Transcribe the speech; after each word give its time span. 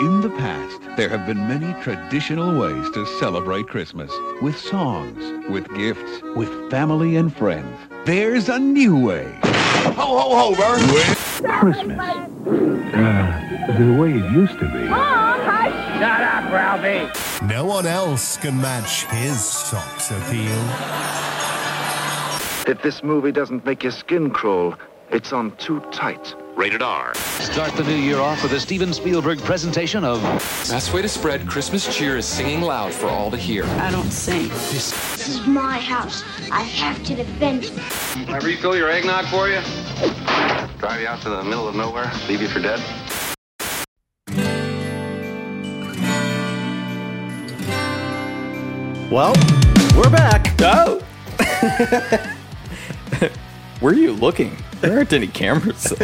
In 0.00 0.20
the 0.20 0.30
past, 0.30 0.80
there 0.96 1.08
have 1.08 1.26
been 1.26 1.48
many 1.48 1.72
traditional 1.82 2.56
ways 2.58 2.88
to 2.90 3.04
celebrate 3.18 3.66
Christmas. 3.66 4.12
With 4.40 4.56
songs, 4.56 5.48
with 5.50 5.66
gifts, 5.74 6.22
with 6.36 6.70
family 6.70 7.16
and 7.16 7.34
friends. 7.36 7.76
There's 8.04 8.48
a 8.48 8.58
new 8.58 8.96
way. 8.96 9.28
Ho, 9.42 9.90
ho, 9.92 10.36
ho, 10.36 10.54
Bert! 10.54 10.80
Christmas. 11.58 11.98
Uh, 11.98 13.74
the 13.76 13.96
way 14.00 14.12
it 14.12 14.32
used 14.32 14.58
to 14.60 14.70
be. 14.70 14.88
Mom, 14.88 15.40
hush. 15.40 15.72
Shut 15.98 16.20
up, 16.20 16.52
Ralphie. 16.52 17.46
No 17.46 17.64
one 17.64 17.86
else 17.86 18.36
can 18.36 18.60
match 18.60 19.04
his 19.06 19.44
socks 19.44 20.10
appeal. 20.12 20.58
If 22.70 22.82
this 22.82 23.02
movie 23.02 23.32
doesn't 23.32 23.64
make 23.64 23.82
your 23.82 23.92
skin 23.92 24.30
crawl, 24.30 24.74
it's 25.10 25.32
on 25.32 25.56
too 25.56 25.80
tight. 25.90 26.34
Rated 26.54 26.82
R. 26.82 27.14
Start 27.52 27.72
the 27.72 27.82
new 27.82 27.96
year 27.96 28.20
off 28.20 28.42
with 28.42 28.52
a 28.52 28.60
Steven 28.60 28.92
Spielberg 28.92 29.38
presentation 29.38 30.04
of 30.04 30.22
Best 30.22 30.92
way 30.92 31.00
to 31.02 31.08
spread 31.08 31.48
Christmas 31.48 31.96
cheer 31.96 32.18
is 32.18 32.26
singing 32.26 32.60
loud 32.60 32.92
for 32.92 33.08
all 33.08 33.30
to 33.30 33.38
hear. 33.38 33.64
I 33.64 33.90
don't 33.90 34.12
sing. 34.12 34.48
This 34.48 35.26
is 35.26 35.46
my 35.46 35.78
house. 35.78 36.22
I 36.52 36.60
have 36.60 37.02
to 37.04 37.16
defend 37.16 37.64
it. 37.64 37.72
Can 38.12 38.28
I 38.28 38.36
refill 38.38 38.76
your 38.76 38.90
eggnog 38.90 39.24
for 39.26 39.48
you? 39.48 39.60
Drive 40.78 41.00
you 41.00 41.08
out 41.08 41.22
to 41.22 41.30
the 41.30 41.42
middle 41.42 41.66
of 41.66 41.74
nowhere, 41.74 42.12
leave 42.28 42.42
you 42.42 42.48
for 42.48 42.60
dead? 42.60 42.78
Well, 49.10 49.32
we're 49.96 50.10
back. 50.10 50.54
Oh! 50.60 51.02
Where 53.80 53.94
are 53.94 53.96
you 53.96 54.12
looking? 54.12 54.54
There 54.80 54.96
aren't 54.96 55.12
any 55.12 55.26
cameras. 55.26 55.92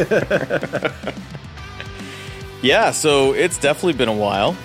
yeah, 2.63 2.91
so 2.91 3.33
it's 3.33 3.59
definitely 3.59 3.93
been 3.93 4.09
a 4.09 4.13
while. 4.13 4.57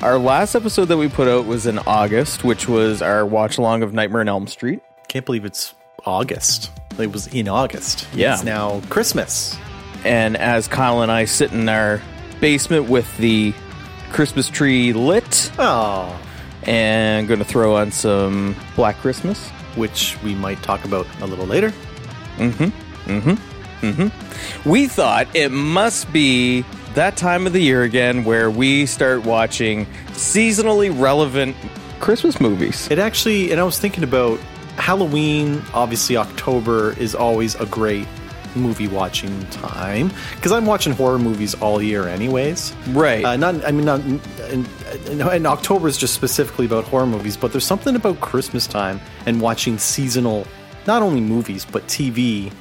Our 0.00 0.18
last 0.18 0.54
episode 0.54 0.86
that 0.86 0.96
we 0.96 1.08
put 1.08 1.28
out 1.28 1.46
was 1.46 1.66
in 1.66 1.78
August, 1.78 2.44
which 2.44 2.68
was 2.68 3.02
our 3.02 3.24
watch 3.24 3.58
along 3.58 3.82
of 3.82 3.92
Nightmare 3.92 4.20
on 4.20 4.28
Elm 4.28 4.46
Street. 4.46 4.82
Can't 5.08 5.24
believe 5.24 5.44
it's 5.44 5.74
August. 6.04 6.70
It 6.98 7.12
was 7.12 7.26
in 7.28 7.48
August. 7.48 8.06
Yeah. 8.14 8.34
It's 8.34 8.44
now 8.44 8.80
Christmas. 8.88 9.56
And 10.04 10.36
as 10.36 10.68
Kyle 10.68 11.02
and 11.02 11.10
I 11.10 11.24
sit 11.24 11.52
in 11.52 11.68
our 11.68 12.00
basement 12.40 12.88
with 12.88 13.16
the 13.18 13.54
Christmas 14.12 14.48
tree 14.48 14.92
lit. 14.92 15.50
Oh. 15.58 16.20
And 16.64 17.26
going 17.26 17.40
to 17.40 17.44
throw 17.44 17.76
on 17.76 17.90
some 17.90 18.54
Black 18.76 18.96
Christmas. 18.98 19.48
Which 19.76 20.16
we 20.22 20.34
might 20.34 20.62
talk 20.62 20.84
about 20.84 21.06
a 21.20 21.26
little 21.26 21.46
later. 21.46 21.72
Mm 22.36 22.52
hmm. 22.54 22.83
Mm 23.06 23.22
hmm. 23.22 23.86
Mm 23.86 24.08
hmm. 24.08 24.68
We 24.70 24.86
thought 24.86 25.28
it 25.34 25.50
must 25.50 26.12
be 26.12 26.64
that 26.94 27.16
time 27.16 27.46
of 27.46 27.52
the 27.52 27.60
year 27.60 27.82
again 27.82 28.24
where 28.24 28.50
we 28.50 28.86
start 28.86 29.24
watching 29.24 29.86
seasonally 30.12 30.96
relevant 30.98 31.56
Christmas 32.00 32.40
movies. 32.40 32.88
It 32.90 32.98
actually, 32.98 33.50
and 33.50 33.60
I 33.60 33.64
was 33.64 33.78
thinking 33.78 34.04
about 34.04 34.38
Halloween, 34.76 35.62
obviously, 35.72 36.16
October 36.16 36.92
is 36.98 37.14
always 37.14 37.54
a 37.56 37.66
great 37.66 38.06
movie 38.56 38.86
watching 38.86 39.44
time 39.46 40.12
because 40.36 40.52
I'm 40.52 40.66
watching 40.66 40.92
horror 40.92 41.18
movies 41.18 41.54
all 41.54 41.82
year, 41.82 42.06
anyways. 42.06 42.72
Right. 42.88 43.24
Uh, 43.24 43.36
not, 43.36 43.64
I 43.64 43.72
mean, 43.72 43.84
not, 43.84 44.00
and, 44.00 44.68
and 45.08 45.46
October 45.46 45.88
is 45.88 45.96
just 45.96 46.14
specifically 46.14 46.66
about 46.66 46.84
horror 46.84 47.06
movies, 47.06 47.36
but 47.36 47.52
there's 47.52 47.66
something 47.66 47.96
about 47.96 48.20
Christmas 48.20 48.66
time 48.66 49.00
and 49.26 49.40
watching 49.40 49.78
seasonal, 49.78 50.46
not 50.86 51.02
only 51.02 51.20
movies 51.20 51.64
but 51.64 51.86
TV. 51.86 52.52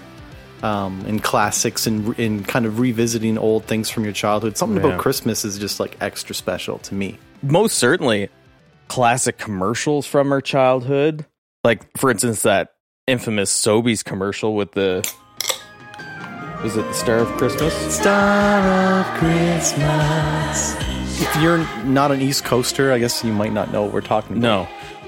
Um, 0.64 1.04
and 1.06 1.22
classics 1.22 1.86
and, 1.88 2.18
and 2.18 2.48
kind 2.48 2.66
of 2.66 2.80
revisiting 2.80 3.38
old 3.38 3.66
things 3.66 3.90
from 3.90 4.06
your 4.06 4.14
childhood. 4.14 4.58
Something 4.58 4.82
Yeah. 4.82 4.92
about 4.92 5.02
Christmas 5.02 5.44
is 5.44 5.60
just 5.60 5.78
like 5.78 5.98
extra 6.00 6.34
special 6.34 6.78
to 6.80 6.96
me. 6.96 7.20
Most 7.42 7.78
certainly, 7.78 8.30
classic 8.88 9.38
commercials 9.38 10.06
from 10.08 10.32
our 10.32 10.40
childhood. 10.40 11.26
Like, 11.66 11.86
for 11.98 12.10
instance, 12.10 12.44
that 12.44 12.76
infamous 13.08 13.52
Sobeys 13.52 14.06
commercial 14.06 14.56
with 14.56 14.72
the. 14.72 15.06
Was 16.64 16.78
it 16.78 16.84
the 16.84 16.94
Star 16.94 17.18
of 17.18 17.28
Christmas? 17.38 17.74
Star 17.94 19.00
of 19.02 19.06
Christmas. 19.20 20.76
If 21.22 21.36
you're 21.42 21.58
not 21.84 22.12
an 22.14 22.22
East 22.22 22.46
Coaster, 22.46 22.94
I 22.94 23.00
guess 23.00 23.22
you 23.22 23.34
might 23.34 23.52
not 23.52 23.72
know 23.74 23.84
what 23.84 23.92
we're 23.94 24.00
talking 24.02 24.38
about. 24.38 24.42
No. 24.42 24.68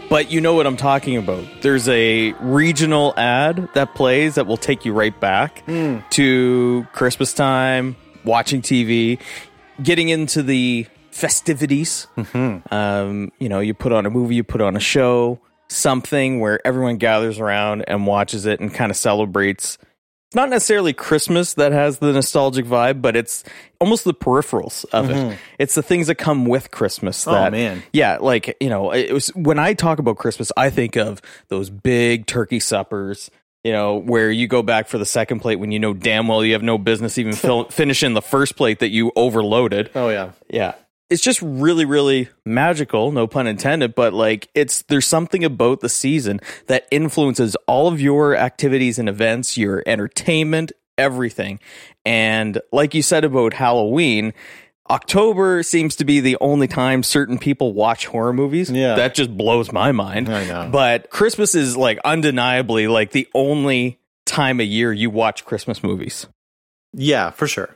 But 0.10 0.32
you 0.32 0.40
know 0.40 0.54
what 0.54 0.68
I'm 0.68 0.78
talking 0.78 1.18
about. 1.18 1.44
There's 1.62 1.90
a 1.90 2.32
regional 2.34 3.14
ad 3.18 3.68
that 3.74 3.96
plays 3.96 4.36
that 4.36 4.46
will 4.48 4.58
take 4.58 4.86
you 4.86 4.94
right 4.94 5.18
back 5.20 5.64
Hmm. 5.66 6.00
to 6.12 6.88
Christmas 6.94 7.34
time, 7.34 7.96
watching 8.24 8.62
TV, 8.62 9.20
getting 9.82 10.10
into 10.10 10.44
the 10.44 10.86
festivities. 11.12 12.08
Mm-hmm. 12.18 12.74
Um, 12.74 13.32
you 13.40 13.50
know, 13.50 13.60
you 13.60 13.74
put 13.74 13.92
on 13.92 14.06
a 14.06 14.10
movie, 14.10 14.36
you 14.36 14.44
put 14.44 14.62
on 14.62 14.76
a 14.78 14.80
show, 14.80 15.40
something 15.70 16.40
where 16.40 16.66
everyone 16.66 16.98
gathers 16.98 17.40
around 17.40 17.84
and 17.88 18.06
watches 18.06 18.46
it 18.46 18.60
and 18.60 18.74
kind 18.74 18.92
of 18.92 18.98
celebrates. 18.98 19.78
Not 20.36 20.50
necessarily 20.50 20.94
Christmas 20.94 21.54
that 21.56 21.72
has 21.72 22.00
the 22.00 22.12
nostalgic 22.12 22.66
vibe, 22.66 23.02
but 23.02 23.16
it's 23.16 23.44
almost 23.80 24.04
the 24.04 24.14
peripherals 24.14 24.86
of 24.92 25.08
Mhm. 25.08 25.32
it. 25.32 25.38
It's 25.58 25.76
the 25.76 25.82
things 25.82 26.08
that 26.08 26.16
come 26.16 26.46
with 26.46 26.70
Christmas. 26.72 27.26
Oh, 27.28 27.50
man. 27.50 27.84
yeah, 27.94 28.18
like 28.20 28.56
you 28.60 28.70
know, 28.70 28.92
it 28.92 29.12
was 29.14 29.30
when 29.30 29.58
I 29.60 29.74
talk 29.74 29.98
about 30.00 30.18
Christmas, 30.18 30.52
I 30.58 30.70
think 30.70 30.96
of 30.98 31.22
those 31.48 31.70
big 31.70 32.28
turkey 32.28 32.60
suppers. 32.60 33.32
You 33.64 33.72
know, 33.72 33.96
where 33.96 34.30
you 34.30 34.48
go 34.48 34.62
back 34.62 34.88
for 34.88 35.00
the 35.00 35.08
second 35.08 35.40
plate 35.40 35.56
when 35.56 35.72
you 35.72 35.80
know 35.80 35.92
damn 35.96 36.28
well 36.28 36.46
you 36.46 36.54
have 36.54 36.62
no 36.62 36.78
business 36.78 37.18
even 37.18 37.34
fill, 37.34 37.64
finishing 37.72 38.14
the 38.14 38.22
first 38.22 38.56
plate 38.56 38.78
that 38.80 38.90
you 38.92 39.12
overloaded. 39.16 39.90
Oh 39.96 40.10
yeah, 40.10 40.32
yeah. 40.50 40.74
It's 41.10 41.22
just 41.22 41.42
really, 41.42 41.86
really 41.86 42.30
magical, 42.46 43.12
no 43.12 43.28
pun 43.28 43.46
intended, 43.46 43.94
but 43.94 44.14
like 44.14 44.50
it's 44.56 44.82
there's 44.84 45.06
something 45.06 45.44
about 45.44 45.82
the 45.82 45.90
season 45.90 46.40
that 46.68 46.88
influences 46.90 47.56
all 47.68 47.88
of 47.88 48.02
your 48.02 48.36
activities 48.36 48.98
and 48.98 49.08
events, 49.08 49.58
your 49.58 49.84
entertainment, 49.86 50.72
everything. 50.98 51.60
And 52.06 52.60
like 52.72 52.96
you 52.96 53.02
said 53.04 53.24
about 53.24 53.54
Halloween, 53.54 54.34
October 54.90 55.64
seems 55.64 55.96
to 55.98 56.06
be 56.06 56.20
the 56.20 56.38
only 56.42 56.68
time 56.68 57.02
certain 57.02 57.38
people 57.40 57.74
watch 57.74 58.06
horror 58.06 58.34
movies. 58.34 58.70
Yeah. 58.70 58.96
That 58.96 59.16
just 59.16 59.36
blows 59.36 59.72
my 59.72 59.92
mind. 59.92 60.30
I 60.30 60.46
know. 60.46 60.70
But 60.72 61.10
Christmas 61.10 61.56
is 61.56 61.76
like 61.76 62.00
undeniably 62.06 62.88
like 62.88 63.12
the 63.12 63.28
only 63.34 64.00
time 64.26 64.60
of 64.60 64.66
year 64.68 64.94
you 64.94 65.10
watch 65.10 65.46
Christmas 65.46 65.84
movies. 65.84 66.28
Yeah, 66.94 67.32
for 67.32 67.48
sure. 67.48 67.76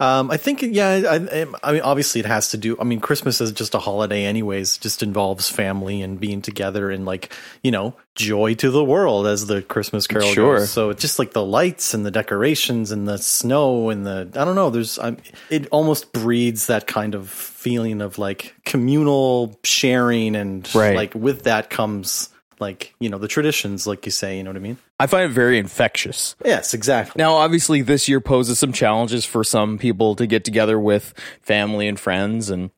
Um, 0.00 0.30
I 0.30 0.36
think, 0.36 0.62
yeah, 0.62 1.02
I, 1.10 1.46
I 1.62 1.72
mean, 1.72 1.82
obviously 1.82 2.20
it 2.20 2.26
has 2.26 2.50
to 2.50 2.56
do, 2.56 2.76
I 2.80 2.84
mean, 2.84 3.00
Christmas 3.00 3.40
is 3.40 3.50
just 3.52 3.74
a 3.74 3.78
holiday 3.78 4.24
anyways, 4.24 4.78
just 4.78 5.02
involves 5.02 5.50
family 5.50 6.02
and 6.02 6.20
being 6.20 6.40
together 6.42 6.90
and 6.90 7.04
like, 7.04 7.32
you 7.62 7.70
know, 7.70 7.94
joy 8.14 8.54
to 8.54 8.70
the 8.70 8.84
world 8.84 9.26
as 9.26 9.46
the 9.46 9.62
Christmas 9.62 10.06
carol 10.06 10.32
Sure. 10.32 10.58
goes. 10.58 10.70
So 10.70 10.90
it's 10.90 11.00
just 11.02 11.18
like 11.18 11.32
the 11.32 11.44
lights 11.44 11.94
and 11.94 12.06
the 12.06 12.10
decorations 12.10 12.90
and 12.92 13.08
the 13.08 13.18
snow 13.18 13.90
and 13.90 14.06
the, 14.06 14.28
I 14.34 14.44
don't 14.44 14.54
know, 14.54 14.70
there's, 14.70 14.98
um, 14.98 15.16
it 15.50 15.66
almost 15.72 16.12
breeds 16.12 16.66
that 16.68 16.86
kind 16.86 17.14
of 17.14 17.28
feeling 17.28 18.00
of 18.00 18.18
like 18.18 18.54
communal 18.64 19.58
sharing 19.64 20.36
and 20.36 20.68
Right. 20.74 20.94
like 20.94 21.14
with 21.14 21.42
that 21.44 21.70
comes 21.70 22.28
like, 22.60 22.94
you 23.00 23.08
know, 23.08 23.18
the 23.18 23.28
traditions, 23.28 23.86
like 23.86 24.04
you 24.04 24.12
say, 24.12 24.36
you 24.36 24.42
know 24.42 24.50
what 24.50 24.56
I 24.56 24.60
mean? 24.60 24.78
I 25.00 25.06
find 25.06 25.30
it 25.30 25.34
very 25.34 25.58
infectious. 25.58 26.36
Yes, 26.44 26.74
exactly. 26.74 27.18
Now, 27.18 27.34
obviously, 27.34 27.82
this 27.82 28.08
year 28.08 28.20
poses 28.20 28.58
some 28.58 28.72
challenges 28.72 29.24
for 29.24 29.44
some 29.44 29.78
people 29.78 30.14
to 30.16 30.26
get 30.26 30.44
together 30.44 30.78
with 30.78 31.14
family 31.40 31.88
and 31.88 31.98
friends, 31.98 32.50
and 32.50 32.70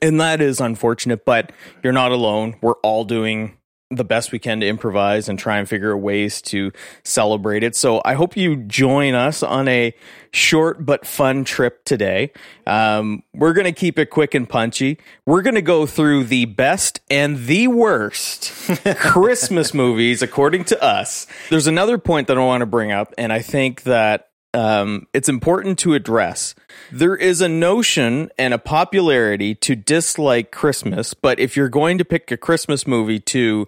and 0.00 0.20
that 0.20 0.40
is 0.40 0.60
unfortunate. 0.60 1.24
But 1.24 1.52
you're 1.82 1.92
not 1.92 2.12
alone. 2.12 2.56
We're 2.60 2.78
all 2.82 3.04
doing 3.04 3.57
the 3.90 4.04
best 4.04 4.32
we 4.32 4.38
can 4.38 4.60
to 4.60 4.66
improvise 4.66 5.28
and 5.28 5.38
try 5.38 5.58
and 5.58 5.68
figure 5.68 5.94
out 5.94 6.00
ways 6.00 6.42
to 6.42 6.72
celebrate 7.04 7.62
it. 7.62 7.74
So 7.74 8.02
I 8.04 8.14
hope 8.14 8.36
you 8.36 8.56
join 8.56 9.14
us 9.14 9.42
on 9.42 9.66
a 9.66 9.94
short 10.30 10.84
but 10.84 11.06
fun 11.06 11.44
trip 11.44 11.84
today. 11.84 12.32
Um, 12.66 13.22
we're 13.32 13.54
going 13.54 13.64
to 13.64 13.72
keep 13.72 13.98
it 13.98 14.10
quick 14.10 14.34
and 14.34 14.46
punchy. 14.46 14.98
We're 15.24 15.40
going 15.40 15.54
to 15.54 15.62
go 15.62 15.86
through 15.86 16.24
the 16.24 16.44
best 16.44 17.00
and 17.10 17.46
the 17.46 17.68
worst 17.68 18.52
Christmas 18.96 19.72
movies 19.72 20.20
according 20.20 20.64
to 20.64 20.82
us. 20.82 21.26
There's 21.48 21.66
another 21.66 21.96
point 21.96 22.28
that 22.28 22.36
I 22.36 22.44
want 22.44 22.60
to 22.60 22.66
bring 22.66 22.92
up, 22.92 23.14
and 23.16 23.32
I 23.32 23.40
think 23.40 23.84
that 23.84 24.27
um, 24.54 25.06
it's 25.12 25.28
important 25.28 25.78
to 25.80 25.94
address. 25.94 26.54
There 26.90 27.16
is 27.16 27.40
a 27.40 27.48
notion 27.48 28.30
and 28.38 28.54
a 28.54 28.58
popularity 28.58 29.54
to 29.56 29.76
dislike 29.76 30.50
Christmas, 30.50 31.14
but 31.14 31.38
if 31.38 31.56
you're 31.56 31.68
going 31.68 31.98
to 31.98 32.04
pick 32.04 32.30
a 32.30 32.36
Christmas 32.36 32.86
movie 32.86 33.20
to 33.20 33.66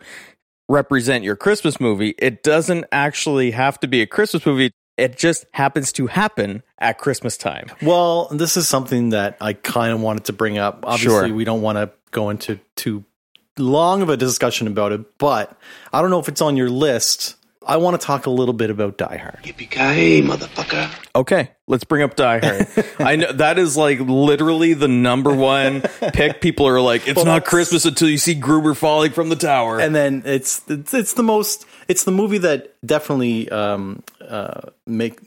represent 0.68 1.24
your 1.24 1.36
Christmas 1.36 1.80
movie, 1.80 2.14
it 2.18 2.42
doesn't 2.42 2.86
actually 2.92 3.50
have 3.50 3.78
to 3.80 3.88
be 3.88 4.00
a 4.02 4.06
Christmas 4.06 4.46
movie. 4.46 4.70
It 4.96 5.16
just 5.16 5.46
happens 5.52 5.92
to 5.92 6.06
happen 6.08 6.62
at 6.78 6.98
Christmas 6.98 7.36
time. 7.36 7.70
Well, 7.82 8.28
this 8.28 8.56
is 8.56 8.68
something 8.68 9.10
that 9.10 9.36
I 9.40 9.54
kind 9.54 9.92
of 9.92 10.00
wanted 10.00 10.24
to 10.26 10.32
bring 10.32 10.58
up. 10.58 10.84
Obviously, 10.86 11.28
Sure. 11.28 11.34
we 11.34 11.44
don't 11.44 11.62
want 11.62 11.76
to 11.76 11.90
go 12.10 12.30
into 12.30 12.60
too 12.76 13.04
long 13.58 14.02
of 14.02 14.08
a 14.08 14.16
discussion 14.16 14.66
about 14.66 14.92
it, 14.92 15.18
but 15.18 15.58
I 15.92 16.00
don't 16.02 16.10
know 16.10 16.20
if 16.20 16.28
it's 16.28 16.40
on 16.40 16.56
your 16.56 16.70
list 16.70 17.36
I 17.66 17.76
want 17.76 18.00
to 18.00 18.04
talk 18.06 18.24
a 18.26 18.30
little 18.30 18.54
bit 18.54 18.70
about 18.70 18.96
Die 18.96 19.16
Hard. 19.18 19.40
Yippee 19.42 20.22
motherfucker! 20.22 20.90
Okay, 21.14 21.50
let's 21.68 21.84
bring 21.84 22.02
up 22.02 22.16
Die 22.16 22.38
Hard. 22.38 22.86
I 22.98 23.16
know 23.16 23.32
that 23.32 23.58
is 23.58 23.76
like 23.76 24.00
literally 24.00 24.72
the 24.72 24.88
number 24.88 25.34
one 25.34 25.82
pick. 25.82 26.40
People 26.40 26.66
are 26.66 26.80
like, 26.80 27.06
it's 27.06 27.16
Well, 27.16 27.26
not 27.26 27.44
Christmas 27.44 27.84
until 27.84 28.08
you 28.08 28.16
see 28.18 28.34
Gruber 28.34 28.72
falling 28.74 29.12
from 29.12 29.28
the 29.28 29.36
tower. 29.36 29.78
and 29.78 29.94
then 29.94 30.22
it's 30.24 30.62
it's, 30.68 30.94
it's 30.94 31.12
the 31.14 31.22
most 31.22 31.66
it's 31.86 32.04
the 32.04 32.12
movie 32.12 32.38
that 32.38 32.74
definitely 32.86 33.48
um, 33.50 34.02
uh, 34.26 34.70
make 34.86 35.18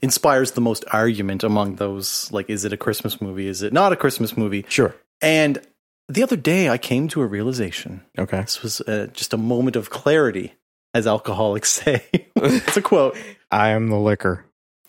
inspires 0.00 0.52
the 0.52 0.60
most 0.62 0.84
argument 0.90 1.44
among 1.44 1.76
those 1.76 2.30
like 2.32 2.48
is 2.48 2.64
it 2.64 2.72
a 2.72 2.76
christmas 2.76 3.20
movie 3.20 3.46
is 3.46 3.62
it 3.62 3.72
not 3.72 3.92
a 3.92 3.96
christmas 3.96 4.36
movie 4.36 4.64
sure 4.68 4.94
and 5.20 5.60
the 6.08 6.22
other 6.22 6.36
day 6.36 6.68
i 6.68 6.78
came 6.78 7.08
to 7.08 7.20
a 7.20 7.26
realization 7.26 8.00
okay 8.18 8.40
this 8.42 8.62
was 8.62 8.80
uh, 8.82 9.08
just 9.12 9.32
a 9.34 9.36
moment 9.36 9.76
of 9.76 9.90
clarity 9.90 10.54
as 10.94 11.06
alcoholics 11.06 11.70
say 11.82 12.04
it's 12.36 12.76
a 12.76 12.82
quote 12.82 13.16
I 13.50 13.70
am 13.70 13.88
the 13.88 13.98
liquor. 13.98 14.44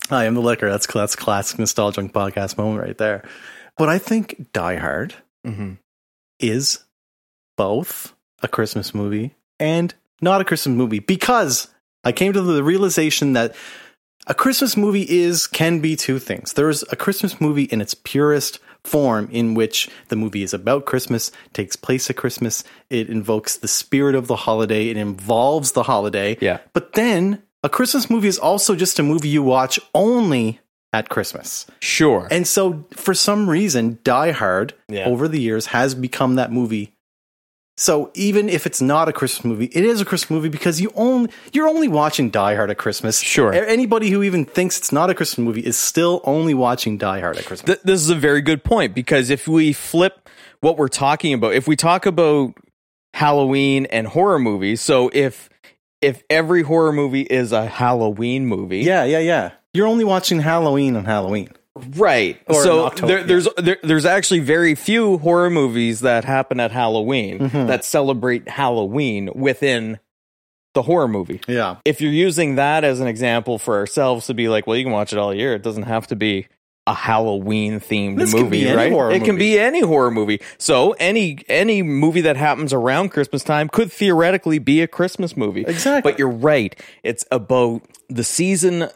i 0.10 0.25
am 0.25 0.34
the 0.36 0.42
liquor 0.42 0.69
that's 0.69 0.88
that's 0.88 1.16
classic 1.16 1.60
nostalgia 1.60 2.02
podcast 2.04 2.57
moment 2.57 2.80
right 2.81 2.98
there 2.98 3.24
but 3.78 3.90
i 3.90 3.98
think 3.98 4.48
die 4.54 4.78
hard 4.78 5.13
Mm-hmm. 5.46 5.74
is 6.40 6.80
both 7.57 8.13
a 8.42 8.48
Christmas 8.48 8.94
movie 8.96 9.36
and 9.60 9.94
not 10.22 10.42
a 10.42 10.44
Christmas 10.46 10.75
movie 10.75 11.00
because 11.00 11.68
I 12.04 12.12
came 12.12 12.34
to 12.34 12.42
the 12.42 12.63
realization 12.63 13.34
that 13.34 13.56
a 14.28 14.34
Christmas 14.34 14.75
movie 14.75 15.06
is 15.07 15.46
can 15.48 15.80
be 15.81 15.96
two 15.96 16.18
things. 16.19 16.54
There's 16.54 16.84
a 16.92 16.96
Christmas 16.96 17.40
movie 17.40 17.63
in 17.66 17.80
its 17.80 17.94
purest 17.94 18.60
form 18.86 19.28
in 19.32 19.54
which 19.54 19.90
the 20.10 20.16
movie 20.16 20.44
is 20.44 20.54
about 20.54 20.86
Christmas, 20.86 21.32
takes 21.54 21.76
place 21.76 22.10
at 22.10 22.16
Christmas, 22.16 22.64
it 22.90 23.10
invokes 23.10 23.58
the 23.58 23.68
spirit 23.68 24.16
of 24.16 24.28
the 24.28 24.36
holiday, 24.36 24.90
it 24.90 24.98
involves 24.98 25.72
the 25.74 25.84
holiday. 25.84 26.38
Yeah. 26.42 26.60
But 26.74 26.94
then 26.94 27.42
a 27.64 27.70
Christmas 27.70 28.10
movie 28.10 28.28
is 28.28 28.38
also 28.40 28.76
just 28.76 29.00
a 29.00 29.04
movie 29.04 29.30
you 29.30 29.44
watch 29.44 29.80
only 29.94 30.60
at 30.94 31.10
Christmas. 31.10 31.66
Sure. 31.82 32.28
And 32.32 32.48
so, 32.48 32.86
for 32.92 33.14
some 33.14 33.50
reason, 33.50 34.00
Die 34.04 34.32
Hard 34.32 34.74
Yeah. 34.88 35.06
over 35.06 35.28
the 35.28 35.42
years 35.42 35.68
has 35.68 35.94
become 35.94 36.36
that 36.36 36.52
movie. 36.54 36.94
So 37.77 38.10
even 38.13 38.48
if 38.48 38.66
it's 38.66 38.81
not 38.81 39.10
a 39.10 39.13
Christmas 39.13 39.44
movie, 39.44 39.66
it 39.66 39.83
is 39.83 40.00
a 40.00 40.06
Christmas 40.06 40.30
movie 40.30 40.50
because 40.50 40.80
you 40.80 40.92
only 40.95 41.30
you're 41.51 41.68
only 41.68 41.89
watching 41.89 42.30
Die 42.30 42.56
Hard 42.56 42.69
at 42.72 42.77
Christmas. 42.77 43.19
Sure. 43.19 43.51
Anybody 43.54 44.10
who 44.10 44.24
even 44.24 44.45
thinks 44.45 44.77
it's 44.77 44.94
not 44.94 45.10
a 45.10 45.13
Christmas 45.13 45.44
movie 45.44 45.62
is 45.62 45.77
still 45.77 46.22
only 46.24 46.54
watching 46.54 46.98
Die 46.98 47.19
Hard 47.19 47.38
at 47.38 47.45
Christmas. 47.45 47.75
Th- 47.75 47.83
this 47.83 48.01
is 48.01 48.10
a 48.10 48.16
very 48.16 48.42
good 48.42 48.63
point 48.63 48.95
because 48.95 49.30
if 49.30 49.48
we 49.48 49.74
flip 49.74 50.30
what 50.62 50.77
we're 50.77 50.88
talking 50.88 51.33
about, 51.33 51.54
if 51.54 51.68
we 51.68 51.75
talk 51.75 52.06
about 52.06 52.54
Halloween 53.13 53.88
and 53.88 54.07
horror 54.07 54.39
movies, 54.39 54.80
so 54.80 55.10
if 55.13 55.50
if 56.01 56.24
every 56.30 56.62
horror 56.62 56.94
movie 56.94 57.24
is 57.24 57.51
a 57.51 57.66
Halloween 57.66 58.45
movie, 58.45 58.80
yeah, 58.80 59.04
yeah, 59.04 59.19
yeah. 59.19 59.51
You're 59.74 59.88
only 59.88 60.06
watching 60.06 60.39
Halloween 60.39 60.95
on 60.95 61.04
Halloween. 61.04 61.50
Right? 61.95 62.39
Or 62.48 62.63
so 62.63 62.89
there, 62.89 63.24
there's 63.24 63.48
there, 63.57 63.77
there's 63.83 64.06
actually 64.06 64.39
very 64.39 64.75
few 64.75 65.18
horror 65.18 65.50
movies 65.50 66.01
that 66.01 66.24
happen 66.25 66.60
at 66.60 66.72
Halloween 66.72 67.39
Mhm. 67.39 67.68
that 67.68 67.83
celebrate 67.86 68.48
Halloween 68.48 69.30
within 69.36 70.00
the 70.74 70.81
horror 70.81 71.07
movie. 71.07 71.39
Yeah. 71.48 71.77
If 71.86 72.01
you're 72.01 72.12
using 72.12 72.56
that 72.56 72.83
as 72.83 73.00
an 73.00 73.07
example 73.07 73.57
for 73.57 73.75
ourselves 73.77 74.27
to 74.27 74.33
be 74.33 74.50
like, 74.50 74.68
well, 74.68 74.75
you 74.75 74.83
can 74.83 74.92
watch 74.92 75.13
it 75.13 75.19
all 75.19 75.33
year. 75.33 75.54
It 75.54 75.63
doesn't 75.63 75.83
have 75.83 76.07
to 76.07 76.16
be 76.16 76.48
a 76.88 76.94
Halloween 76.94 77.80
themed 77.80 78.32
movie, 78.32 78.72
right? 78.72 78.92
it 79.16 79.24
can 79.24 79.38
be 79.38 79.58
any 79.60 79.82
horror 79.82 80.12
movie. 80.12 80.40
So 80.60 80.92
any 81.00 81.40
any 81.48 81.82
movie 81.82 82.22
that 82.22 82.38
happens 82.38 82.74
around 82.74 83.10
Christmas 83.10 83.44
time 83.44 83.70
could 83.70 83.92
theoretically 83.92 84.60
be 84.60 84.82
a 84.82 84.88
Christmas 84.88 85.36
movie. 85.36 85.64
Exactly. 85.68 86.12
But 86.12 86.20
you're 86.20 86.30
right. 86.30 86.80
It's 87.04 87.26
about 87.32 87.82
the 88.08 88.24
season 88.24 88.90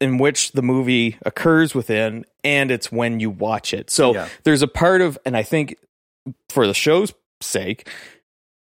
in 0.00 0.18
which 0.18 0.52
the 0.52 0.62
movie 0.62 1.18
occurs 1.24 1.72
within 1.74 2.24
and 2.42 2.70
it's 2.72 2.90
when 2.90 3.20
you 3.20 3.30
watch 3.30 3.72
it. 3.72 3.90
So 3.90 4.12
Yeah. 4.14 4.28
there's 4.42 4.62
a 4.62 4.68
part 4.68 5.00
of 5.00 5.16
and 5.24 5.36
I 5.36 5.44
think 5.44 5.76
for 6.48 6.66
the 6.66 6.74
show's 6.74 7.14
sake, 7.40 7.88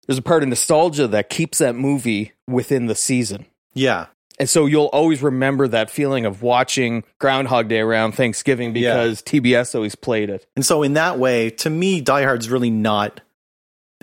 there's 0.08 0.18
a 0.20 0.22
part 0.24 0.44
of 0.44 0.50
nostalgia 0.50 1.08
that 1.08 1.30
keeps 1.30 1.60
that 1.60 1.76
movie 1.76 2.34
within 2.48 2.88
the 2.88 2.96
season. 2.96 3.46
Yeah. 3.74 4.08
And 4.40 4.48
so 4.48 4.66
you'll 4.68 4.86
always 4.86 5.24
remember 5.24 5.68
that 5.70 5.90
feeling 5.90 6.26
of 6.26 6.44
watching 6.44 7.04
Groundhog 7.20 7.68
Day 7.70 7.80
around 7.80 8.12
Thanksgiving 8.12 8.76
Yeah. 8.76 8.94
because 8.94 9.22
TBS 9.24 9.74
always 9.74 9.96
played 9.96 10.30
it. 10.30 10.46
And 10.56 10.64
so 10.66 10.84
in 10.84 10.94
that 10.94 11.18
way, 11.18 11.50
to 11.52 11.70
me, 11.70 12.02
Die 12.02 12.24
Hard's 12.24 12.50
really 12.50 12.70
not 12.70 13.22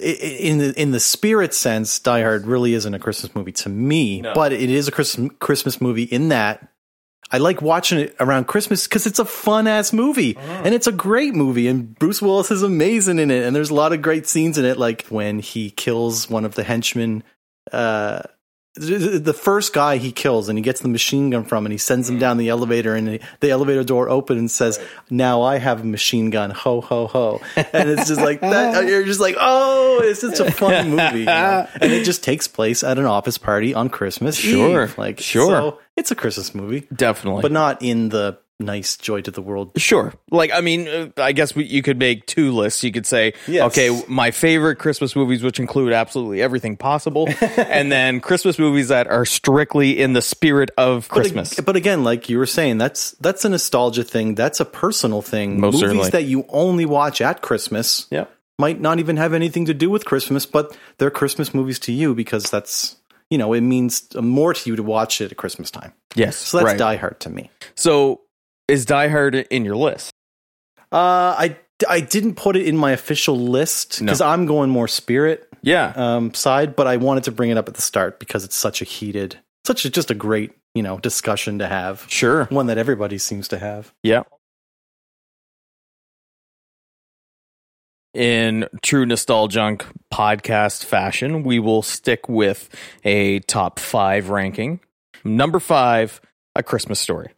in 0.02 0.58
the 0.58 0.72
in 0.80 0.90
the 0.90 0.98
spirit 0.98 1.54
sense. 1.54 2.00
Die 2.00 2.20
Hard 2.20 2.46
really 2.46 2.74
isn't 2.74 2.92
a 2.94 2.98
Christmas 2.98 3.32
movie 3.36 3.52
to 3.52 3.68
me, 3.68 4.22
No. 4.22 4.34
but 4.34 4.52
it 4.52 4.68
is 4.70 4.88
a 4.88 4.90
Christmas 4.90 5.30
Christmas 5.38 5.80
movie 5.80 6.02
in 6.02 6.30
that 6.30 6.66
I 7.30 7.38
like 7.38 7.62
watching 7.62 8.00
it 8.00 8.16
around 8.18 8.46
Christmas 8.48 8.88
because 8.88 9.06
it's 9.06 9.20
a 9.20 9.24
fun 9.24 9.66
ass 9.68 9.92
movie 9.92 10.36
and 10.36 10.74
it's 10.74 10.86
a 10.88 10.92
great 10.92 11.34
movie 11.34 11.68
and 11.68 11.96
Bruce 11.96 12.20
Willis 12.20 12.50
is 12.50 12.62
amazing 12.64 13.18
in 13.20 13.30
it 13.30 13.44
and 13.44 13.54
there's 13.54 13.70
a 13.70 13.74
lot 13.74 13.92
of 13.92 14.02
great 14.02 14.26
scenes 14.26 14.58
in 14.58 14.64
it, 14.64 14.78
like 14.78 15.06
when 15.10 15.38
he 15.38 15.70
kills 15.70 16.28
one 16.28 16.44
of 16.44 16.56
the 16.56 16.64
henchmen. 16.64 17.22
Uh, 17.72 18.20
the 18.76 19.32
first 19.32 19.72
guy 19.72 19.98
he 19.98 20.10
kills 20.10 20.48
and 20.48 20.58
he 20.58 20.62
gets 20.62 20.80
the 20.80 20.88
machine 20.88 21.30
gun 21.30 21.44
from 21.44 21.64
and 21.64 21.72
he 21.72 21.78
sends 21.78 22.10
him 22.10 22.18
down 22.18 22.38
the 22.38 22.48
elevator 22.48 22.94
and 22.96 23.20
the 23.40 23.50
elevator 23.50 23.84
door 23.84 24.08
opens 24.08 24.38
and 24.40 24.50
says 24.50 24.80
now 25.10 25.42
i 25.42 25.58
have 25.58 25.82
a 25.82 25.84
machine 25.84 26.30
gun 26.30 26.50
ho 26.50 26.80
ho 26.80 27.06
ho 27.06 27.40
and 27.56 27.88
it's 27.88 28.08
just 28.08 28.20
like 28.20 28.40
that 28.40 28.84
you're 28.88 29.04
just 29.04 29.20
like 29.20 29.36
oh 29.38 30.00
it's 30.02 30.22
just 30.22 30.40
a 30.40 30.50
fun 30.50 30.90
movie 30.96 31.20
you 31.20 31.24
know? 31.26 31.68
and 31.80 31.92
it 31.92 32.04
just 32.04 32.24
takes 32.24 32.48
place 32.48 32.82
at 32.82 32.98
an 32.98 33.04
office 33.04 33.38
party 33.38 33.74
on 33.74 33.88
christmas 33.88 34.34
Sure. 34.36 34.84
Eve. 34.84 34.98
like 34.98 35.20
Sure. 35.20 35.46
so 35.46 35.78
it's 35.96 36.10
a 36.10 36.16
christmas 36.16 36.52
movie 36.52 36.88
Definitely. 36.92 37.42
but 37.42 37.52
not 37.52 37.80
in 37.80 38.08
the 38.08 38.38
nice 38.60 38.96
joy 38.96 39.20
to 39.20 39.30
the 39.30 39.42
world 39.42 39.72
Sure. 39.76 40.12
Like, 40.30 40.52
I 40.52 40.60
mean, 40.60 40.88
uh, 40.88 41.08
I 41.16 41.32
guess 41.32 41.54
we, 41.54 41.64
you 41.64 41.82
could 41.82 41.98
make 41.98 42.26
two 42.26 42.52
lists. 42.52 42.84
You 42.84 42.92
could 42.92 43.06
say, 43.06 43.34
Yes. 43.46 43.66
okay, 43.66 44.02
my 44.08 44.30
favorite 44.30 44.76
Christmas 44.76 45.16
movies, 45.16 45.42
which 45.42 45.58
include 45.58 45.92
absolutely 45.92 46.40
everything 46.40 46.76
possible, 46.76 47.28
and 47.40 47.90
then 47.90 48.20
Christmas 48.20 48.58
movies 48.58 48.88
that 48.88 49.06
are 49.08 49.24
strictly 49.26 50.00
in 50.00 50.12
the 50.12 50.22
spirit 50.22 50.70
of 50.78 51.08
But 51.08 51.14
Christmas. 51.14 51.58
But, 51.60 51.76
again, 51.76 52.04
like 52.04 52.28
you 52.28 52.38
were 52.38 52.46
saying, 52.46 52.78
that's 52.78 53.12
that's 53.12 53.44
a 53.44 53.48
nostalgia 53.48 54.04
thing. 54.04 54.34
That's 54.34 54.60
a 54.60 54.64
personal 54.64 55.22
thing. 55.22 55.60
Most 55.60 55.74
Movies 55.74 55.80
certainly. 55.80 56.10
that 56.10 56.24
you 56.24 56.46
only 56.48 56.86
watch 56.86 57.20
at 57.20 57.42
Christmas 57.42 58.06
yeah. 58.10 58.26
might 58.58 58.80
not 58.80 58.98
even 58.98 59.16
have 59.16 59.32
anything 59.34 59.64
to 59.66 59.74
do 59.74 59.90
with 59.90 60.04
Christmas, 60.04 60.46
but 60.46 60.76
they're 60.98 61.10
Christmas 61.10 61.52
movies 61.54 61.78
to 61.80 61.92
you 61.92 62.14
because 62.14 62.50
that's 62.50 62.96
you 63.30 63.38
know 63.38 63.52
it 63.52 63.62
means 63.62 64.14
more 64.14 64.54
to 64.54 64.70
you 64.70 64.76
to 64.76 64.82
watch 64.82 65.20
it 65.20 65.32
at 65.32 65.36
Christmas 65.36 65.70
time. 65.70 65.92
Yes. 66.14 66.36
So 66.36 66.58
that's 66.58 66.66
right. 66.66 66.78
Die 66.78 66.96
Hard 66.96 67.20
to 67.20 67.30
me. 67.30 67.50
So 67.74 68.20
is 68.68 68.84
Die 68.86 69.08
Hard 69.08 69.34
in 69.34 69.64
your 69.64 69.76
list? 69.76 70.12
Uh, 70.92 71.34
I 71.38 71.56
I 71.88 72.00
didn't 72.00 72.36
put 72.36 72.56
it 72.56 72.66
in 72.66 72.76
my 72.76 72.92
official 72.92 73.36
list 73.38 74.00
No. 74.00 74.06
because 74.06 74.20
I'm 74.20 74.46
going 74.46 74.70
more 74.70 74.86
spirit 74.88 75.48
Yeah. 75.62 75.92
um, 75.96 76.32
side, 76.34 76.76
but 76.76 76.86
I 76.86 76.96
wanted 76.98 77.24
to 77.24 77.32
bring 77.32 77.50
it 77.50 77.58
up 77.58 77.68
at 77.68 77.74
the 77.74 77.82
start 77.82 78.18
because 78.20 78.44
it's 78.44 78.54
such 78.56 78.80
a 78.80 78.84
heated, 78.84 79.38
such 79.66 79.84
a 79.84 79.90
just 79.90 80.10
a 80.10 80.14
great 80.14 80.52
you 80.74 80.82
know 80.82 80.98
discussion 80.98 81.58
to 81.58 81.66
have. 81.66 82.04
Sure. 82.08 82.44
One 82.46 82.66
that 82.66 82.78
everybody 82.78 83.18
seems 83.18 83.48
to 83.48 83.58
have. 83.58 83.92
Yeah. 84.02 84.22
In 88.14 88.68
true 88.82 89.04
Nostalgunk 89.06 89.82
podcast 90.12 90.84
fashion, 90.84 91.42
we 91.42 91.58
will 91.58 91.82
stick 91.82 92.28
with 92.28 92.68
a 93.02 93.40
top 93.40 93.80
five 93.80 94.28
ranking. 94.28 94.78
Number 95.24 95.58
five, 95.58 96.20
A 96.54 96.62
Christmas 96.62 97.00
Story. 97.00 97.32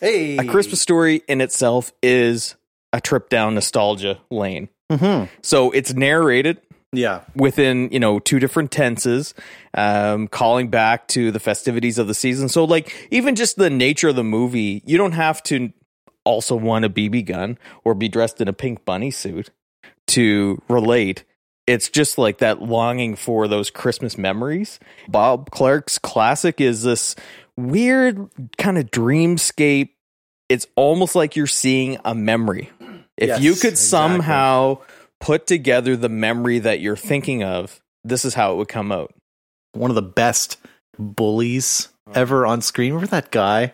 Hey, 0.00 0.36
A 0.38 0.44
Christmas 0.44 0.80
Story 0.80 1.22
in 1.28 1.40
itself 1.40 1.92
is 2.02 2.56
a 2.92 3.00
trip 3.00 3.28
down 3.28 3.54
nostalgia 3.54 4.18
lane. 4.30 4.68
hmm 4.90 5.24
So 5.42 5.70
it's 5.72 5.92
narrated 5.94 6.60
Yeah, 6.92 7.22
within 7.34 7.88
you 7.90 7.98
know 8.00 8.18
two 8.20 8.38
different 8.38 8.70
tenses 8.70 9.34
um 9.74 10.28
calling 10.28 10.68
back 10.68 11.08
to 11.08 11.30
the 11.30 11.40
festivities 11.40 11.98
of 11.98 12.06
the 12.06 12.14
season. 12.14 12.48
So 12.48 12.64
like 12.64 13.08
even 13.10 13.34
just 13.34 13.56
the 13.56 13.70
nature 13.70 14.08
of 14.08 14.16
the 14.16 14.24
movie 14.24 14.82
you 14.86 14.96
don't 14.98 15.12
have 15.12 15.42
to 15.44 15.72
also 16.24 16.56
want 16.56 16.84
a 16.84 16.90
bb 16.90 17.24
gun 17.24 17.56
or 17.84 17.94
be 17.94 18.08
dressed 18.08 18.40
in 18.40 18.48
a 18.48 18.52
pink 18.52 18.84
bunny 18.84 19.10
suit 19.10 19.50
to 20.08 20.60
relate. 20.68 21.24
It's 21.66 21.88
just 21.88 22.16
like 22.16 22.38
that 22.38 22.62
longing 22.62 23.16
for 23.16 23.48
those 23.48 23.70
christmas 23.70 24.16
memories. 24.16 24.78
Bob 25.08 25.50
clark's 25.50 25.98
classic 25.98 26.60
is 26.60 26.82
this 26.84 27.16
weird 27.56 28.28
kind 28.58 28.78
of 28.78 28.90
dreamscape 28.90 29.90
it's 30.48 30.66
almost 30.76 31.14
like 31.14 31.34
you're 31.36 31.46
seeing 31.46 31.98
a 32.04 32.14
memory 32.14 32.70
if 33.16 33.28
Yes, 33.28 33.40
you 33.40 33.54
could 33.54 33.70
exactly. 33.72 33.76
somehow 34.16 34.78
put 35.20 35.46
together 35.46 35.96
the 35.96 36.08
memory 36.10 36.58
that 36.60 36.80
you're 36.80 36.96
thinking 36.96 37.42
of, 37.42 37.80
this 38.04 38.24
is 38.26 38.34
how 38.34 38.52
it 38.52 38.56
would 38.56 38.68
come 38.68 38.92
out. 38.92 39.12
one 39.72 39.90
of 39.90 39.94
the 39.94 40.02
best 40.02 40.58
bullies 40.98 41.88
ever 42.14 42.46
on 42.46 42.60
screen. 42.60 42.92
Remember 42.92 43.10
that 43.10 43.30
guy, 43.30 43.72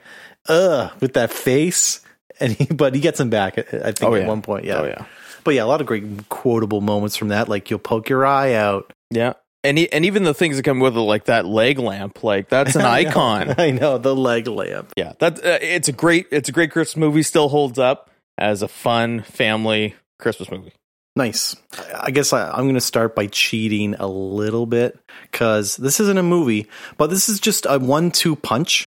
uh, 0.48 0.90
with 1.00 1.14
that 1.14 1.32
face, 1.32 2.00
and 2.40 2.52
he, 2.52 2.64
but 2.72 2.94
he 2.94 3.00
gets 3.00 3.18
him 3.20 3.30
back. 3.30 3.58
I 3.58 3.62
I 3.62 3.92
think 3.92 4.02
Oh, 4.04 4.14
at 4.14 4.22
yeah. 4.22 4.28
one 4.28 4.42
point, 4.42 4.64
yeah. 4.64 4.78
Oh, 4.80 4.84
yeah. 4.86 5.04
But 5.44 5.54
yeah, 5.54 5.64
a 5.64 5.66
lot 5.66 5.80
of 5.80 5.86
great 5.88 6.28
quotable 6.28 6.80
moments 6.80 7.16
from 7.16 7.28
that. 7.28 7.48
Like 7.48 7.68
you'll 7.68 7.80
poke 7.80 8.08
your 8.08 8.24
eye 8.24 8.54
out, 8.54 8.92
Yeah. 9.10 9.32
And 9.64 9.78
e- 9.78 9.88
and 9.92 10.04
even 10.04 10.24
the 10.24 10.34
things 10.34 10.56
that 10.56 10.64
come 10.64 10.80
with 10.80 10.96
it, 10.96 11.00
like 11.00 11.26
that 11.26 11.46
leg 11.46 11.78
lamp, 11.78 12.24
like 12.24 12.48
that's 12.48 12.74
an 12.74 12.82
I 12.86 13.02
know. 13.02 13.10
icon. 13.10 13.54
I 13.58 13.70
know 13.70 13.98
the 13.98 14.14
leg 14.14 14.48
lamp. 14.48 14.92
Yeah, 14.96 15.12
that 15.20 15.38
uh, 15.44 15.58
it's 15.60 15.88
a 15.88 15.92
great 15.92 16.26
it's 16.32 16.48
a 16.48 16.52
great 16.52 16.72
Christmas 16.72 16.96
movie. 16.96 17.22
Still 17.22 17.48
holds 17.48 17.78
up 17.78 18.10
as 18.38 18.62
a 18.62 18.68
fun 18.68 19.22
family 19.22 19.94
Christmas 20.18 20.50
movie. 20.50 20.72
Nice. 21.14 21.54
I 21.94 22.10
guess 22.10 22.32
I, 22.32 22.50
I'm 22.50 22.62
going 22.64 22.74
to 22.74 22.80
start 22.80 23.14
by 23.14 23.26
cheating 23.26 23.94
a 23.98 24.06
little 24.06 24.64
bit 24.64 24.98
because 25.30 25.76
this 25.76 26.00
isn't 26.00 26.16
a 26.16 26.22
movie, 26.22 26.68
but 26.96 27.10
this 27.10 27.28
is 27.28 27.38
just 27.38 27.66
a 27.68 27.78
one-two 27.78 28.34
punch. 28.36 28.86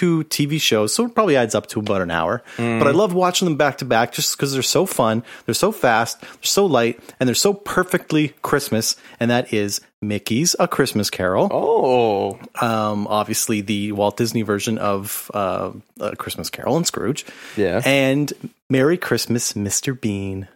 Two 0.00 0.24
TV 0.24 0.58
shows, 0.58 0.94
so 0.94 1.04
it 1.04 1.14
probably 1.14 1.36
adds 1.36 1.54
up 1.54 1.66
to 1.68 1.80
about 1.80 2.00
an 2.00 2.10
hour. 2.10 2.42
But 2.56 2.86
I 2.86 2.92
love 2.92 3.12
watching 3.12 3.44
them 3.44 3.58
back 3.58 3.76
to 3.78 3.84
back 3.84 4.12
just 4.12 4.34
because 4.34 4.54
they're 4.54 4.62
so 4.62 4.86
fun, 4.86 5.22
they're 5.44 5.54
so 5.54 5.72
fast, 5.72 6.20
they're 6.22 6.28
so 6.40 6.64
light, 6.64 6.98
and 7.18 7.28
they're 7.28 7.34
so 7.34 7.52
perfectly 7.52 8.32
Christmas. 8.40 8.96
And 9.18 9.30
that 9.30 9.52
is 9.52 9.82
Mickey's 10.00 10.56
A 10.58 10.66
Christmas 10.66 11.10
Carol. 11.10 11.48
Oh, 11.52 12.38
um, 12.64 13.06
obviously 13.08 13.60
the 13.60 13.92
Walt 13.92 14.16
Disney 14.16 14.40
version 14.40 14.78
of 14.78 15.30
uh, 15.34 15.72
A 16.00 16.16
Christmas 16.16 16.48
Carol 16.48 16.78
and 16.78 16.86
Scrooge. 16.86 17.26
Yeah. 17.58 17.82
And 17.84 18.32
Merry 18.70 18.96
Christmas, 18.96 19.52
Mr. 19.52 20.00
Bean, 20.00 20.48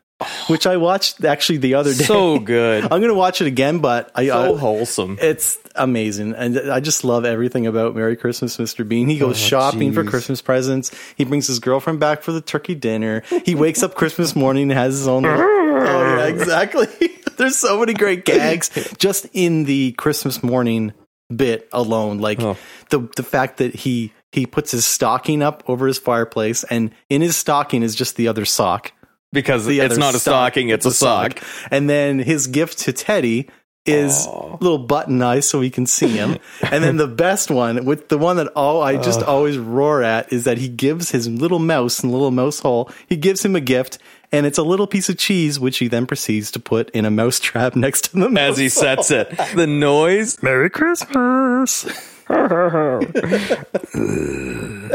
which 0.49 0.67
I 0.67 0.77
watched 0.77 1.25
actually 1.25 1.59
the 1.59 1.75
other 1.75 1.93
day. 1.95 2.05
So 2.05 2.39
good. 2.41 2.85
I'm 2.85 2.89
going 2.91 3.09
to 3.09 3.15
watch 3.15 3.41
it 3.41 3.47
again, 3.47 3.79
but 3.79 4.11
I, 4.15 4.27
so 4.29 4.55
uh, 4.55 4.57
wholesome. 4.59 5.19
it's 5.21 5.59
amazing. 5.75 6.35
And 6.35 6.59
I 6.71 6.81
just 6.81 7.05
love 7.05 7.25
everything 7.25 7.67
about 7.67 7.95
Merry 7.97 8.17
Christmas, 8.17 8.57
Mr. 8.59 8.87
Bean. 8.87 9.09
He 9.09 9.19
goes 9.19 9.37
Oh, 9.37 9.47
shopping 9.49 9.93
for. 9.93 10.05
Christmas 10.05 10.41
presents. 10.43 10.91
He 11.17 11.25
brings 11.25 11.47
his 11.47 11.59
girlfriend 11.59 12.01
back 12.01 12.23
for 12.23 12.33
the 12.33 12.41
turkey 12.41 12.75
dinner. 12.75 13.23
He 13.45 13.55
wakes 13.55 13.83
up 13.83 13.95
Christmas 13.95 14.37
morning 14.37 14.71
and 14.71 14.79
has 14.79 14.95
his 14.95 15.09
own. 15.09 15.25
oh, 15.27 16.17
yeah, 16.17 16.27
exactly. 16.27 16.87
There's 17.37 17.57
so 17.57 17.81
many 17.81 17.95
great 17.95 18.25
gags 18.25 18.71
just 18.99 19.27
in 19.33 19.65
the 19.65 19.93
Christmas 19.93 20.43
morning 20.43 20.93
bit 21.35 21.69
alone. 21.73 22.19
Like 22.19 22.41
Oh. 22.41 22.57
the 22.91 23.09
the 23.17 23.23
fact 23.25 23.57
that 23.57 23.75
he 23.75 24.13
he 24.31 24.47
puts 24.47 24.71
his 24.71 24.85
stocking 24.85 25.43
up 25.43 25.63
over 25.69 25.87
his 25.87 25.99
fireplace, 25.99 26.65
and 26.65 26.91
in 27.09 27.23
his 27.23 27.37
stocking 27.37 27.83
is 27.83 27.95
just 27.97 28.17
the 28.17 28.29
other 28.29 28.45
sock. 28.45 28.93
Because 29.35 29.67
The 29.67 29.81
it's 29.81 29.99
not 29.99 30.15
a 30.15 30.19
stocking, 30.19 30.71
it's, 30.71 30.87
a 30.87 30.93
sock. 30.93 31.41
And 31.71 31.91
then 31.91 32.19
his 32.19 32.47
gift 32.47 32.79
to 32.81 32.93
Teddy 32.93 33.49
is 33.87 34.27
little 34.61 34.79
button 34.79 35.21
eyes 35.21 35.47
so 35.47 35.61
he 35.61 35.69
can 35.69 35.85
see 35.85 36.09
him. 36.09 36.39
and 36.63 36.83
then 36.83 36.97
the 36.97 37.07
best 37.07 37.51
one, 37.51 37.85
with 37.85 38.09
the 38.09 38.17
one 38.17 38.37
that 38.37 38.47
all 38.57 38.83
I 38.83 38.97
just 38.97 39.23
always 39.23 39.59
roar 39.59 40.03
at, 40.03 40.33
is 40.33 40.45
that 40.45 40.57
he 40.57 40.69
gives 40.69 41.11
his 41.11 41.29
little 41.29 41.59
mouse 41.59 42.03
in 42.03 42.09
the 42.09 42.15
little 42.15 42.31
mouse 42.31 42.61
hole. 42.61 42.91
He 43.07 43.17
gives 43.17 43.45
him 43.45 43.55
a 43.55 43.61
gift, 43.61 43.99
and 44.33 44.47
it's 44.47 44.57
a 44.57 44.63
little 44.63 44.87
piece 44.87 45.11
of 45.11 45.19
cheese, 45.19 45.61
which 45.61 45.79
he 45.79 45.89
then 45.89 46.07
proceeds 46.07 46.51
to 46.53 46.61
put 46.61 46.89
in 46.91 47.05
a 47.05 47.11
mouse 47.11 47.39
trap 47.39 47.77
next 47.85 48.05
to 48.05 48.13
the 48.19 48.31
mouse 48.31 48.53
As 48.53 48.59
he 48.59 48.69
sets 48.71 49.11
it, 49.11 49.29
the 49.55 49.67
noise. 49.67 50.43
Merry 50.43 50.71
Christmas. 50.71 51.85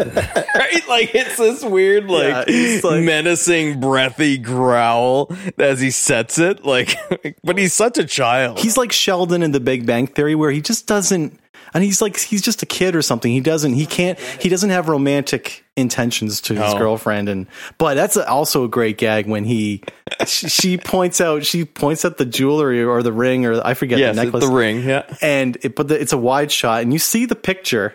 right? 0.56 0.88
Like 0.88 1.14
it's 1.16 1.38
this 1.38 1.64
weird, 1.64 2.06
like, 2.06 2.48
he's 2.48 2.84
like- 2.84 3.04
menacing, 3.04 3.80
breathy 3.80 4.38
growl 4.38 5.32
as 5.58 5.80
he 5.80 5.92
sets 5.92 6.40
it. 6.40 6.66
Like, 6.66 6.96
but 7.44 7.58
he's 7.58 7.74
such 7.74 7.98
a 7.98 8.06
child. 8.06 8.60
He's 8.60 8.78
like 8.78 8.92
Sheldon 8.92 9.44
in 9.44 9.52
The 9.52 9.60
Big 9.60 9.86
Bang 9.86 10.08
Theory, 10.08 10.36
where 10.36 10.52
he 10.52 10.62
just 10.62 10.88
doesn't. 10.88 11.40
And 11.72 11.84
he's 11.84 12.02
like 12.02 12.18
he's 12.18 12.42
just 12.42 12.64
a 12.64 12.66
kid 12.66 12.96
or 12.96 13.04
something. 13.04 13.32
He 13.32 13.42
doesn't. 13.42 13.74
He 13.74 13.86
can't. 13.86 14.18
He 14.18 14.50
doesn't 14.50 14.72
have 14.72 14.90
romantic 14.90 15.64
intentions 15.76 16.42
to 16.42 16.56
his 16.56 16.74
girlfriend. 16.74 17.30
And 17.30 17.46
but 17.78 17.94
that's 17.94 18.18
also 18.18 18.64
a 18.64 18.68
great 18.68 18.98
gag 18.98 19.28
when 19.28 19.46
he 19.46 19.84
she, 20.26 20.50
she 20.50 20.78
points 20.78 21.22
out 21.22 21.46
she 21.46 21.66
points 21.66 22.06
at 22.06 22.18
the 22.18 22.26
jewelry 22.26 22.84
or 22.84 23.04
the 23.04 23.14
ring 23.14 23.46
or 23.46 23.62
I 23.64 23.76
forget 23.76 24.00
yes, 24.00 24.16
the 24.16 24.24
necklace. 24.24 24.46
the 24.46 24.52
ring. 24.52 24.82
Yeah. 24.84 25.06
And 25.22 25.58
it, 25.62 25.76
but 25.76 25.90
the, 25.90 26.02
it's 26.02 26.14
a 26.14 26.18
wide 26.18 26.52
shot, 26.52 26.82
and 26.82 26.92
you 26.92 26.98
see 26.98 27.26
the 27.26 27.36
picture 27.36 27.94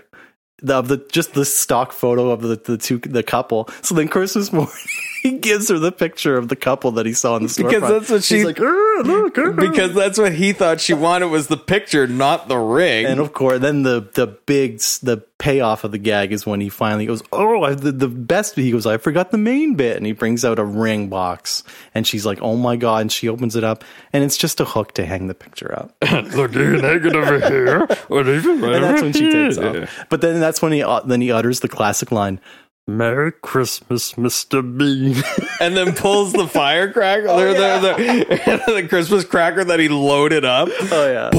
the- 0.63 0.75
of 0.75 0.89
the 0.89 0.99
just 1.13 1.35
the 1.35 1.45
stock 1.45 1.93
photo 1.93 2.31
of 2.31 2.43
the 2.43 2.57
the 2.57 2.79
two 2.79 2.99
the 2.99 3.23
couple. 3.23 3.69
So 3.83 3.95
then 3.95 4.09
Christmas 4.09 4.53
morning. 4.53 4.73
He 5.25 5.39
gives 5.39 5.71
her 5.71 5.79
the 5.79 5.91
picture 5.91 6.37
of 6.37 6.49
the 6.49 6.55
couple 6.55 6.91
that 6.93 7.07
he 7.07 7.15
saw 7.15 7.37
in 7.37 7.45
the 7.45 7.49
store. 7.49 7.65
Because 7.71 7.89
that's 7.89 8.11
what 8.11 8.23
She's 8.23 8.41
she- 8.43 8.45
like. 8.45 8.61
"Er, 8.61 9.03
look, 9.05 9.39
er." 9.39 9.53
Because 9.53 9.95
that's 9.95 10.19
what 10.19 10.35
he 10.35 10.53
thought 10.53 10.83
she 10.83 10.93
wanted 10.93 11.29
was 11.29 11.47
the 11.47 11.57
picture, 11.57 12.07
not 12.07 12.47
the 12.47 12.59
ring. 12.59 13.07
And 13.07 13.19
of 13.21 13.33
course, 13.33 13.61
then 13.61 13.85
the 13.85 14.07
the 14.13 14.27
big 14.27 14.81
the 15.03 15.25
payoff 15.39 15.83
of 15.85 15.93
the 15.93 15.99
gag 15.99 16.33
is 16.33 16.45
when 16.47 16.61
he 16.61 16.69
finally 16.69 17.07
goes, 17.07 17.23
"Oh, 17.33 17.63
I, 17.63 17.75
the 17.75 17.91
the 17.91 18.07
best." 18.09 18.55
He 18.55 18.71
goes, 18.71 18.85
"I 18.87 18.99
forgot 18.99 19.31
the 19.31 19.39
main 19.39 19.77
bit," 19.77 19.97
and 19.97 20.05
he 20.05 20.13
brings 20.13 20.45
out 20.45 20.59
a 20.59 20.65
ring 20.65 21.09
box, 21.09 21.65
and 21.95 22.07
she's 22.07 22.27
like, 22.27 22.41
"Oh 22.43 22.57
my 22.57 22.77
god!" 22.77 23.01
And 23.01 23.11
she 23.11 23.27
opens 23.31 23.57
it 23.57 23.65
up, 23.65 23.83
and 24.13 24.23
it's 24.23 24.37
just 24.37 24.61
a 24.61 24.67
hook 24.67 24.93
to 24.95 25.07
hang 25.07 25.27
the 25.29 25.35
picture 25.35 25.73
up. 25.75 25.95
Look, 26.37 26.53
you 26.55 26.83
naked 26.83 27.17
over 27.17 27.41
here. 27.49 27.89
Or 28.11 28.21
even 28.29 28.63
and 28.63 28.85
that's 28.85 29.01
when 29.03 29.13
she 29.15 29.33
takes 29.33 29.57
off. 29.57 30.07
But 30.11 30.21
then 30.21 30.39
that's 30.39 30.61
when 30.61 30.73
he 30.73 30.83
uh, 30.83 31.01
then 31.01 31.23
he 31.23 31.33
utters 31.33 31.61
the 31.61 31.69
classic 31.69 32.13
line, 32.13 32.41
"Merry 32.87 33.33
Christmas, 33.33 34.17
Mister 34.19 34.63
Bean." 34.63 35.17
and 35.61 35.77
then 35.77 35.95
pulls 35.95 36.33
the 36.33 36.47
firecracker, 36.49 37.29
Oh, 37.29 37.39
the, 37.39 37.55
the, 37.55 38.63
the, 38.67 38.73
the 38.83 38.89
Christmas 38.89 39.25
cracker 39.25 39.65
that 39.65 39.81
he 39.81 39.89
loaded 39.89 40.45
up. 40.45 40.69
oh 40.93 41.11
yeah. 41.11 41.31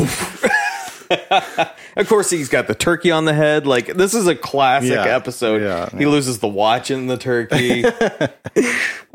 Of 1.98 2.10
course, 2.10 2.30
he's 2.32 2.50
got 2.50 2.68
the 2.68 2.74
turkey 2.76 3.12
on 3.12 3.24
the 3.26 3.34
head. 3.34 3.66
Like 3.68 3.86
this 3.94 4.14
is 4.16 4.26
a 4.28 4.36
classic 4.36 4.90
Yeah. 4.92 5.04
episode. 5.04 5.62
Yeah, 5.62 5.88
he 5.98 6.06
loses 6.08 6.40
the 6.40 6.48
watch 6.48 6.90
in 6.92 7.06
the 7.08 7.16
turkey. 7.16 7.86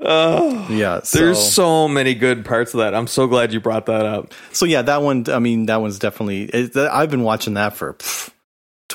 Oh, 0.03 0.67
yeah, 0.71 1.03
so, 1.03 1.19
There's 1.19 1.53
so 1.53 1.87
many 1.87 2.15
good 2.15 2.45
parts 2.47 2.73
of 2.73 2.79
that. 2.79 2.95
I'm 2.95 3.07
so 3.07 3.27
glad 3.27 3.53
you 3.53 3.61
brought 3.61 3.85
that 3.87 4.07
up. 4.07 4.33
so 4.53 4.65
yeah, 4.65 4.81
that 4.83 5.03
one. 5.03 5.27
I 5.29 5.41
mean, 5.41 5.67
that 5.67 5.83
one's 5.83 5.99
definitely. 5.99 6.45
It, 6.45 6.75
I've 6.77 7.11
been 7.11 7.23
watching 7.23 7.55
that 7.55 7.77
for 7.77 7.93
pff, 7.95 8.31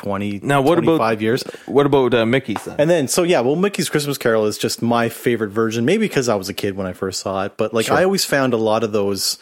twenty 0.06 0.40
Now, 0.44 0.62
what 0.62 0.78
about- 0.78 0.98
25 0.98 1.22
years. 1.24 1.44
What 1.66 1.86
about 1.88 2.14
uh, 2.14 2.26
Mickey's 2.28 2.64
then? 2.64 2.76
And 2.80 2.90
then, 2.90 3.08
so 3.08 3.24
yeah, 3.24 3.40
well, 3.42 3.56
Mickey's 3.56 3.90
Christmas 3.90 4.18
Carol 4.20 4.46
is 4.46 4.58
just 4.58 4.82
my 4.84 5.10
favorite 5.10 5.50
version. 5.50 5.84
Maybe 5.84 6.08
because 6.08 6.30
I 6.30 6.36
was 6.36 6.48
a 6.48 6.54
kid 6.54 6.76
when 6.78 6.86
I 6.86 6.94
first 6.94 7.22
saw 7.22 7.44
it, 7.46 7.58
but 7.58 7.74
like 7.74 7.88
Sure. 7.88 7.98
I 7.98 8.04
always 8.04 8.24
found 8.24 8.54
a 8.54 8.58
lot 8.58 8.84
of 8.84 8.92
those. 8.92 9.40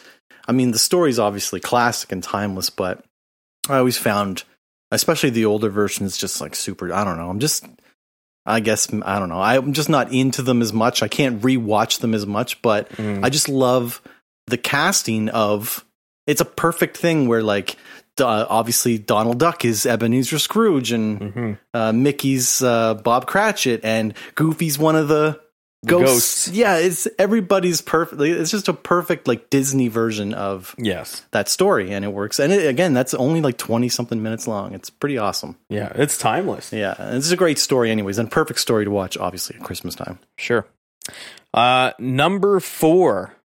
I 0.48 0.54
mean, 0.54 0.72
the 0.72 0.80
story's 0.80 1.20
obviously 1.20 1.60
classic 1.60 2.12
and 2.14 2.24
timeless, 2.24 2.70
but 2.70 3.04
I 3.70 3.78
always 3.78 3.98
found, 3.98 4.44
especially 4.92 5.30
the 5.32 5.46
older 5.46 5.70
versions, 5.70 6.16
just 6.18 6.40
like 6.40 6.56
super. 6.56 6.94
I 6.94 7.04
don't 7.04 7.18
know. 7.18 7.30
I'm 7.30 7.40
just, 7.40 7.66
I 8.46 8.60
guess 8.62 8.88
I 8.94 9.20
don't 9.20 9.30
know. 9.30 9.42
I'm 9.42 9.74
just 9.74 9.90
not 9.90 10.12
into 10.14 10.42
them 10.42 10.62
as 10.62 10.72
much. 10.72 11.04
I 11.04 11.08
can't 11.10 11.42
rewatch 11.42 12.00
them 12.00 12.14
as 12.14 12.26
much, 12.26 12.62
but 12.62 12.90
Mm. 12.94 13.24
I 13.24 13.30
just 13.30 13.50
love 13.50 14.02
the 14.48 14.58
casting 14.58 15.28
of. 15.30 15.84
It's 16.26 16.40
a 16.42 16.46
perfect 16.46 16.96
thing 16.98 17.28
where 17.28 17.44
like. 17.44 17.76
Uh, 18.20 18.46
obviously, 18.50 18.98
Donald 18.98 19.40
Duck 19.40 19.66
is 19.66 19.86
Ebenezer 19.86 20.40
Scrooge, 20.40 20.92
and 20.92 21.20
Mm-hmm. 21.20 21.54
uh, 21.74 21.92
Mickey's 21.94 22.62
uh, 22.62 22.94
Bob 22.96 23.26
Cratchit, 23.26 23.84
and 23.84 24.14
Goofy's 24.36 24.78
one 24.78 24.96
of 24.96 25.08
the 25.08 25.40
ghosts. 25.86 26.46
ghosts. 26.46 26.48
Yeah, 26.50 26.78
it's 26.78 27.08
everybody's 27.18 27.82
perfect. 27.82 28.22
It's 28.22 28.52
just 28.52 28.68
a 28.68 28.74
perfect 28.74 29.28
like 29.28 29.50
Disney 29.50 29.88
version 29.88 30.34
of 30.34 30.76
yes. 30.78 31.26
that 31.32 31.50
story, 31.50 31.92
and 31.92 32.06
it 32.06 32.10
works. 32.14 32.40
And 32.40 32.54
it, 32.54 32.68
again, 32.68 32.94
that's 32.94 33.14
only 33.16 33.42
like 33.42 33.58
twenty 33.58 33.90
something 33.90 34.22
minutes 34.22 34.48
long. 34.48 34.74
It's 34.76 34.90
pretty 34.92 35.18
awesome. 35.18 35.58
Yeah, 35.70 35.92
it's 35.96 36.18
timeless. 36.18 36.72
Yeah, 36.72 36.94
and 37.00 37.18
it's 37.18 37.32
a 37.32 37.36
great 37.36 37.58
story, 37.58 37.90
anyways, 37.90 38.20
and 38.20 38.30
perfect 38.30 38.60
story 38.60 38.86
to 38.86 38.92
watch, 38.92 39.18
obviously 39.18 39.56
at 39.58 39.64
Christmas 39.64 39.96
time. 39.96 40.20
Sure. 40.38 40.68
Uh, 41.54 41.92
number 42.00 42.60
four, 42.60 43.36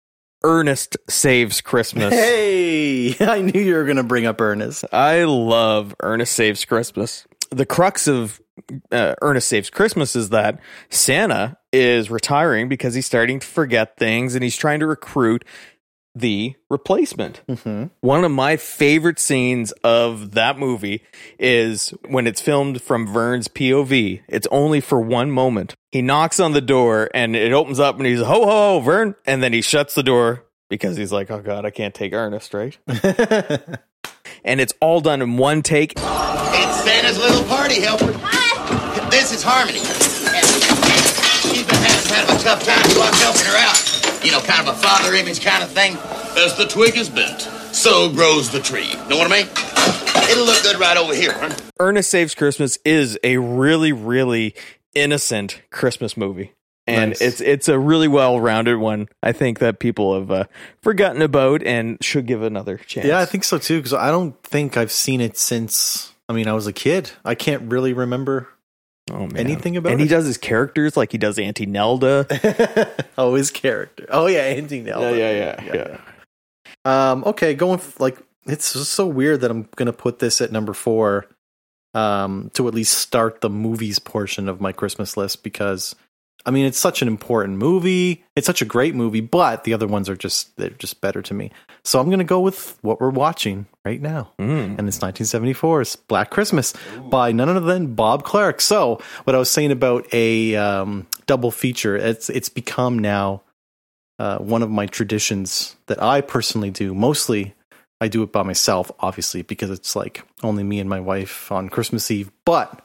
Ernest 0.43 0.97
Saves 1.09 1.61
Christmas. 1.61 2.15
Hey, 2.15 3.17
I 3.21 3.41
knew 3.43 3.61
you 3.61 3.75
were 3.75 3.85
going 3.85 3.97
to 3.97 4.03
bring 4.03 4.27
up 4.27 4.41
Ernest. 4.41 4.85
I 4.93 5.25
love 5.25 5.95
Ernest 6.03 6.35
Saves 6.35 6.65
Christmas. 6.65 7.27
The 7.51 7.67
crux 7.67 8.07
of 8.07 8.41
uh, 8.93 9.15
Ernest 9.23 9.49
Saves 9.49 9.71
Christmas 9.71 10.15
is 10.15 10.31
that 10.31 10.61
Santa 10.91 11.57
is 11.73 12.11
retiring 12.11 12.69
because 12.69 12.95
he's 12.95 13.07
starting 13.07 13.41
to 13.41 13.47
forget 13.47 13.97
things 13.97 14.35
and 14.35 14.43
he's 14.43 14.57
trying 14.57 14.81
to 14.81 14.87
recruit 14.87 15.45
the 16.15 16.55
replacement. 16.69 17.43
Mm-hmm. 17.47 17.87
One 18.01 18.25
of 18.25 18.31
my 18.31 18.57
favorite 18.57 19.19
scenes 19.19 19.73
of 19.85 20.33
that 20.33 20.59
movie 20.59 21.03
is 21.39 21.91
when 22.09 22.27
it's 22.27 22.41
filmed 22.41 22.83
from 22.83 23.07
Vern's 23.07 23.49
POV. 23.49 24.23
It's 24.29 24.49
only 24.51 24.81
for 24.81 25.01
one 25.01 25.31
moment. 25.31 25.75
He 25.93 26.03
knocks 26.03 26.41
on 26.41 26.53
the 26.53 26.61
door 26.61 27.09
and 27.15 27.37
it 27.37 27.53
opens 27.53 27.81
up 27.81 27.97
and 27.97 28.07
he's 28.07 28.21
ho 28.21 28.45
ho 28.45 28.81
Vern, 28.81 29.15
and 29.27 29.43
then 29.43 29.53
he 29.53 29.63
shuts 29.63 29.95
the 29.95 30.03
door 30.03 30.45
because 30.69 30.97
he's 30.97 31.13
like, 31.13 31.31
oh 31.31 31.41
god, 31.41 31.65
I 31.65 31.71
can't 31.71 31.95
take 31.95 32.13
Ernest, 32.13 32.53
right? 32.53 32.77
and 34.45 34.61
it's 34.61 34.75
all 34.81 35.01
done 35.01 35.23
in 35.23 35.37
one 35.37 35.63
take. 35.63 35.95
It's 35.97 36.85
Santa's 36.85 37.19
little 37.19 37.45
party 37.45 37.81
helper. 37.81 38.13
Hi. 38.23 39.11
This 39.11 39.33
is 39.33 39.43
Harmony. 39.43 39.79
She's 39.79 41.65
been 41.65 41.81
having 41.81 42.13
kind 42.13 42.29
of 42.29 42.37
a 42.37 42.45
tough 42.45 42.63
time, 42.63 42.85
so 42.91 43.01
I'm 43.03 43.15
helping 43.15 43.47
her 43.47 43.57
out. 43.57 43.68
You 44.25 44.33
know, 44.33 44.41
kind 44.41 44.67
of 44.69 44.75
a 44.75 44.79
father 44.79 45.15
image 45.15 45.45
kind 45.45 45.63
of 45.63 45.71
thing. 45.71 45.97
As 46.37 46.57
the 46.57 46.67
twig 46.67 46.97
is 46.97 47.09
bent, 47.09 47.41
so 47.75 48.11
grows 48.13 48.51
the 48.51 48.61
tree. 48.61 48.93
Know 49.09 49.17
what 49.17 49.31
I 49.31 49.43
mean? 49.43 50.31
It'll 50.31 50.45
look 50.45 50.63
good 50.63 50.79
right 50.79 50.97
over 50.97 51.15
here, 51.15 51.33
huh? 51.33 51.55
Ernest 51.81 52.11
Saves 52.11 52.35
Christmas 52.35 52.79
is 52.85 53.19
a 53.25 53.39
really, 53.39 53.93
really 53.93 54.55
innocent 54.95 55.63
Christmas 55.71 56.17
movie. 56.17 56.53
and 56.87 57.11
Nice. 57.11 57.21
it's 57.21 57.41
it's 57.41 57.69
a 57.69 57.79
really 57.79 58.09
well 58.09 58.41
rounded 58.41 58.79
one. 58.79 59.09
I 59.23 59.33
think 59.33 59.59
that 59.61 59.79
people 59.79 60.15
have 60.19 60.31
uh, 60.31 60.45
forgotten 60.83 61.23
about 61.23 61.63
and 61.63 61.97
should 62.03 62.27
give 62.27 62.43
another 62.43 62.77
chance. 62.79 63.07
Yeah, 63.07 63.21
I 63.21 63.25
think 63.27 63.45
so 63.45 63.59
too. 63.59 63.79
Because 63.79 63.95
I 63.95 64.11
don't 64.11 64.41
think 64.43 64.77
I've 64.77 64.93
seen 64.93 65.21
it 65.21 65.37
since. 65.39 66.13
I 66.29 66.33
mean, 66.35 66.47
I 66.49 66.53
was 66.53 66.67
a 66.67 66.73
kid. 66.73 67.11
I 67.25 67.35
can't 67.35 67.71
really 67.71 67.93
remember 67.95 68.49
oh, 69.13 69.27
man. 69.27 69.37
anything 69.37 69.77
about 69.77 69.93
and 69.93 70.01
it. 70.01 70.05
he 70.05 70.09
does 70.09 70.27
his 70.27 70.39
characters 70.39 70.97
like 70.97 71.13
he 71.13 71.19
does 71.19 71.39
Auntie 71.39 71.67
Nelda. 71.67 72.27
oh, 73.19 73.35
his 73.35 73.51
character. 73.51 74.07
Oh 74.11 74.27
yeah, 74.27 74.41
Andy 74.41 74.81
Nelson. 74.81 75.19
yeah, 75.19 75.31
yeah, 75.31 75.65
yeah, 75.65 75.75
yeah. 75.75 76.01
Um, 76.85 77.25
okay, 77.25 77.55
going 77.55 77.79
f- 77.79 78.01
like 78.01 78.19
it's 78.47 78.73
just 78.73 78.93
so 78.93 79.07
weird 79.07 79.41
that 79.43 79.51
I'm 79.51 79.69
gonna 79.77 79.93
put 79.93 80.19
this 80.19 80.41
at 80.41 80.53
number 80.53 80.73
four, 80.73 81.27
um, 81.95 82.51
to 82.55 82.69
at 82.69 82.75
least 82.75 82.99
start 82.99 83.41
the 83.41 83.51
movies 83.51 83.99
portion 83.99 84.49
of 84.49 84.61
my 84.61 84.73
Christmas 84.73 85.17
list 85.17 85.43
because, 85.43 85.95
I 86.49 86.51
mean, 86.51 86.65
it's 86.65 86.79
such 86.79 87.03
an 87.03 87.09
important 87.09 87.59
movie. 87.59 88.25
It's 88.35 88.47
such 88.47 88.63
a 88.63 88.65
great 88.65 88.95
movie, 88.95 89.21
but 89.21 89.65
the 89.65 89.75
other 89.75 89.87
ones 89.87 90.09
are 90.09 90.17
just 90.17 90.57
they're 90.57 90.71
just 90.71 91.03
better 91.03 91.21
to 91.21 91.35
me. 91.35 91.51
So 91.85 92.01
I'm 92.01 92.09
gonna 92.09 92.25
go 92.25 92.41
with 92.41 92.79
what 92.81 93.01
we're 93.01 93.11
watching 93.11 93.67
right 93.85 94.01
now, 94.01 94.33
Mm. 94.39 94.79
and 94.79 94.89
it's 94.89 94.99
1974's 94.99 95.97
Black 95.97 96.31
Christmas 96.31 96.73
by 97.11 97.33
none 97.33 97.51
other 97.51 97.61
than 97.61 97.95
Bob 97.95 98.25
Clark. 98.25 98.63
So 98.63 98.99
what 99.25 99.37
I 99.37 99.39
was 99.39 99.51
saying 99.51 99.73
about 99.73 100.07
a 100.15 100.57
um, 100.57 101.07
double 101.27 101.51
feature, 101.51 101.97
it's 101.97 102.31
it's 102.31 102.49
become 102.49 102.99
now 102.99 103.43
uh, 104.19 104.39
one 104.39 104.63
of 104.63 104.71
my 104.71 104.87
traditions 104.87 105.77
that 105.87 106.03
I 106.03 106.23
personally 106.23 106.71
do. 106.71 106.95
Mostly, 106.95 107.55
I 108.01 108.09
do 108.09 108.23
it 108.23 108.33
by 108.33 108.43
myself, 108.43 108.91
obviously, 109.01 109.43
because 109.43 109.71
it's 109.71 109.95
like 109.95 110.25
only 110.43 110.65
me 110.65 110.81
and 110.81 110.89
my 110.89 111.01
wife 111.01 111.53
on 111.53 111.69
Christmas 111.69 112.11
Eve. 112.11 112.31
But 112.45 112.81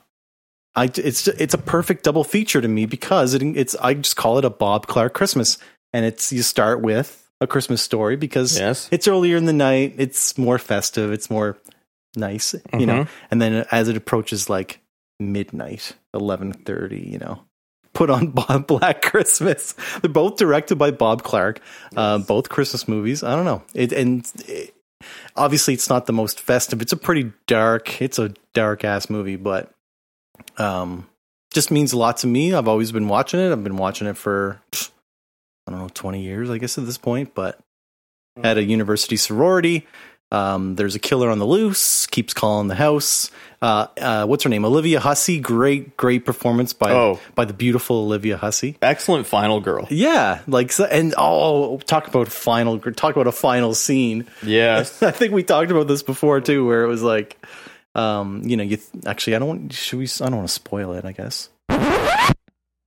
I, 0.75 0.85
it's 0.95 1.27
it's 1.27 1.53
a 1.53 1.57
perfect 1.59 2.03
double 2.03 2.23
feature 2.23 2.59
to 2.61 2.67
me 2.67 2.85
because 2.85 3.33
it, 3.33 3.43
it's 3.43 3.75
I 3.75 3.93
just 3.93 4.15
call 4.15 4.37
it 4.39 4.45
a 4.45 4.49
Bob 4.49 4.87
Clark 4.87 5.13
Christmas, 5.13 5.57
and 5.93 6.05
it's 6.05 6.31
you 6.33 6.41
start 6.41 6.81
with 6.81 7.29
a 7.41 7.47
Christmas 7.47 7.81
story 7.81 8.15
because 8.15 8.57
Yes. 8.57 8.87
it's 8.91 9.07
earlier 9.07 9.37
in 9.37 9.45
the 9.45 9.53
night, 9.53 9.95
it's 9.97 10.37
more 10.37 10.57
festive, 10.57 11.11
it's 11.11 11.29
more 11.29 11.57
nice, 12.15 12.55
you 12.77 12.85
know, 12.85 13.03
Mhm. 13.03 13.07
and 13.31 13.41
then 13.41 13.65
as 13.71 13.87
it 13.87 13.97
approaches 13.97 14.49
like 14.49 14.79
midnight, 15.19 15.93
eleven 16.13 16.53
thirty, 16.53 17.01
you 17.01 17.17
know, 17.19 17.43
put 17.93 18.09
on 18.09 18.27
Bob 18.31 18.65
Black 18.67 19.01
Christmas. 19.03 19.75
They're 20.01 20.09
both 20.09 20.37
directed 20.37 20.77
by 20.77 20.91
Bob 20.91 21.23
Clark. 21.23 21.59
Uh, 21.95 22.17
both 22.19 22.49
Christmas 22.49 22.87
movies. 22.87 23.23
I 23.23 23.35
don't 23.35 23.45
know. 23.45 23.61
It 23.75 23.91
and 23.91 24.25
it, 24.47 24.73
obviously 25.35 25.73
it's 25.75 25.89
not 25.89 26.05
the 26.07 26.13
most 26.13 26.39
festive. 26.39 26.81
It's 26.81 26.93
a 26.93 26.97
pretty 26.97 27.31
dark. 27.47 28.01
It's 28.01 28.17
a 28.19 28.33
dark 28.53 28.83
ass 28.83 29.09
movie, 29.09 29.35
but 29.35 29.71
um, 30.57 31.07
just 31.53 31.71
means 31.71 31.93
a 31.93 31.97
lot 31.97 32.17
to 32.17 32.27
me. 32.27 32.53
I've 32.53 32.67
always 32.67 32.91
been 32.91 33.07
watching 33.07 33.39
it. 33.39 33.51
I've 33.51 33.63
been 33.63 33.77
watching 33.77 34.07
it 34.07 34.17
for 34.17 34.61
I 35.67 35.71
don't 35.71 35.79
know 35.79 35.89
twenty 35.93 36.21
years, 36.23 36.49
I 36.49 36.57
guess 36.57 36.77
at 36.77 36.85
this 36.85 36.97
point. 36.97 37.33
But 37.35 37.59
at 38.41 38.57
a 38.57 38.63
university 38.63 39.17
sorority. 39.17 39.87
Um, 40.31 40.73
there's 40.77 40.95
a 40.95 40.99
killer 40.99 41.29
on 41.29 41.37
the 41.37 41.45
loose. 41.45 42.07
Keeps 42.07 42.33
calling 42.33 42.67
the 42.67 42.73
house. 42.73 43.29
Uh, 43.61 43.85
uh, 44.01 44.25
what's 44.25 44.43
her 44.43 44.49
name? 44.49 44.65
Olivia 44.65 44.99
Hussey. 44.99 45.39
Great, 45.39 45.95
great 45.95 46.25
performance 46.25 46.73
by 46.73 46.91
Oh. 46.91 47.19
by 47.35 47.45
the 47.45 47.53
beautiful 47.53 47.97
Olivia 47.97 48.37
Hussey. 48.37 48.75
Excellent 48.81 49.27
final 49.27 49.59
girl. 49.61 49.85
Yeah, 49.91 50.39
like 50.47 50.71
and 50.89 51.13
oh, 51.19 51.77
talk 51.85 52.07
about 52.07 52.29
final. 52.29 52.79
Talk 52.79 53.15
about 53.15 53.27
a 53.27 53.31
final 53.31 53.75
scene. 53.75 54.25
Yes. 54.41 55.03
I 55.03 55.11
think 55.11 55.33
we 55.33 55.43
talked 55.43 55.69
about 55.69 55.87
this 55.87 56.01
before 56.01 56.41
too, 56.41 56.65
where 56.65 56.83
it 56.83 56.87
was 56.87 57.03
like, 57.03 57.37
um, 57.95 58.41
you 58.45 58.57
know, 58.57 58.63
you 58.63 58.77
th- 58.77 59.05
actually, 59.05 59.35
I 59.35 59.39
don't 59.39 59.47
want. 59.47 59.73
Should 59.73 59.99
we? 59.99 60.05
I 60.05 60.25
don't 60.29 60.37
want 60.37 60.47
to 60.47 60.53
spoil 60.53 60.93
it. 60.93 61.05
I 61.05 61.11
guess. 61.11 61.49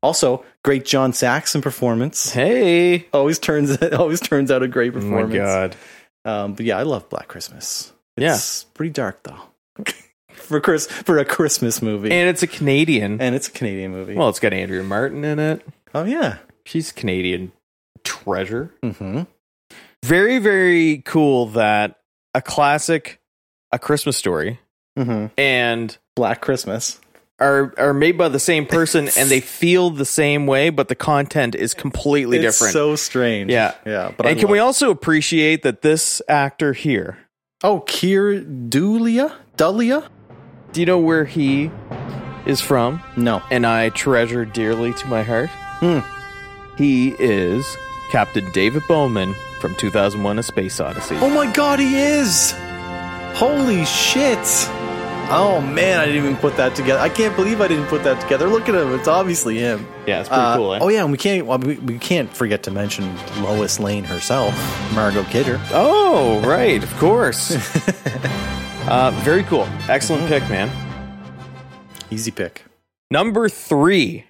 Also, 0.02 0.44
great 0.62 0.84
John 0.84 1.12
Saxon 1.12 1.62
performance. 1.62 2.30
Hey. 2.30 3.06
Always 3.12 3.38
turns 3.38 3.70
it 3.70 3.92
always 3.94 4.20
turns 4.20 4.50
out 4.50 4.62
a 4.62 4.68
great 4.68 4.92
Oh 4.94 5.00
my 5.00 5.22
performance. 5.22 5.34
god. 5.34 5.76
Um, 6.24 6.54
but 6.54 6.64
yeah, 6.66 6.78
I 6.78 6.82
love 6.82 7.08
Black 7.08 7.28
Christmas. 7.28 7.92
Yeah. 8.16 8.34
It's 8.34 8.64
pretty 8.64 8.90
dark 8.92 9.22
though. 9.24 9.84
for 10.32 10.60
Chris 10.60 10.86
for 10.86 11.18
a 11.18 11.24
Christmas 11.24 11.82
movie, 11.82 12.12
And 12.12 12.28
it's 12.28 12.42
a 12.42 12.46
Canadian. 12.46 13.20
and 13.20 13.34
it's 13.34 13.48
a 13.48 13.50
Canadian 13.50 13.90
movie. 13.92 14.14
Well, 14.14 14.28
it's 14.28 14.38
got 14.38 14.52
Andrea 14.52 14.82
Martin 14.84 15.24
in 15.24 15.38
it. 15.38 15.66
oh 15.94 16.04
yeah. 16.04 16.38
She's 16.64 16.92
Canadian 16.92 17.52
treasure. 18.04 18.72
hmm 18.82 19.22
Very, 20.04 20.38
very 20.38 20.98
cool 21.04 21.46
that 21.46 21.96
a 22.34 22.42
classic, 22.42 23.20
a 23.72 23.78
Christmas 23.78 24.16
story, 24.16 24.60
hmm 24.96 25.26
and 25.38 25.96
Black 26.14 26.40
Christmas. 26.40 26.98
are 27.38 27.74
are 27.78 27.92
made 27.92 28.16
by 28.16 28.28
the 28.28 28.38
same 28.40 28.64
person 28.66 29.08
and 29.18 29.28
they 29.28 29.40
feel 29.40 29.90
the 29.90 30.04
same 30.06 30.46
way, 30.46 30.70
but 30.70 30.88
the 30.88 30.94
content 30.94 31.54
is 31.54 31.74
completely 31.74 32.38
It's 32.38 32.56
different. 32.58 32.72
so 32.72 32.96
strange. 32.96 33.50
yeah. 33.50 33.74
yeah. 33.84 34.12
But 34.16 34.26
and 34.26 34.36
I 34.36 34.40
can 34.40 34.50
we 34.50 34.58
also 34.58 34.90
appreciate 34.90 35.62
that 35.62 35.82
this 35.82 36.22
actor 36.28 36.72
here, 36.72 37.18
Oh, 37.62 37.80
Keir 37.80 38.40
Dullea? 38.42 39.32
Dullea? 39.56 40.08
do 40.72 40.80
you 40.80 40.86
know 40.86 40.98
where 40.98 41.24
he 41.24 41.70
is 42.46 42.60
from? 42.60 43.02
No. 43.16 43.42
And 43.50 43.66
I 43.66 43.88
treasure 43.90 44.44
dearly 44.44 44.92
to 44.94 45.06
my 45.08 45.22
heart. 45.22 45.50
Hmm. 45.80 46.00
He 46.78 47.14
is 47.18 47.66
Captain 48.10 48.50
David 48.52 48.82
Bowman 48.88 49.34
from 49.60 49.74
2001: 49.76 50.38
A 50.38 50.42
Space 50.42 50.78
Odyssey. 50.80 51.16
Oh 51.20 51.30
my 51.30 51.50
god, 51.52 51.80
he 51.80 51.96
is! 51.98 52.54
Holy 53.34 53.84
shit! 53.84 54.38
Oh 55.28 55.60
man, 55.60 55.98
I 56.00 56.06
didn't 56.06 56.22
even 56.24 56.36
put 56.36 56.56
that 56.56 56.74
together. 56.76 57.00
I 57.00 57.08
can't 57.08 57.34
believe 57.34 57.60
I 57.60 57.66
didn't 57.68 57.86
put 57.86 58.04
that 58.04 58.20
together. 58.20 58.46
Look 58.48 58.68
at 58.68 58.74
him; 58.76 58.94
it's 58.94 59.08
obviously 59.08 59.58
him. 59.58 59.86
Yeah, 60.06 60.20
it's 60.20 60.28
pretty 60.28 60.42
Uh, 60.42 60.56
cool. 60.56 60.74
Eh? 60.74 60.78
Oh 60.80 60.88
yeah, 60.88 61.02
and 61.02 61.10
we 61.10 61.18
can't 61.18 61.46
well, 61.46 61.58
we, 61.58 61.74
we 61.78 61.98
can't 61.98 62.32
forget 62.32 62.62
to 62.64 62.70
mention 62.70 63.12
Lois 63.42 63.80
Lane 63.80 64.04
herself, 64.04 64.54
Margot 64.94 65.24
Kidder. 65.24 65.60
Oh, 65.72 66.40
right, 66.46 66.82
of 66.82 66.94
course. 66.98 67.50
uh, 68.88 69.10
very 69.24 69.42
cool. 69.44 69.68
Excellent 69.88 70.28
pick, 70.28 70.42
man. 70.48 70.70
Easy 72.10 72.30
pick. 72.30 72.64
Number 73.10 73.48
three, 73.48 74.24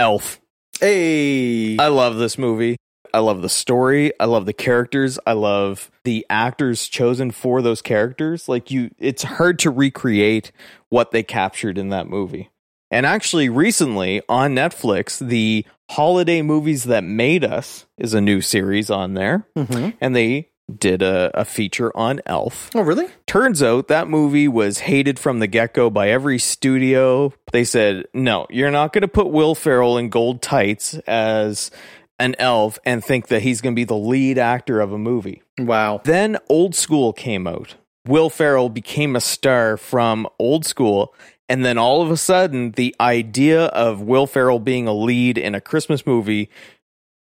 Elf. 0.00 0.40
Hey, 0.80 1.76
I 1.78 1.86
love 1.88 2.16
this 2.16 2.36
movie. 2.36 2.76
I 3.14 3.18
love 3.20 3.42
the 3.42 3.48
story. 3.48 4.12
I 4.20 4.24
love 4.26 4.46
the 4.46 4.52
characters. 4.52 5.18
I 5.26 5.32
love 5.32 5.90
the 6.04 6.24
actors 6.30 6.88
chosen 6.88 7.30
for 7.30 7.62
those 7.62 7.82
characters. 7.82 8.48
Like 8.48 8.70
you, 8.70 8.90
it's 8.98 9.22
hard 9.22 9.58
to 9.60 9.70
recreate 9.70 10.52
what 10.88 11.10
they 11.10 11.22
captured 11.22 11.78
in 11.78 11.88
that 11.90 12.08
movie. 12.08 12.50
And 12.90 13.04
actually, 13.04 13.48
recently 13.50 14.22
on 14.28 14.54
Netflix, 14.54 15.18
the 15.18 15.66
Holiday 15.90 16.40
Movies 16.42 16.84
That 16.84 17.04
Made 17.04 17.44
Us 17.44 17.86
is 17.98 18.14
a 18.14 18.20
new 18.20 18.40
series 18.40 18.90
on 18.90 19.14
there. 19.14 19.46
Mhm. 19.56 19.94
And 20.00 20.16
they 20.16 20.48
did 20.78 21.00
a, 21.00 21.30
a 21.32 21.44
feature 21.46 21.94
on 21.96 22.20
Elf. 22.26 22.70
oh 22.74 22.82
really? 22.82 23.06
Turns 23.26 23.62
out 23.62 23.88
that 23.88 24.06
movie 24.08 24.48
was 24.48 24.80
hated 24.80 25.18
from 25.18 25.38
the 25.38 25.46
get 25.46 25.72
go 25.72 25.88
by 25.88 26.10
every 26.10 26.38
studio. 26.38 27.32
They 27.52 27.64
said, 27.64 28.04
no, 28.12 28.46
you're 28.50 28.70
not 28.70 28.92
going 28.92 29.00
to 29.02 29.08
put 29.08 29.28
Will 29.30 29.54
Ferrell 29.54 29.96
in 29.96 30.10
gold 30.10 30.42
tights 30.42 30.94
as 31.06 31.70
an 32.18 32.34
elf 32.38 32.78
and 32.84 33.04
think 33.04 33.28
that 33.28 33.42
he's 33.42 33.60
going 33.60 33.74
to 33.74 33.78
be 33.78 33.84
the 33.84 33.96
lead 33.96 34.38
actor 34.38 34.80
of 34.80 34.92
a 34.92 34.98
movie. 34.98 35.42
Wow. 35.58 36.00
Then 36.04 36.38
Old 36.48 36.74
School 36.74 37.12
came 37.12 37.46
out. 37.46 37.76
Will 38.06 38.30
Ferrell 38.30 38.70
became 38.70 39.14
a 39.14 39.20
star 39.20 39.76
from 39.76 40.26
Old 40.38 40.64
School. 40.64 41.14
And 41.48 41.64
then 41.64 41.78
all 41.78 42.02
of 42.02 42.10
a 42.10 42.16
sudden, 42.16 42.72
the 42.72 42.94
idea 43.00 43.66
of 43.66 44.02
Will 44.02 44.26
Ferrell 44.26 44.58
being 44.58 44.86
a 44.86 44.92
lead 44.92 45.38
in 45.38 45.54
a 45.54 45.60
Christmas 45.60 46.06
movie 46.06 46.50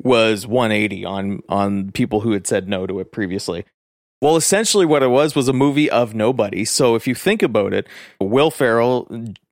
was 0.03 0.47
180 0.47 1.05
on 1.05 1.41
on 1.49 1.91
people 1.93 2.21
who 2.21 2.33
had 2.33 2.47
said 2.47 2.69
no 2.69 2.87
to 2.87 3.01
it 3.01 3.11
previously. 3.11 3.65
Well, 4.21 4.37
essentially, 4.37 4.87
what 4.87 5.03
it 5.03 5.09
was 5.09 5.35
was 5.35 5.49
a 5.49 5.53
movie 5.53 5.91
of 5.91 6.15
nobody. 6.15 6.65
So 6.65 6.95
if 6.95 7.07
you 7.07 7.15
think 7.15 7.43
about 7.43 7.75
it, 7.75 7.87
Will 8.21 8.51
Ferrell, 8.51 9.07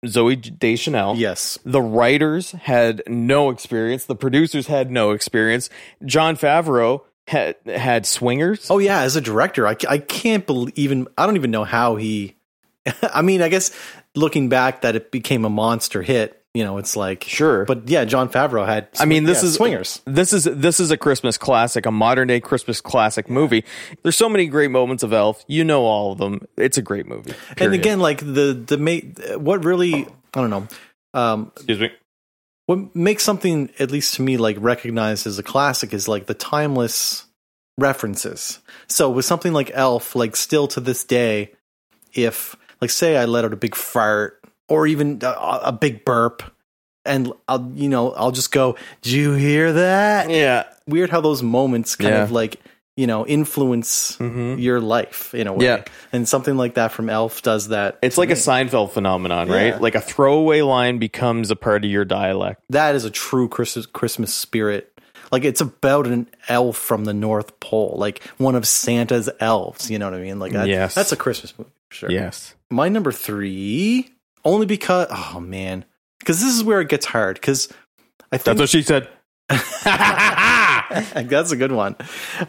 Zooey 0.06 0.58
Deschanel, 0.58 1.16
Yes. 1.16 1.58
the 1.64 1.82
writers 1.82 2.52
had 2.52 3.02
no 3.06 3.50
experience, 3.50 4.06
the 4.06 4.16
producers 4.16 4.68
had 4.68 4.90
no 4.90 5.10
experience. 5.10 5.68
Jon 6.06 6.36
Favreau 6.36 7.02
had 7.28 7.56
had 7.66 8.06
swingers. 8.06 8.70
Oh 8.70 8.78
yeah, 8.78 9.00
as 9.00 9.14
a 9.14 9.20
director, 9.20 9.68
I, 9.68 9.76
I 9.88 9.98
can't 9.98 10.46
believe 10.46 10.72
even 10.76 11.06
I 11.18 11.26
don't 11.26 11.36
even 11.36 11.50
know 11.50 11.64
how 11.64 11.96
he. 11.96 12.36
I 13.02 13.20
mean, 13.22 13.42
I 13.42 13.48
guess 13.48 13.70
looking 14.14 14.48
back, 14.48 14.80
that 14.80 14.96
it 14.96 15.10
became 15.12 15.44
a 15.44 15.50
monster 15.50 16.02
hit. 16.02 16.41
You 16.54 16.64
know, 16.64 16.76
it's 16.76 16.96
like 16.96 17.24
Sure. 17.24 17.64
but 17.64 17.88
yeah, 17.88 18.04
Jon 18.04 18.28
Favreau 18.28 18.66
had. 18.66 18.88
I 19.00 19.06
mean, 19.06 19.24
this 19.24 19.42
yeah, 19.42 19.48
is 19.48 19.54
swingers. 19.54 20.02
This 20.04 20.34
is 20.34 20.44
this 20.44 20.80
is 20.80 20.90
a 20.90 20.98
Christmas 20.98 21.38
classic, 21.38 21.86
a 21.86 21.90
modern 21.90 22.28
day 22.28 22.40
Christmas 22.40 22.80
classic 22.82 23.30
movie. 23.30 23.64
There's 24.02 24.16
so 24.16 24.28
many 24.28 24.46
great 24.48 24.70
moments 24.70 25.02
of 25.02 25.14
Elf. 25.14 25.44
You 25.48 25.64
know 25.64 25.84
all 25.84 26.12
of 26.12 26.18
them. 26.18 26.46
It's 26.58 26.76
a 26.76 26.82
great 26.82 27.06
movie. 27.06 27.32
And 27.56 27.72
again, 27.72 28.00
like 28.00 28.18
the 28.18 28.62
the 28.66 28.76
ma- 28.76 29.36
what 29.38 29.64
really 29.64 30.06
I 30.34 30.40
don't 30.40 30.50
know. 30.50 30.68
Um, 31.14 31.52
excuse 31.56 31.80
me. 31.80 31.90
what 32.66 32.94
makes 32.94 33.22
something 33.22 33.70
at 33.78 33.90
least 33.90 34.14
to 34.16 34.22
me 34.22 34.36
like 34.36 34.56
recognized 34.60 35.26
as 35.26 35.38
a 35.38 35.42
classic 35.42 35.94
is 35.94 36.06
like 36.06 36.26
the 36.26 36.34
timeless 36.34 37.26
references. 37.78 38.58
So 38.88 39.10
with 39.10 39.24
something 39.24 39.52
like 39.54 39.70
Elf, 39.72 40.14
like 40.14 40.36
still 40.36 40.68
to 40.68 40.80
this 40.80 41.04
day, 41.04 41.52
if 42.12 42.56
like 42.82 42.90
say 42.90 43.16
I 43.16 43.24
let 43.24 43.44
out 43.46 43.52
a 43.54 43.56
big 43.56 43.74
fart 43.74 44.41
or 44.72 44.86
even 44.86 45.18
a, 45.22 45.60
a 45.64 45.72
big 45.72 46.04
burp, 46.04 46.42
and 47.04 47.32
I'll 47.48 47.70
you 47.74 47.88
know 47.88 48.12
I'll 48.12 48.32
just 48.32 48.52
go, 48.52 48.76
"Do 49.02 49.16
you 49.16 49.32
hear 49.34 49.72
that?" 49.72 50.30
Yeah. 50.30 50.64
Weird 50.86 51.10
how 51.10 51.20
those 51.20 51.42
moments 51.42 51.96
kind 51.96 52.14
Yeah. 52.14 52.22
of 52.24 52.32
like 52.32 52.56
you 52.96 53.06
know 53.06 53.26
influence 53.26 54.16
Mhm. 54.18 54.60
your 54.60 54.80
life 54.80 55.34
in 55.34 55.46
a 55.46 55.52
way. 55.52 55.64
Yeah. 55.64 55.84
and 56.12 56.28
something 56.28 56.56
like 56.58 56.74
that 56.74 56.92
from 56.92 57.08
Elf 57.08 57.40
does 57.42 57.68
that. 57.68 57.98
It's 58.02 58.18
like 58.18 58.30
a 58.30 58.34
Seinfeld 58.34 58.90
phenomenon, 58.92 59.48
right? 59.48 59.68
Yeah. 59.68 59.78
Like 59.80 59.94
a 59.94 60.00
throwaway 60.00 60.60
line 60.60 60.98
becomes 60.98 61.50
a 61.50 61.56
part 61.56 61.84
of 61.84 61.90
your 61.90 62.04
dialect. 62.04 62.62
that 62.70 62.94
is 62.94 63.04
a 63.06 63.10
true 63.10 63.48
Christmas 63.48 63.86
Christmas 63.86 64.34
spirit. 64.34 64.88
Like 65.30 65.44
it's 65.44 65.62
about 65.62 66.06
an 66.06 66.26
elf 66.50 66.76
from 66.76 67.06
the 67.06 67.14
North 67.14 67.58
Pole, 67.60 67.94
like 67.96 68.22
one 68.36 68.54
of 68.54 68.66
Santa's 68.66 69.30
elves. 69.40 69.90
You 69.90 69.98
know 69.98 70.10
what 70.10 70.18
I 70.18 70.22
mean? 70.22 70.38
Like 70.38 70.52
that, 70.52 70.68
Yes. 70.68 70.94
that's 70.94 71.12
a 71.12 71.16
Christmas 71.16 71.54
movie, 71.58 71.70
for 71.88 71.94
sure. 71.96 72.10
Yes. 72.10 72.54
My 72.70 72.90
number 72.90 73.12
three, 73.12 74.10
only 74.44 74.66
because 74.66 75.08
oh 75.10 75.40
man, 75.40 75.84
because 76.18 76.40
this 76.40 76.54
is 76.54 76.64
where 76.64 76.80
it 76.80 76.88
gets 76.88 77.06
hard. 77.06 77.34
Because 77.36 77.68
I 78.30 78.38
think 78.38 78.44
That's 78.44 78.60
what 78.60 78.68
she 78.68 78.82
said. 78.82 79.08
That's 79.84 81.52
a 81.52 81.56
good 81.56 81.72
one. 81.72 81.96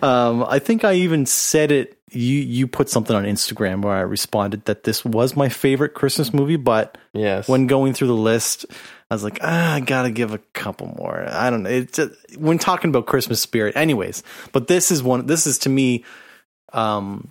Um, 0.02 0.44
I 0.48 0.60
think 0.60 0.84
I 0.84 0.94
even 0.94 1.26
said 1.26 1.72
it. 1.72 1.98
You 2.12 2.38
you 2.40 2.68
put 2.68 2.90
something 2.90 3.16
on 3.16 3.24
Instagram 3.24 3.82
where 3.82 3.94
I 3.96 4.02
responded 4.02 4.66
that 4.66 4.84
this 4.84 5.04
was 5.04 5.36
my 5.36 5.50
favorite 5.50 5.94
Christmas 5.96 6.34
movie, 6.34 6.58
but 6.58 6.98
Yes. 7.14 7.48
when 7.50 7.66
going 7.68 7.94
through 7.94 8.08
the 8.10 8.14
list, 8.16 8.66
I 9.10 9.16
was 9.16 9.24
like, 9.24 9.40
ah, 9.42 9.74
I 9.74 9.80
gotta 9.80 10.12
give 10.12 10.32
a 10.34 10.38
couple 10.54 10.94
more. 10.98 11.26
I 11.28 11.50
don't 11.50 11.64
know. 11.64 11.70
It's 11.72 11.98
just, 11.98 12.38
when 12.38 12.60
talking 12.60 12.90
about 12.92 13.08
Christmas 13.08 13.42
spirit, 13.42 13.76
anyways. 13.76 14.22
But 14.52 14.68
this 14.68 14.92
is 14.92 15.02
one. 15.02 15.26
This 15.26 15.48
is 15.48 15.58
to 15.60 15.70
me. 15.70 16.04
Um, 16.72 17.30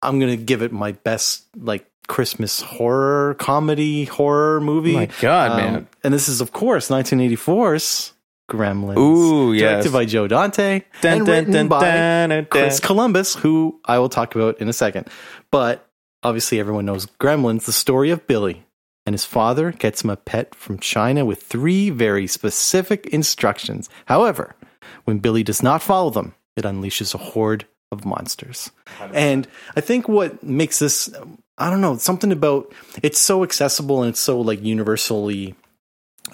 I'm 0.00 0.18
gonna 0.20 0.36
give 0.36 0.62
it 0.62 0.72
my 0.72 0.92
best 0.92 1.44
like 1.56 1.86
Christmas 2.08 2.60
horror 2.60 3.34
comedy 3.38 4.04
horror 4.04 4.60
movie. 4.60 4.94
Oh 4.94 5.00
my 5.00 5.08
God, 5.20 5.50
Um, 5.52 5.56
man. 5.56 5.88
And 6.02 6.12
this 6.14 6.28
is 6.28 6.40
of 6.40 6.52
course 6.52 6.88
1984's 6.88 8.12
Gremlins. 8.50 8.98
Ooh, 8.98 9.52
yes. 9.52 9.60
directed 9.84 9.92
by 9.92 10.04
Joe 10.04 10.26
Dante 10.28 10.82
Dun, 11.00 11.12
and 11.18 11.26
dun, 11.26 11.34
written 11.46 11.52
dun, 11.52 11.68
by 11.68 12.46
Chris. 12.50 12.78
Columbus, 12.80 13.34
who 13.34 13.80
I 13.84 13.98
will 13.98 14.10
talk 14.10 14.34
about 14.34 14.60
in 14.60 14.68
a 14.68 14.72
second. 14.72 15.08
But 15.50 15.88
obviously, 16.22 16.60
everyone 16.60 16.84
knows 16.84 17.06
Gremlins, 17.20 17.64
the 17.64 17.72
story 17.72 18.10
of 18.10 18.26
Billy. 18.26 18.66
And 19.06 19.12
his 19.12 19.24
father 19.26 19.70
gets 19.72 20.02
him 20.02 20.08
a 20.10 20.16
pet 20.16 20.54
from 20.54 20.78
China 20.78 21.24
with 21.26 21.42
three 21.42 21.90
very 21.90 22.26
specific 22.26 23.06
instructions. 23.08 23.90
However, 24.06 24.56
when 25.04 25.18
Billy 25.18 25.42
does 25.42 25.62
not 25.62 25.82
follow 25.82 26.08
them, 26.10 26.34
it 26.56 26.64
unleashes 26.64 27.14
a 27.14 27.18
horde 27.18 27.66
of 27.92 28.06
monsters. 28.06 28.70
And 29.12 29.46
I 29.76 29.82
think 29.82 30.08
what 30.08 30.42
makes 30.42 30.78
this, 30.78 31.10
I 31.58 31.70
don't 31.70 31.80
know, 31.80 31.96
something 31.96 32.32
about 32.32 32.72
it's 33.02 33.18
so 33.18 33.42
accessible 33.44 34.02
and 34.02 34.10
it's 34.10 34.20
so 34.20 34.40
like 34.40 34.62
universally 34.62 35.54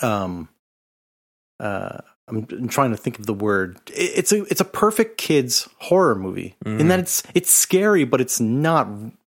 um 0.02 0.48
uh 1.58 1.98
I'm, 2.28 2.46
I'm 2.52 2.68
trying 2.68 2.92
to 2.92 2.96
think 2.96 3.18
of 3.18 3.26
the 3.26 3.34
word. 3.34 3.78
It- 3.88 4.12
It's 4.18 4.32
a 4.32 4.44
it's 4.44 4.60
a 4.60 4.64
perfect 4.64 5.18
kids 5.18 5.68
horror 5.78 6.14
movie 6.14 6.54
in 6.64 6.86
that 6.88 7.00
it's 7.00 7.22
it's 7.34 7.50
scary, 7.50 8.04
but 8.04 8.20
it's 8.20 8.38
not 8.40 8.86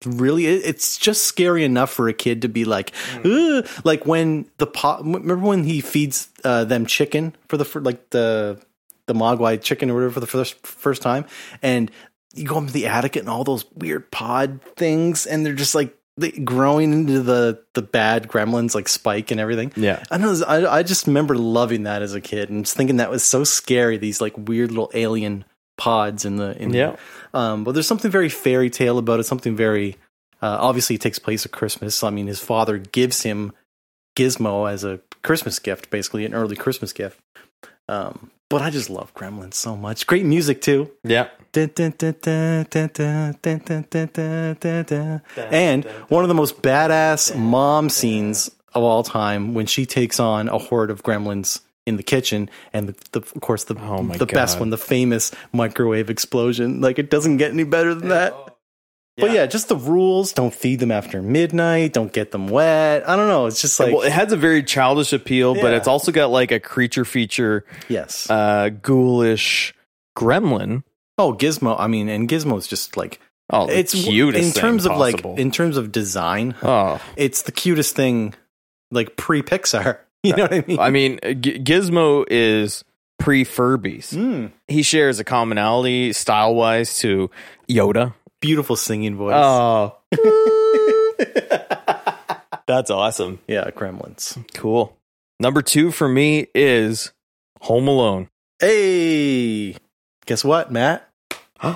really. 0.05 0.45
it- 0.47 0.63
It's 0.65 0.97
just 0.97 1.23
scary 1.23 1.63
enough 1.63 1.91
for 1.91 2.09
a 2.09 2.13
kid 2.13 2.41
to 2.41 2.49
be 2.49 2.65
like, 2.65 2.91
"Ugh." 3.23 3.65
like 3.85 4.05
when 4.05 4.47
the 4.57 4.67
pot. 4.67 4.99
Remember 5.05 5.37
when 5.37 5.63
he 5.63 5.79
feeds 5.81 6.27
uh, 6.43 6.65
them 6.65 6.85
chicken 6.85 7.35
for 7.47 7.55
the 7.57 7.63
fir- 7.65 7.79
like 7.81 8.09
the 8.09 8.59
the 9.07 9.13
mogwai 9.13 9.59
chicken 9.61 9.89
or 9.89 9.93
whatever 9.95 10.13
for 10.15 10.19
the 10.19 10.27
first 10.27 10.67
first 10.67 11.01
time, 11.01 11.23
and 11.63 11.89
you 12.39 12.45
go 12.47 12.57
up 12.57 12.67
to 12.67 12.73
the 12.73 12.87
attic 12.87 13.15
and 13.15 13.29
all 13.29 13.43
those 13.43 13.65
weird 13.75 14.09
pod 14.11 14.61
things, 14.75 15.25
and 15.25 15.45
they're 15.45 15.53
just 15.53 15.75
like 15.75 15.95
they- 16.17 16.31
growing 16.31 16.91
into 16.93 17.21
the 17.21 17.63
the 17.73 17.81
bad 17.81 18.27
gremlins 18.27 18.73
like 18.73 18.87
Spike 18.87 19.31
and 19.31 19.39
everything. 19.39 19.71
Yeah. 19.75 20.03
I 20.09 20.17
know. 20.17 20.35
I, 20.47 20.77
I 20.79 20.83
just 20.83 21.07
remember 21.07 21.35
loving 21.35 21.83
that 21.83 22.01
as 22.01 22.13
a 22.13 22.21
kid 22.21 22.49
and 22.49 22.65
just 22.65 22.75
thinking 22.75 22.97
that 22.97 23.09
was 23.09 23.23
so 23.23 23.43
scary. 23.43 23.97
These 23.97 24.21
like 24.21 24.33
weird 24.37 24.71
little 24.71 24.91
alien 24.93 25.45
pods 25.77 26.25
in 26.25 26.37
the 26.37 26.61
in 26.61 26.73
Yeah. 26.73 26.95
Um, 27.33 27.63
but 27.63 27.73
there's 27.73 27.87
something 27.87 28.11
very 28.11 28.29
fairy 28.29 28.69
tale 28.69 28.97
about 28.97 29.19
it. 29.19 29.23
Something 29.23 29.55
very 29.55 29.95
uh, 30.41 30.57
obviously 30.59 30.95
it 30.95 31.01
takes 31.01 31.19
place 31.19 31.45
at 31.45 31.51
Christmas. 31.51 32.03
I 32.03 32.09
mean, 32.09 32.27
his 32.27 32.39
father 32.39 32.77
gives 32.77 33.23
him 33.23 33.53
Gizmo 34.17 34.69
as 34.69 34.83
a 34.83 34.99
Christmas 35.23 35.59
gift, 35.59 35.89
basically 35.89 36.25
an 36.25 36.33
early 36.33 36.55
Christmas 36.55 36.93
gift. 36.93 37.19
Um, 37.87 38.31
but 38.49 38.61
I 38.63 38.71
just 38.71 38.89
love 38.89 39.13
Gremlins 39.13 39.53
so 39.53 39.75
much. 39.77 40.07
Great 40.07 40.25
music 40.25 40.61
too. 40.61 40.91
Yeah. 41.03 41.29
And 45.37 45.85
one 46.09 46.23
of 46.23 46.27
the 46.27 46.33
most 46.35 46.61
badass 46.61 47.35
mom 47.35 47.89
scenes 47.89 48.49
of 48.73 48.83
all 48.83 49.03
time 49.03 49.53
when 49.53 49.65
she 49.65 49.85
takes 49.85 50.19
on 50.19 50.47
a 50.49 50.57
horde 50.57 50.91
of 50.91 51.03
gremlins 51.03 51.61
in 51.85 51.97
the 51.97 52.03
kitchen 52.03 52.49
and 52.71 52.89
the, 52.89 52.95
the, 53.13 53.19
of 53.19 53.41
course 53.41 53.63
the 53.63 53.75
oh 53.79 54.03
the 54.03 54.19
God. 54.19 54.31
best 54.31 54.59
one 54.59 54.69
the 54.69 54.77
famous 54.77 55.31
microwave 55.51 56.09
explosion 56.09 56.81
like 56.81 56.99
it 56.99 57.09
doesn't 57.09 57.37
get 57.37 57.51
any 57.51 57.63
better 57.63 57.95
than 57.95 58.09
that 58.09 58.33
but 59.19 59.31
yeah, 59.31 59.45
just 59.45 59.67
the 59.69 59.75
rules: 59.75 60.33
don't 60.33 60.53
feed 60.53 60.79
them 60.79 60.91
after 60.91 61.21
midnight, 61.21 61.93
don't 61.93 62.11
get 62.13 62.31
them 62.31 62.47
wet. 62.47 63.07
I 63.07 63.15
don't 63.15 63.27
know. 63.27 63.45
It's 63.47 63.61
just 63.61 63.79
like 63.79 63.93
well, 63.93 64.03
it 64.03 64.11
has 64.11 64.31
a 64.31 64.37
very 64.37 64.63
childish 64.63 65.13
appeal, 65.13 65.55
but 65.55 65.73
it's 65.73 65.87
also 65.87 66.11
got 66.11 66.29
like 66.31 66.51
a 66.51 66.59
creature 66.59 67.05
feature, 67.05 67.65
yes. 67.87 68.29
uh, 68.29 68.69
ghoulish 68.69 69.73
gremlin. 70.17 70.83
oh, 71.17 71.33
Gizmo. 71.33 71.75
I 71.79 71.87
mean, 71.87 72.09
and 72.09 72.27
Gizmo's 72.29 72.67
just 72.67 72.97
like 72.97 73.19
Oh, 73.51 73.65
the 73.67 73.79
it's 73.79 73.93
cutest 73.93 74.55
in 74.57 74.61
terms 74.61 74.85
of 74.85 74.91
possible. 74.91 75.31
like 75.31 75.39
in 75.39 75.49
terms 75.51 75.75
of 75.77 75.91
design. 75.91 76.55
oh, 76.61 77.01
it's 77.15 77.41
the 77.43 77.51
cutest 77.51 77.95
thing, 77.95 78.35
like 78.91 79.15
pre 79.15 79.41
Pixar. 79.41 79.99
You 80.21 80.35
know 80.35 80.43
what 80.43 80.53
I 80.53 80.63
mean? 80.67 80.79
I 80.79 80.89
mean, 80.89 81.19
G- 81.39 81.59
Gizmo 81.59 82.25
is 82.29 82.83
pre 83.19 83.45
Furbies. 83.45 84.13
Mm. 84.13 84.51
He 84.67 84.83
shares 84.83 85.17
a 85.17 85.23
commonality 85.23 86.11
style 86.11 86.53
wise 86.53 86.97
to 86.99 87.31
Yoda. 87.69 88.13
Beautiful 88.41 88.75
singing 88.75 89.15
voice. 89.15 89.33
Oh, 89.35 89.95
that's 92.67 92.89
awesome. 92.89 93.39
yeah, 93.47 93.69
Gremlins. 93.71 94.43
Cool. 94.53 94.95
Number 95.39 95.61
two 95.61 95.91
for 95.91 96.07
me 96.07 96.47
is 96.53 97.11
Home 97.61 97.87
Alone. 97.87 98.29
Hey, 98.59 99.75
guess 100.25 100.43
what, 100.43 100.71
Matt? 100.71 101.07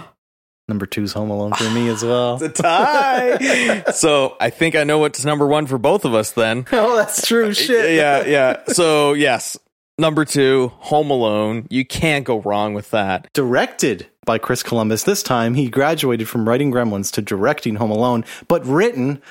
Number 0.69 0.86
two's 0.86 1.12
Home 1.13 1.30
Alone 1.30 1.54
for 1.54 1.69
me 1.71 1.89
as 1.93 2.04
well. 2.04 2.41
It's 2.41 2.60
a 2.60 2.63
tie. 2.63 3.84
so 3.93 4.38
I 4.39 4.49
think 4.49 4.76
I 4.76 4.84
know 4.86 4.99
what's 4.99 5.26
number 5.26 5.45
one 5.45 5.67
for 5.67 5.78
both 5.78 6.06
of 6.06 6.13
us 6.13 6.32
then. 6.32 6.65
oh, 6.71 6.95
that's 6.95 7.28
true. 7.28 7.49
Uh, 7.49 7.54
Shit. 7.54 7.95
yeah, 7.95 8.26
yeah. 8.26 8.63
So 8.67 9.13
yes, 9.13 9.58
number 9.97 10.25
two, 10.25 10.71
Home 10.79 11.10
Alone. 11.12 11.67
You 11.69 11.86
can't 11.86 12.25
go 12.25 12.41
wrong 12.41 12.73
with 12.73 12.91
that. 12.91 13.32
Directed 13.34 14.08
by 14.25 14.38
Chris 14.38 14.63
Columbus. 14.63 15.03
This 15.03 15.23
time 15.23 15.53
he 15.56 15.69
graduated 15.69 16.27
from 16.27 16.47
writing 16.47 16.71
Gremlins 16.71 17.12
to 17.13 17.21
directing 17.21 17.75
Home 17.75 17.91
Alone, 17.91 18.25
but 18.47 18.65
written 18.65 19.21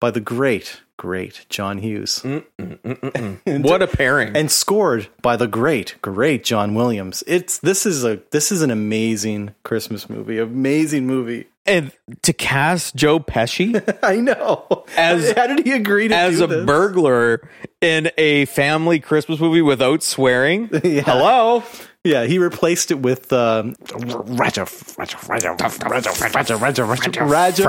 by 0.00 0.10
the 0.10 0.20
great, 0.20 0.82
great 0.96 1.46
John 1.48 1.78
Hughes. 1.78 2.20
Mm, 2.22 2.44
mm, 2.58 2.78
mm, 3.40 3.62
what 3.68 3.82
a 3.82 3.86
pairing! 3.86 4.36
and 4.36 4.50
scored 4.50 5.08
by 5.22 5.36
the 5.36 5.46
great, 5.46 5.96
great 6.02 6.44
John 6.44 6.74
Williams. 6.74 7.24
It's 7.26 7.58
this 7.58 7.86
is 7.86 8.04
a 8.04 8.20
this 8.30 8.52
is 8.52 8.62
an 8.62 8.70
amazing 8.70 9.54
Christmas 9.64 10.08
movie, 10.08 10.38
amazing 10.38 11.06
movie. 11.06 11.46
And 11.66 11.92
to 12.22 12.32
cast 12.32 12.94
Joe 12.94 13.18
Pesci 13.20 13.74
I 14.02 14.16
know. 14.16 14.84
As- 14.96 15.32
how 15.32 15.46
did 15.48 15.66
he 15.66 15.72
agree 15.72 16.08
to 16.08 16.14
as 16.16 16.40
a 16.40 16.46
this? 16.46 16.64
burglar 16.66 17.48
in 17.80 18.10
a 18.16 18.44
family 18.46 19.00
Christmas 19.00 19.40
movie 19.40 19.62
without 19.62 20.02
swearing. 20.02 20.70
Yeah. 20.84 21.02
Hello. 21.02 21.62
Yeah, 22.04 22.24
he 22.24 22.38
replaced 22.38 22.92
it 22.92 23.00
with 23.00 23.32
um, 23.32 23.74
Raja, 23.92 24.66
Raja, 24.96 25.18
Raja, 25.28 25.48
Raja, 25.58 25.88
Raja, 25.88 26.14
Raja, 26.56 26.84
Raja, 26.84 26.84
Raja, 27.24 27.64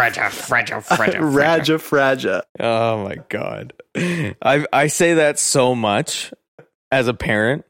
Raja, 1.20 1.74
Fraja. 1.80 2.42
Oh 2.60 3.04
my 3.04 3.16
god. 3.30 3.74
I 3.96 4.66
I 4.72 4.88
say 4.88 5.16
that 5.16 5.40
so 5.40 5.74
much 5.74 6.32
as 6.92 7.08
a 7.08 7.16
parent 7.16 7.66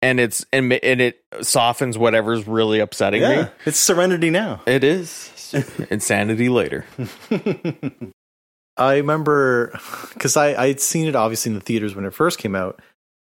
and 0.00 0.20
it's 0.20 0.46
and, 0.52 0.72
and 0.72 1.00
it 1.00 1.18
softens 1.42 1.98
whatever's 1.98 2.46
really 2.46 2.78
upsetting 2.78 3.22
Yeah, 3.22 3.42
me. 3.42 3.48
it's 3.64 3.78
Serenity 3.80 4.30
now. 4.30 4.60
It 4.64 4.84
is 4.84 5.32
insanity 5.90 6.48
later. 6.48 6.84
I 8.76 8.96
remember 8.96 9.78
because 10.12 10.36
I 10.36 10.54
I 10.54 10.68
had 10.68 10.80
seen 10.80 11.06
it 11.06 11.16
obviously 11.16 11.50
in 11.50 11.54
the 11.54 11.64
theaters 11.64 11.94
when 11.94 12.04
it 12.04 12.14
first 12.14 12.38
came 12.38 12.54
out, 12.54 12.80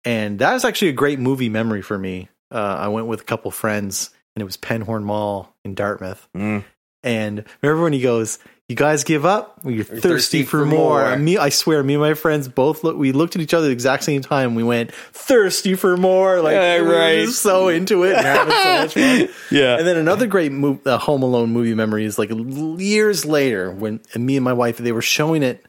and 0.05 0.39
that 0.41 0.53
was 0.53 0.65
actually 0.65 0.89
a 0.89 0.95
great 0.95 1.19
movie 1.19 1.49
memory 1.49 1.83
for 1.83 1.99
me. 1.99 2.29
Uh, 2.51 2.77
I 2.81 2.89
went 2.89 3.07
with 3.07 3.23
a 3.23 3.25
couple 3.25 3.51
friends, 3.51 4.11
and 4.35 4.43
it 4.43 4.45
was 4.45 4.57
Penhorn 4.57 5.03
Mall 5.03 5.55
in 5.65 5.75
Dartmouth. 5.75 6.29
Mm. 6.37 6.65
And 7.03 7.45
remember 7.63 7.83
when 7.83 7.93
he 7.93 8.01
goes, 8.01 8.39
"You 8.69 8.77
guys 8.77 9.05
give 9.05 9.25
up? 9.25 9.61
You're, 9.65 9.85
thirsty, 9.85 10.01
thirsty 10.09 10.43
for, 10.45 10.61
for 10.61 10.67
more." 10.67 11.05
more. 11.09 11.17
Me, 11.19 11.39
I 11.39 11.49
swear, 11.49 11.83
me 11.83 11.95
and 11.95 12.03
my 12.03 12.15
friends 12.15 12.49
both 12.49 12.85
look. 12.85 12.97
We 12.97 13.13
looked 13.13 13.35
at 13.35 13.43
each 13.43 13.55
other 13.55 13.67
at 13.67 13.69
the 13.69 13.73
exact 13.73 14.05
same 14.05 14.21
time. 14.21 14.55
We 14.55 14.63
went, 14.63 14.93
"Thirsty 15.13 15.75
for 15.75 15.97
more!" 15.97 16.41
Like 16.41 16.53
Yeah, 16.55 16.83
we 16.83 16.87
were 16.89 16.99
right. 16.99 17.25
just 17.25 17.41
so 17.43 17.69
into 17.69 18.05
it 18.05 18.17
and 18.17 18.27
having 18.27 18.55
so 18.55 18.73
much 18.83 18.95
fun. 18.95 19.35
Yeah. 19.51 19.79
And 19.79 19.87
then 19.87 19.97
another 19.97 20.27
great 20.27 20.53
uh, 20.85 20.99
Home 20.99 21.23
Alone 21.23 21.51
movie 21.51 21.75
memory 21.75 22.05
is 22.05 22.19
like 22.19 22.31
years 22.79 23.25
later 23.25 23.71
when 23.73 24.01
and 24.15 24.27
me 24.27 24.37
and 24.37 24.45
my 24.45 24.53
wife 24.53 24.77
they 24.79 24.93
were 24.93 25.03
showing 25.03 25.43
it 25.43 25.65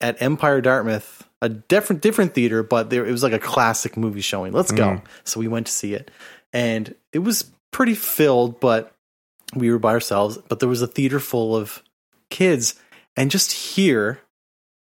at 0.00 0.20
Empire 0.22 0.60
Dartmouth. 0.60 1.24
a 1.42 1.48
different 1.48 2.02
different 2.02 2.34
theater, 2.34 2.62
but 2.62 2.90
there 2.90 3.04
it 3.04 3.10
was 3.10 3.22
like 3.22 3.32
a 3.32 3.38
classic 3.38 3.96
movie 3.96 4.20
showing. 4.20 4.52
Let's 4.52 4.72
go. 4.72 4.84
Mm. 4.84 5.02
So 5.24 5.40
we 5.40 5.48
went 5.48 5.66
to 5.66 5.72
see 5.72 5.94
it, 5.94 6.10
and 6.52 6.94
it 7.12 7.20
was 7.20 7.50
pretty 7.72 7.94
filled, 7.94 8.60
but 8.60 8.92
we 9.54 9.70
were 9.70 9.78
by 9.78 9.92
ourselves. 9.92 10.38
But 10.48 10.60
there 10.60 10.68
was 10.68 10.82
a 10.82 10.86
theater 10.86 11.18
full 11.20 11.56
of 11.56 11.82
kids, 12.30 12.74
and 13.16 13.30
just 13.30 13.52
here, 13.52 14.20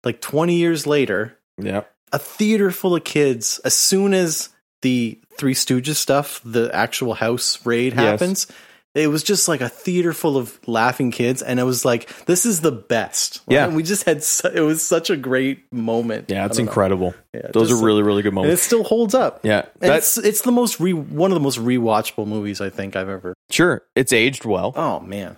like 0.04 0.22
twenty 0.22 0.56
years 0.56 0.86
later, 0.88 1.38
Yeah. 1.62 1.84
a 2.12 2.20
theater 2.20 2.72
full 2.72 2.96
of 2.96 3.04
kids. 3.04 3.60
As 3.66 3.74
soon 3.76 4.14
as 4.14 4.50
the 4.82 5.20
Three 5.38 5.54
Stooges 5.54 5.96
stuff, 5.96 6.42
the 6.46 6.70
actual 6.74 7.14
house 7.16 7.66
raid 7.66 7.94
Yes. 7.94 8.02
happens. 8.02 8.48
It 8.96 9.12
was 9.12 9.22
just 9.22 9.48
like 9.48 9.62
a 9.62 9.70
theater 9.70 10.12
full 10.12 10.38
of 10.38 10.58
laughing 10.68 11.12
kids, 11.12 11.44
and 11.44 11.60
it 11.60 11.64
was 11.64 11.86
like, 11.86 12.10
"This 12.26 12.48
is 12.48 12.62
the 12.62 12.72
best." 12.72 13.42
Yeah. 13.48 13.66
And 13.68 13.76
we 13.76 13.84
just 13.84 14.06
had 14.06 14.24
su- 14.24 14.48
it 14.52 14.62
was 14.62 14.82
such 14.82 15.12
a 15.12 15.16
great 15.16 15.72
moment. 15.72 16.26
Yeah, 16.30 16.48
it's 16.48 16.58
incredible. 16.58 17.14
Yeah, 17.32 17.50
Those 17.54 17.70
just- 17.70 17.80
are 17.82 17.86
really, 17.86 18.02
really 18.02 18.24
good 18.24 18.34
and 18.34 18.46
it 18.48 18.58
still 18.58 18.84
holds 18.84 19.14
up. 19.14 19.42
Yeah. 19.44 19.66
And 19.82 19.92
That's 19.92 20.18
it's 20.18 20.26
it's 20.26 20.42
the 20.42 20.52
most 20.52 20.80
re 20.80 20.94
one 20.94 21.30
of 21.32 21.36
the 21.36 21.42
most 21.42 21.60
rewatchable 21.60 22.26
movies 22.26 22.60
I 22.60 22.70
think 22.72 22.96
I've 22.96 23.10
ever. 23.10 23.36
sure. 23.52 23.84
It's 23.96 24.12
aged 24.14 24.46
well. 24.46 24.74
Oh 24.76 25.00
man, 25.02 25.38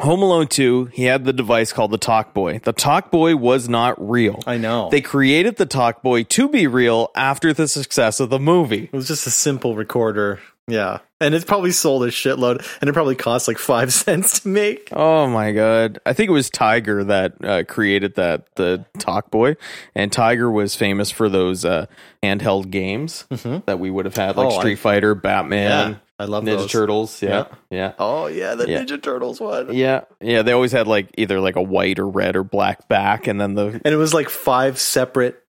Home 0.00 0.22
Alone 0.22 0.46
2, 0.46 0.86
he 0.86 1.04
had 1.04 1.24
the 1.24 1.32
device 1.32 1.72
called 1.72 1.90
the 1.90 1.96
Talk 1.98 2.34
Boy. 2.34 2.58
The 2.62 2.72
Talk 2.74 3.10
Boy 3.10 3.34
was 3.34 3.68
not 3.68 3.94
real. 3.98 4.40
I 4.46 4.58
know. 4.58 4.90
They 4.90 5.00
created 5.00 5.56
the 5.56 5.64
Talk 5.66 6.02
Boy 6.02 6.22
to 6.24 6.48
be 6.48 6.66
real 6.66 7.10
after 7.14 7.52
the 7.54 7.66
success 7.66 8.20
of 8.20 8.28
the 8.28 8.38
movie. 8.38 8.84
it 8.84 8.92
was 8.92 9.08
just 9.08 9.26
a 9.26 9.30
simple 9.30 9.74
recorder. 9.74 10.40
Yeah, 10.68 10.98
and 11.20 11.32
it 11.32 11.46
probably 11.46 11.70
sold 11.70 12.02
a 12.02 12.08
shitload, 12.08 12.66
and 12.80 12.90
it 12.90 12.92
probably 12.92 13.14
cost 13.14 13.46
like 13.46 13.56
five 13.56 13.92
cents 13.92 14.40
to 14.40 14.48
make. 14.48 14.88
Oh 14.90 15.28
my 15.28 15.52
god. 15.52 16.00
I 16.04 16.12
think 16.12 16.28
it 16.28 16.32
was 16.32 16.50
Tiger 16.50 17.04
that 17.04 17.44
uh, 17.44 17.62
created 17.64 18.16
that 18.16 18.52
the 18.56 18.84
Talk 18.98 19.30
Boy 19.30 19.54
and 19.94 20.12
Tiger 20.12 20.50
was 20.50 20.74
famous 20.74 21.10
for 21.12 21.28
those 21.28 21.64
uh, 21.64 21.86
handheld 22.20 22.70
games 22.70 23.26
that 23.66 23.78
we 23.78 23.90
would 23.92 24.06
have 24.06 24.16
had 24.16 24.36
like 24.36 24.48
Oh, 24.52 24.56
I- 24.56 24.58
Street 24.58 24.78
Fighter, 24.80 25.14
Batman, 25.14 25.92
Yeah, 25.92 25.96
I 26.18 26.24
love 26.24 26.44
Ninja 26.44 26.58
those. 26.58 26.72
Turtles, 26.72 27.22
yeah. 27.22 27.46
Yeah. 27.70 27.92
Oh 27.98 28.26
yeah, 28.26 28.54
the 28.54 28.68
Yeah. 28.70 28.82
Ninja 28.84 29.02
Turtles 29.02 29.38
one. 29.40 29.74
Yeah. 29.74 30.02
Yeah, 30.20 30.42
they 30.42 30.52
always 30.52 30.72
had 30.72 30.86
like 30.86 31.10
either 31.18 31.40
like 31.40 31.56
a 31.56 31.62
white 31.62 31.98
or 31.98 32.08
red 32.08 32.36
or 32.36 32.42
black 32.44 32.88
back 32.88 33.26
and 33.26 33.40
then 33.40 33.54
the 33.54 33.66
and 33.84 33.86
it 33.94 33.96
was 33.96 34.14
like 34.14 34.28
five 34.30 34.78
separate 34.78 35.42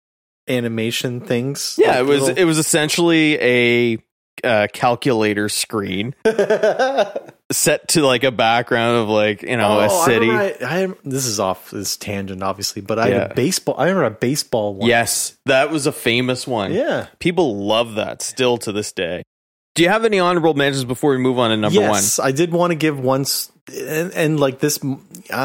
animation 0.48 1.20
things. 1.20 1.76
Yeah, 1.79 1.90
Like 1.92 1.98
it 2.00 2.02
was 2.07 2.20
little- 2.22 2.38
it 2.38 2.44
was 2.44 2.59
essentially 2.59 3.38
a 3.94 3.98
uh, 4.44 4.66
calculator 4.72 5.48
screen 5.48 6.14
set 7.52 7.88
to 7.88 8.05
like 8.05 8.24
a 8.24 8.31
background 8.33 8.96
of 8.98 9.09
like 9.09 9.42
you 9.42 9.57
know 9.57 9.81
a 9.81 9.87
Oh, 9.88 10.00
I 10.00 10.05
city. 10.07 10.29
remember 10.29 10.64
I, 10.64 10.83
I- 10.85 10.94
this 11.05 11.26
is 11.26 11.38
off 11.40 11.70
this 11.70 11.96
tangent, 11.96 12.42
obviously, 12.42 12.83
but 12.83 12.98
I 12.98 13.09
Yeah. 13.09 13.18
had 13.20 13.33
a 13.33 13.35
baseball. 13.35 13.76
I 13.79 13.85
remember 13.85 14.05
a 14.05 14.11
baseball 14.11 14.74
one. 14.74 14.88
Yes, 14.88 15.37
that 15.46 15.70
was 15.70 15.87
a 15.87 15.92
famous 15.92 16.46
one. 16.46 16.72
Yeah. 16.72 17.07
people 17.18 17.64
love 17.66 17.94
that 17.94 18.20
still 18.22 18.59
to 18.59 18.72
this 18.72 18.92
day. 18.92 19.22
Do 19.76 19.82
you 19.82 19.88
have 19.90 20.04
any 20.04 20.18
honorable 20.18 20.54
mentions 20.54 20.84
before 20.84 21.12
we 21.12 21.18
move 21.18 21.38
on 21.38 21.50
to 21.50 21.56
number 21.56 21.80
one? 21.80 21.90
yes, 21.90 22.18
I 22.18 22.32
did 22.32 22.50
want 22.52 22.70
to 22.72 22.74
give 22.74 22.98
once, 22.98 23.52
and, 23.72 24.12
and 24.14 24.40
like 24.40 24.58
this, 24.58 24.78
I 24.82 24.88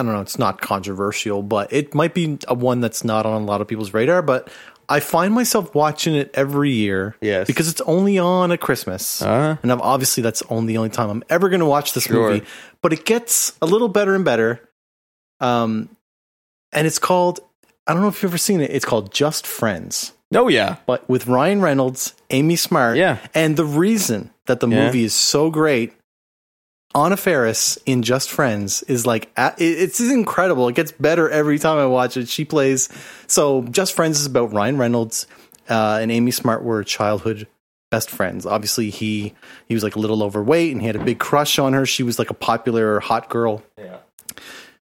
don't 0.02 0.08
know, 0.08 0.22
it's 0.22 0.40
not 0.40 0.62
controversial, 0.62 1.44
but 1.44 1.72
it 1.72 1.94
might 1.94 2.14
be 2.14 2.40
a 2.48 2.54
one 2.54 2.82
that's 2.82 3.04
not 3.04 3.26
on 3.26 3.42
a 3.42 3.46
lot 3.46 3.62
of 3.62 3.68
people's 3.68 3.94
radar. 3.94 4.22
But 4.22 4.50
I 4.90 5.00
find 5.02 5.34
myself 5.34 5.76
watching 5.76 6.16
it 6.16 6.32
every 6.34 6.72
year, 6.72 7.16
Yes. 7.22 7.46
because 7.48 7.68
it's 7.70 7.82
only 7.82 8.18
on 8.20 8.52
at 8.52 8.60
Christmas, 8.62 9.22
Uh-huh. 9.22 9.58
and 9.62 9.72
I'm, 9.72 9.82
obviously 9.82 10.24
that's 10.24 10.42
only 10.50 10.74
the 10.74 10.78
only 10.78 10.90
time 10.90 11.10
I'm 11.10 11.24
ever 11.30 11.50
going 11.50 11.60
to 11.60 11.66
watch 11.66 11.94
this 11.94 12.06
Sure. 12.06 12.32
movie. 12.32 12.46
But 12.82 12.94
it 12.94 13.06
gets 13.06 13.54
a 13.62 13.66
little 13.66 13.88
better 13.90 14.16
and 14.16 14.24
better, 14.26 14.62
um, 15.40 15.90
and 16.72 16.88
it's 16.88 17.00
called. 17.00 17.42
I 17.88 17.94
don't 17.94 18.02
know 18.02 18.08
if 18.10 18.22
you've 18.24 18.32
ever 18.32 18.38
seen 18.38 18.62
it. 18.62 18.72
It's 18.72 18.86
called 18.86 19.12
Just 19.14 19.46
Friends. 19.46 20.14
One? 20.32 20.44
Oh 20.46 20.48
yeah, 20.48 20.78
but 20.86 21.08
with 21.10 21.28
Ryan 21.28 21.62
Reynolds, 21.62 22.14
Amy 22.30 22.56
Smart. 22.56 22.98
Yeah. 22.98 23.18
And 23.34 23.58
the 23.58 23.66
reason 23.66 24.32
that 24.48 24.60
the 24.60 24.68
Yeah. 24.68 24.86
movie 24.86 25.04
is 25.04 25.14
so 25.14 25.50
great, 25.50 25.94
Anna 26.94 27.16
Faris 27.18 27.78
in 27.86 28.04
Just 28.04 28.30
Friends 28.30 28.84
is 28.84 29.06
like, 29.06 29.32
it's 29.38 30.00
incredible. 30.00 30.68
It 30.68 30.76
gets 30.76 30.92
better 30.92 31.30
every 31.30 31.58
time 31.60 31.78
I 31.78 31.86
watch 31.86 32.18
it. 32.18 32.28
She 32.28 32.44
plays, 32.46 32.90
so 33.28 33.62
Just 33.64 33.94
Friends 33.94 34.20
is 34.20 34.26
about 34.26 34.52
Ryan 34.52 34.78
Reynolds 34.78 35.26
uh, 35.70 36.00
and 36.02 36.12
Amy 36.12 36.32
Smart 36.32 36.64
were 36.64 36.84
childhood 36.84 37.48
best 37.92 38.10
friends. 38.10 38.46
Obviously, 38.46 38.90
he, 38.90 39.34
he 39.68 39.74
was 39.74 39.84
like 39.84 39.96
a 39.96 40.00
little 40.00 40.22
overweight 40.24 40.72
and 40.72 40.82
he 40.82 40.88
had 40.88 40.96
a 40.98 41.04
big 41.04 41.20
crush 41.20 41.60
on 41.60 41.72
her. 41.74 41.86
She 41.86 42.04
was 42.04 42.20
like 42.20 42.30
a 42.30 42.34
popular 42.34 43.00
hot 43.00 43.30
girl 43.30 43.64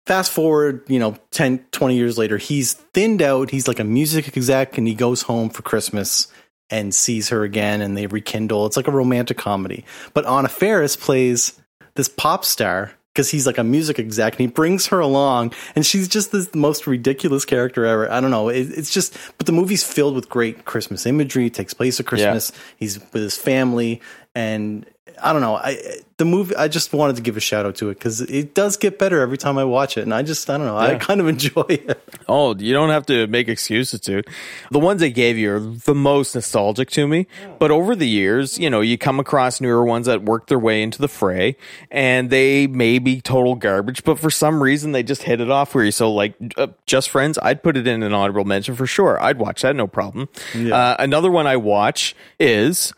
fast 0.05 0.31
forward, 0.31 0.83
you 0.87 0.99
know, 0.99 1.15
10, 1.31 1.65
20 1.71 1.95
years 1.95 2.17
later, 2.17 2.37
he's 2.37 2.73
thinned 2.73 3.21
out. 3.21 3.49
He's 3.49 3.67
like 3.67 3.79
a 3.79 3.83
music 3.83 4.35
exec 4.35 4.77
and 4.77 4.87
he 4.87 4.93
goes 4.93 5.23
home 5.23 5.49
for 5.49 5.61
Christmas 5.61 6.27
and 6.69 6.93
sees 6.93 7.29
her 7.29 7.43
again 7.43 7.81
and 7.81 7.95
they 7.95 8.07
rekindle. 8.07 8.65
It's 8.65 8.77
like 8.77 8.87
a 8.87 8.91
romantic 8.91 9.37
comedy. 9.37 9.85
But 10.13 10.25
Anna 10.25 10.49
Faris 10.49 10.95
plays 10.95 11.59
this 11.95 12.09
pop 12.09 12.43
star 12.43 12.91
because 13.13 13.29
he's 13.29 13.45
like 13.45 13.59
a 13.59 13.63
music 13.63 13.99
exec 13.99 14.33
and 14.33 14.39
he 14.39 14.47
brings 14.47 14.87
her 14.87 14.99
along 14.99 15.53
and 15.75 15.85
she's 15.85 16.07
just 16.07 16.31
this 16.31 16.53
most 16.55 16.87
ridiculous 16.87 17.45
character 17.45 17.85
ever. 17.85 18.11
I 18.11 18.19
don't 18.19 18.31
know. 18.31 18.49
It, 18.49 18.71
it's 18.75 18.91
just, 18.91 19.15
but 19.37 19.45
the 19.45 19.53
movie's 19.53 19.83
filled 19.83 20.15
with 20.15 20.29
great 20.29 20.65
Christmas 20.65 21.05
imagery. 21.05 21.45
It 21.45 21.53
takes 21.53 21.73
place 21.73 21.99
at 21.99 22.07
Christmas. 22.07 22.51
He's 22.77 22.99
with 22.99 23.13
his 23.13 23.37
family 23.37 24.01
and 24.33 24.85
I 25.21 25.33
don't 25.33 25.41
know. 25.41 25.55
I 25.55 25.77
the 26.17 26.25
movie. 26.25 26.55
I 26.55 26.67
just 26.67 26.93
wanted 26.93 27.15
to 27.17 27.21
give 27.21 27.37
a 27.37 27.39
shout 27.39 27.65
out 27.65 27.75
to 27.77 27.89
it 27.89 27.95
because 27.95 28.21
it 28.21 28.53
does 28.53 28.77
get 28.77 28.99
better 28.99 29.21
every 29.21 29.37
time 29.37 29.57
I 29.57 29.63
watch 29.63 29.97
it, 29.97 30.01
and 30.01 30.13
I 30.13 30.21
just 30.21 30.49
I 30.49 30.57
don't 30.57 30.67
know. 30.67 30.77
I 30.77 30.95
kind 30.95 31.19
of 31.19 31.27
enjoy 31.35 31.65
it. 31.67 32.01
Oh, 32.27 32.55
you 32.55 32.73
don't 32.73 32.89
have 32.89 33.05
to 33.07 33.27
make 33.27 33.47
excuses 33.47 33.99
to. 34.01 34.23
The 34.71 34.79
ones 34.79 35.03
I 35.03 35.09
gave 35.09 35.37
you 35.37 35.53
are 35.53 35.59
the 35.59 35.95
most 35.95 36.35
nostalgic 36.35 36.89
to 36.91 37.07
me. 37.07 37.27
But 37.59 37.71
over 37.71 37.95
the 37.95 38.07
years, 38.07 38.57
you 38.57 38.69
know, 38.69 38.81
you 38.81 38.97
come 38.97 39.19
across 39.19 39.59
newer 39.59 39.83
ones 39.83 40.05
that 40.05 40.23
work 40.23 40.47
their 40.47 40.59
way 40.59 40.83
into 40.83 41.01
the 41.01 41.07
fray 41.07 41.57
and 41.91 42.29
they 42.29 42.67
may 42.67 42.99
be 42.99 43.21
total 43.21 43.55
garbage, 43.55 44.03
but 44.03 44.19
for 44.19 44.29
some 44.29 44.61
reason 44.61 44.91
they 44.91 45.03
just 45.03 45.23
hit 45.23 45.41
it 45.41 45.49
off 45.49 45.75
where 45.75 45.83
you 45.83 45.91
so 45.91 46.11
like 46.11 46.35
uh, 46.57 46.67
Just 46.85 47.09
Friends, 47.09 47.37
I'd 47.41 47.63
put 47.63 47.77
it 47.77 47.87
in 47.87 48.03
an 48.03 48.13
honorable 48.13 48.45
mention 48.45 48.75
for 48.75 48.87
sure. 48.87 49.21
I'd 49.21 49.37
watch 49.39 49.61
that, 49.63 49.75
no 49.75 49.87
problem. 49.87 50.29
Uh, 50.55 50.95
another 50.99 51.31
one 51.31 51.47
I 51.47 51.57
watch 51.57 52.15
is 52.39 52.93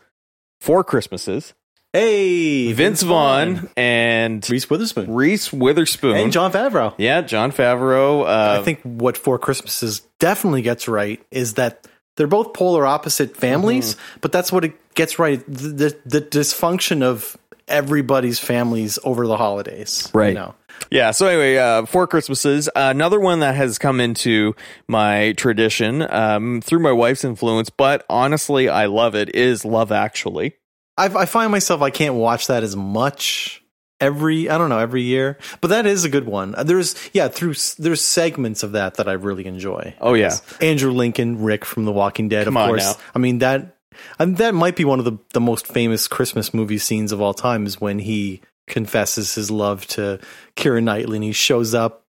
Four 0.60 0.82
Christmases. 0.84 1.54
Hey, 1.96 2.72
Vince 2.74 3.02
Vaughn 3.02 3.70
and 3.74 4.46
Reese 4.50 4.68
Witherspoon, 4.68 5.14
Reese 5.14 5.50
Witherspoon, 5.50 6.14
and 6.16 6.30
Jon 6.30 6.52
Favreau. 6.52 6.92
Yeah, 6.98 7.22
Jon 7.22 7.52
Favreau. 7.52 8.20
Uh, 8.26 8.60
I 8.60 8.62
think 8.62 8.80
what 8.82 9.16
Four 9.16 9.38
Christmases 9.38 10.00
definitely 10.18 10.60
gets 10.60 10.88
right 10.88 11.24
is 11.30 11.54
that 11.54 11.86
they're 12.16 12.26
both 12.26 12.52
polar 12.52 12.84
opposite 12.86 13.34
families, 13.34 13.94
Mm-hmm. 13.94 14.18
but 14.20 14.30
that's 14.30 14.52
what 14.52 14.64
it 14.66 14.94
gets 14.94 15.18
right. 15.18 15.42
The, 15.46 15.68
the, 15.68 16.00
the 16.04 16.20
dysfunction 16.20 17.02
of 17.02 17.34
everybody's 17.66 18.38
families 18.38 18.98
over 19.02 19.26
the 19.26 19.38
holidays, 19.38 20.10
Right. 20.12 20.28
You 20.28 20.34
know? 20.34 20.54
Yeah. 20.90 21.12
So 21.12 21.26
anyway, 21.26 21.56
uh, 21.56 21.86
Four 21.86 22.06
Christmases. 22.06 22.68
Uh, 22.68 22.92
another 22.94 23.18
one 23.18 23.40
that 23.40 23.54
has 23.54 23.78
come 23.78 24.00
into 24.00 24.54
my 24.86 25.32
tradition 25.38 26.02
um, 26.12 26.60
through 26.60 26.80
my 26.80 26.92
wife's 26.92 27.24
influence, 27.24 27.70
but 27.70 28.04
honestly, 28.10 28.68
I 28.68 28.84
love 28.84 29.14
it. 29.14 29.34
Is 29.34 29.64
Love 29.64 29.90
Actually? 29.92 30.56
I, 30.98 31.06
I 31.06 31.26
find 31.26 31.50
myself 31.52 31.82
I 31.82 31.90
can't 31.90 32.14
watch 32.14 32.46
that 32.48 32.62
as 32.62 32.74
much 32.76 33.62
every 34.00 34.48
I 34.50 34.58
don't 34.58 34.68
know 34.68 34.78
every 34.78 35.02
year, 35.02 35.38
but 35.60 35.68
that 35.68 35.86
is 35.86 36.04
a 36.04 36.08
good 36.08 36.26
one. 36.26 36.54
Uh, 36.54 36.62
There's 36.64 36.94
yeah 37.12 37.28
through 37.28 37.54
there's 37.78 38.00
segments 38.02 38.62
of 38.62 38.72
that 38.72 38.94
that 38.94 39.08
I 39.08 39.12
really 39.12 39.46
enjoy. 39.46 39.94
Oh 40.00 40.14
yeah. 40.14 40.34
Andrew 40.60 40.92
Lincoln, 40.92 41.42
Rick 41.42 41.64
from 41.64 41.84
The 41.84 41.92
Walking 41.92 42.28
Dead, 42.28 42.44
Come 42.44 42.56
of 42.56 42.62
on 42.64 42.68
course. 42.70 42.84
now. 42.84 43.02
I 43.14 43.18
mean 43.18 43.38
that 43.38 43.76
and 44.18 44.36
that 44.36 44.54
might 44.54 44.76
be 44.76 44.84
one 44.84 44.98
of 44.98 45.04
the 45.04 45.18
the 45.32 45.40
most 45.40 45.66
famous 45.66 46.08
Christmas 46.08 46.52
movie 46.52 46.78
scenes 46.78 47.12
of 47.12 47.20
all 47.20 47.32
time 47.34 47.64
is 47.66 47.80
when 47.80 47.98
he 47.98 48.42
confesses 48.68 49.34
his 49.34 49.50
love 49.50 49.86
to 49.86 50.18
Keira 50.56 50.82
Knightley 50.82 51.16
and 51.16 51.24
he 51.24 51.32
shows 51.32 51.74
up. 51.74 52.02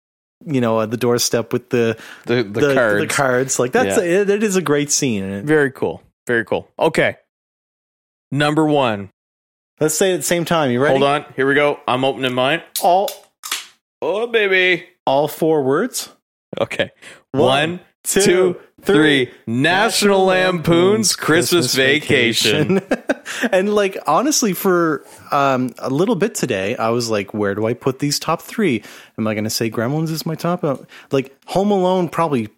You 0.46 0.62
know, 0.62 0.80
at 0.82 0.92
the 0.92 0.98
doorstep 0.98 1.52
with 1.52 1.70
the 1.72 1.98
The 2.28 2.44
the, 2.44 2.76
cards. 2.76 3.00
the 3.02 3.08
cards. 3.08 3.58
Like 3.60 3.72
that's 3.72 3.98
Yeah. 3.98 4.04
it, 4.22 4.30
it 4.30 4.44
is 4.44 4.56
a 4.56 4.62
great 4.62 4.92
scene. 4.92 5.44
Very 5.48 5.72
cool. 5.72 6.04
Very 6.28 6.46
cool. 6.46 6.70
Okay. 6.78 7.18
Number 8.32 8.66
one. 8.66 9.10
let's 9.80 9.98
say 9.98 10.12
it 10.12 10.16
at 10.16 10.18
the 10.18 10.24
same 10.24 10.46
time. 10.46 10.72
You 10.72 10.82
ready? 10.82 10.98
Hold 10.98 11.10
on. 11.10 11.26
Here 11.36 11.48
we 11.48 11.56
go. 11.56 11.80
I'm 11.88 12.04
opening 12.04 12.34
mine. 12.34 12.62
All 12.84 13.10
Oh 14.02 14.28
baby. 14.28 14.86
all 15.06 15.28
four 15.28 15.64
words. 15.64 16.10
Okay. 16.60 16.92
One, 17.32 17.80
two, 18.04 18.22
two, 18.22 18.60
three. 18.82 19.26
three. 19.26 19.34
National 19.48 20.26
Lampoon's 20.26 21.16
Christmas 21.16 21.74
Vacation. 21.76 22.80
and 23.52 23.74
like 23.74 23.98
honestly, 24.08 24.54
for 24.54 25.06
um, 25.32 25.74
a 25.80 25.90
little 25.90 26.16
bit 26.16 26.36
today, 26.36 26.76
I 26.76 26.90
was 26.90 27.10
like, 27.10 27.34
where 27.34 27.56
do 27.56 27.66
I 27.66 27.74
put 27.74 28.00
these 28.00 28.20
top 28.20 28.42
three? 28.42 28.84
Am 29.18 29.28
I 29.28 29.34
going 29.34 29.44
to 29.46 29.50
say 29.50 29.70
Gremlins 29.70 30.10
is 30.10 30.26
my 30.26 30.36
top? 30.36 30.64
Uh, 30.64 30.78
Like 31.12 31.36
Home 31.48 31.72
Alone 31.72 32.08
probably 32.10 32.50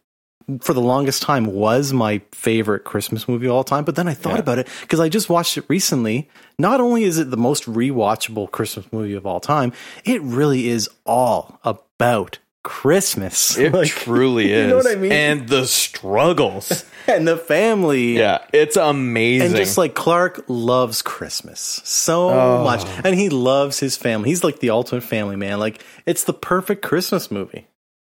for 0.62 0.74
the 0.74 0.82
longest 0.82 1.22
time 1.22 1.46
was 1.46 1.94
my 1.94 2.22
favorite 2.32 2.84
Christmas 2.84 3.28
movie 3.28 3.46
of 3.48 3.54
all 3.54 3.64
time. 3.64 3.84
But 3.84 3.96
then 3.96 4.08
I 4.08 4.14
thought 4.14 4.34
Yeah. 4.36 4.40
about 4.40 4.60
it 4.60 4.68
because 4.82 5.00
I 5.00 5.10
just 5.10 5.30
watched 5.30 5.58
it 5.58 5.66
recently. 5.68 6.30
Not 6.58 6.82
only 6.82 7.04
is 7.04 7.18
it 7.20 7.30
the 7.32 7.38
most 7.38 7.66
rewatchable 7.66 8.52
Christmas 8.52 8.86
movie 8.92 9.14
of 9.14 9.26
all 9.26 9.40
time, 9.40 9.72
it 10.06 10.22
really 10.22 10.68
is 10.70 10.90
all 11.06 11.60
about 11.64 12.40
Christmas. 12.64 13.58
It 13.58 13.74
Like, 13.74 13.88
truly 13.90 14.52
is. 14.52 14.64
You 14.64 14.68
know 14.70 14.78
what 14.78 14.88
I 14.88 14.96
mean? 14.96 15.12
And 15.12 15.48
the 15.48 15.66
struggles. 15.66 16.86
and 17.08 17.28
the 17.28 17.38
family. 17.38 18.18
Yeah, 18.18 18.40
it's 18.54 18.76
amazing. 18.78 19.48
And 19.48 19.56
just 19.56 19.78
like 19.78 19.96
Clark 19.96 20.46
loves 20.48 21.02
Christmas 21.02 21.82
so 21.84 22.30
Oh. 22.30 22.64
much. 22.64 22.86
And 23.04 23.16
he 23.16 23.30
loves 23.30 23.80
his 23.80 23.98
family. 23.98 24.30
He's 24.30 24.44
like 24.44 24.60
the 24.60 24.70
ultimate 24.72 25.02
family 25.04 25.36
man. 25.36 25.60
Like 25.60 25.84
it's 26.06 26.24
the 26.26 26.34
perfect 26.34 26.82
Christmas 26.82 27.32
movie. 27.32 27.68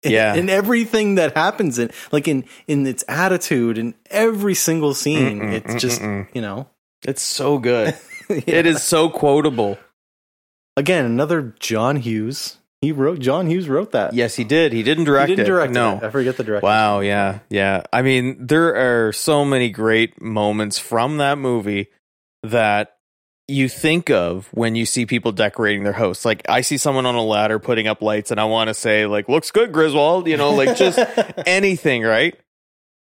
Yeah. 0.03 0.33
In 0.35 0.49
everything 0.49 1.15
that 1.15 1.35
happens 1.35 1.77
in 1.77 1.91
like 2.11 2.27
in 2.27 2.45
in 2.67 2.87
its 2.87 3.03
attitude 3.07 3.77
in 3.77 3.93
every 4.09 4.55
single 4.55 4.93
scene. 4.93 5.39
Mm-mm, 5.39 5.53
it's 5.53 5.75
just, 5.75 6.01
mm-mm. 6.01 6.27
you 6.33 6.41
know. 6.41 6.67
it's 7.05 7.21
so 7.21 7.57
good. 7.57 7.95
It 8.29 8.65
is 8.65 8.81
so 8.81 9.09
quotable. 9.09 9.77
Again, 10.77 11.03
another 11.03 11.53
John 11.59 11.97
Hughes. 11.97 12.59
He 12.79 12.93
wrote 12.93 13.19
John 13.19 13.45
Hughes 13.45 13.67
wrote 13.67 13.91
that. 13.91 14.13
Yes, 14.13 14.35
he 14.35 14.45
did. 14.45 14.71
He 14.71 14.83
didn't 14.83 15.03
direct 15.03 15.29
he 15.29 15.35
didn't 15.35 15.47
it. 15.47 15.51
direct 15.51 15.73
no. 15.73 15.97
it. 15.97 16.03
I 16.03 16.09
forget 16.09 16.37
the 16.37 16.43
director. 16.45 16.65
Wow, 16.65 17.01
yeah, 17.01 17.39
yeah. 17.49 17.83
I 17.91 18.01
mean, 18.03 18.47
there 18.47 19.07
are 19.07 19.11
so 19.11 19.43
many 19.43 19.69
great 19.69 20.21
moments 20.21 20.79
from 20.79 21.17
that 21.17 21.37
movie 21.37 21.89
that 22.43 22.97
you 23.51 23.69
think 23.69 24.09
of 24.09 24.47
when 24.53 24.75
you 24.75 24.85
see 24.85 25.05
people 25.05 25.31
decorating 25.31 25.83
their 25.83 25.93
house. 25.93 26.25
Like 26.25 26.41
I 26.49 26.61
see 26.61 26.77
someone 26.77 27.05
on 27.05 27.15
a 27.15 27.23
ladder 27.23 27.59
putting 27.59 27.87
up 27.87 28.01
lights 28.01 28.31
and 28.31 28.39
I 28.39 28.45
want 28.45 28.69
to 28.69 28.73
say 28.73 29.05
like 29.05 29.29
looks 29.29 29.51
good 29.51 29.71
Griswold, 29.71 30.27
you 30.27 30.37
know, 30.37 30.51
like 30.53 30.75
just 30.75 30.97
anything, 31.45 32.03
right? 32.03 32.35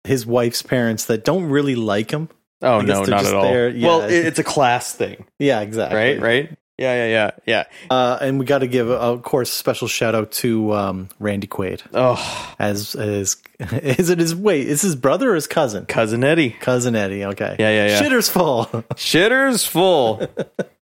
His 0.04 0.24
wife's 0.26 0.62
parents 0.62 1.04
that 1.06 1.24
don't 1.24 1.44
really 1.50 1.74
like 1.76 2.10
him. 2.10 2.28
Oh 2.62 2.78
I 2.78 2.82
no, 2.82 3.04
not 3.04 3.06
just 3.06 3.26
at 3.26 3.34
all. 3.34 3.42
there- 3.44 3.68
yeah. 3.68 3.86
Well, 3.86 4.00
it's 4.02 4.38
a 4.38 4.44
class 4.44 4.94
thing, 4.94 5.24
Yeah, 5.38 5.60
exactly. 5.60 5.96
right? 5.98 6.20
Right? 6.20 6.58
Yeah, 6.78 6.94
yeah, 6.94 7.06
yeah, 7.08 7.30
yeah. 7.44 7.64
Uh, 7.90 8.18
and 8.20 8.38
we 8.38 8.44
got 8.46 8.58
to 8.58 8.68
give, 8.68 8.88
of 8.88 9.22
course, 9.22 9.50
a 9.50 9.54
special 9.54 9.88
shout 9.88 10.14
out 10.14 10.30
to 10.32 10.72
um, 10.74 11.08
Randy 11.18 11.48
Quaid 11.48 11.82
Oh, 11.92 12.54
as 12.58 12.94
as 12.94 13.36
is 13.60 14.10
it 14.10 14.20
his 14.20 14.34
wait 14.34 14.68
is 14.68 14.80
his 14.82 14.94
brother 14.94 15.32
or 15.32 15.34
his 15.34 15.48
cousin? 15.48 15.86
cousin 15.86 16.22
Eddie, 16.22 16.50
Cousin 16.50 16.94
Eddie. 16.94 17.24
Okay. 17.24 17.56
Yeah, 17.58 17.70
yeah, 17.70 17.86
yeah. 17.88 18.00
Shitter's 18.02 18.28
full 18.28 18.66
shitter's 18.94 19.64
full. 19.66 20.22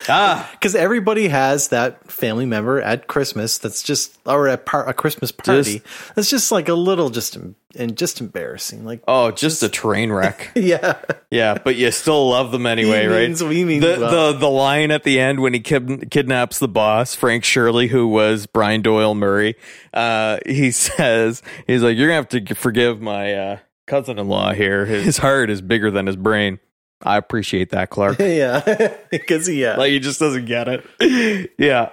ah, 0.10 0.48
because 0.54 0.76
everybody 0.76 1.28
has 1.28 1.70
that 1.70 2.12
family 2.12 2.46
member 2.46 2.82
at 2.82 3.08
Christmas 3.08 3.58
that's 3.58 3.84
just 3.84 4.18
or 4.26 4.48
a 4.48 4.58
par- 4.58 4.88
a 4.88 4.94
Christmas 4.94 5.32
party 5.32 5.82
that's 6.16 6.30
just 6.30 6.52
like 6.52 6.70
a 6.70 6.74
little 6.74 7.10
just 7.10 7.38
and 7.76 7.98
just 7.98 8.20
embarrassing. 8.22 8.84
Like 8.86 9.02
oh, 9.08 9.32
just 9.32 9.64
a 9.64 9.70
train 9.70 10.12
wreck. 10.12 10.52
yeah, 10.56 10.98
Yeah, 11.30 11.58
but 11.64 11.76
you 11.76 11.92
still 11.92 12.30
love 12.30 12.52
them 12.52 12.66
anyway, 12.66 13.02
He 13.04 13.08
right? 13.08 13.28
means- 13.28 13.40
he 13.40 13.64
means 13.66 13.84
the, 13.84 13.98
well. 14.00 14.34
the 14.34 14.40
the 14.40 14.50
line 14.50 14.92
at 14.92 15.04
the 15.04 15.20
end 15.20 15.40
when 15.40 15.54
he 15.54 15.60
kid, 15.60 16.10
kidnaps 16.12 16.60
the 16.60 16.68
boss, 16.68 17.16
Frank 17.16 17.44
Shirley, 17.44 17.88
who 17.88 18.08
was 18.08 18.46
Brian 18.48 18.82
Doyle 18.82 19.16
Murray. 19.16 19.56
Uh, 19.94 20.38
he 20.46 20.72
says 20.72 21.42
he's 21.68 21.82
like, 21.84 21.98
"You're 21.98 22.08
gonna 22.08 22.16
have 22.16 22.48
to 22.48 22.56
forgive 22.56 23.02
my 23.02 23.34
uh, 23.34 23.58
cousin-in-law 23.88 24.54
here. 24.54 24.86
His 24.86 25.18
heart 25.18 25.50
is 25.50 25.62
bigger 25.62 25.92
than 25.92 26.08
his 26.08 26.16
brain." 26.16 26.60
I 27.04 27.18
appreciate 27.18 27.70
that, 27.72 27.90
Clark. 27.90 28.18
yeah, 28.20 28.96
because 29.12 29.48
yeah, 29.50 29.76
like 29.78 29.92
he 29.92 30.00
just 30.00 30.20
doesn't 30.20 30.46
get 30.46 30.68
it. 30.68 31.52
yeah, 31.58 31.90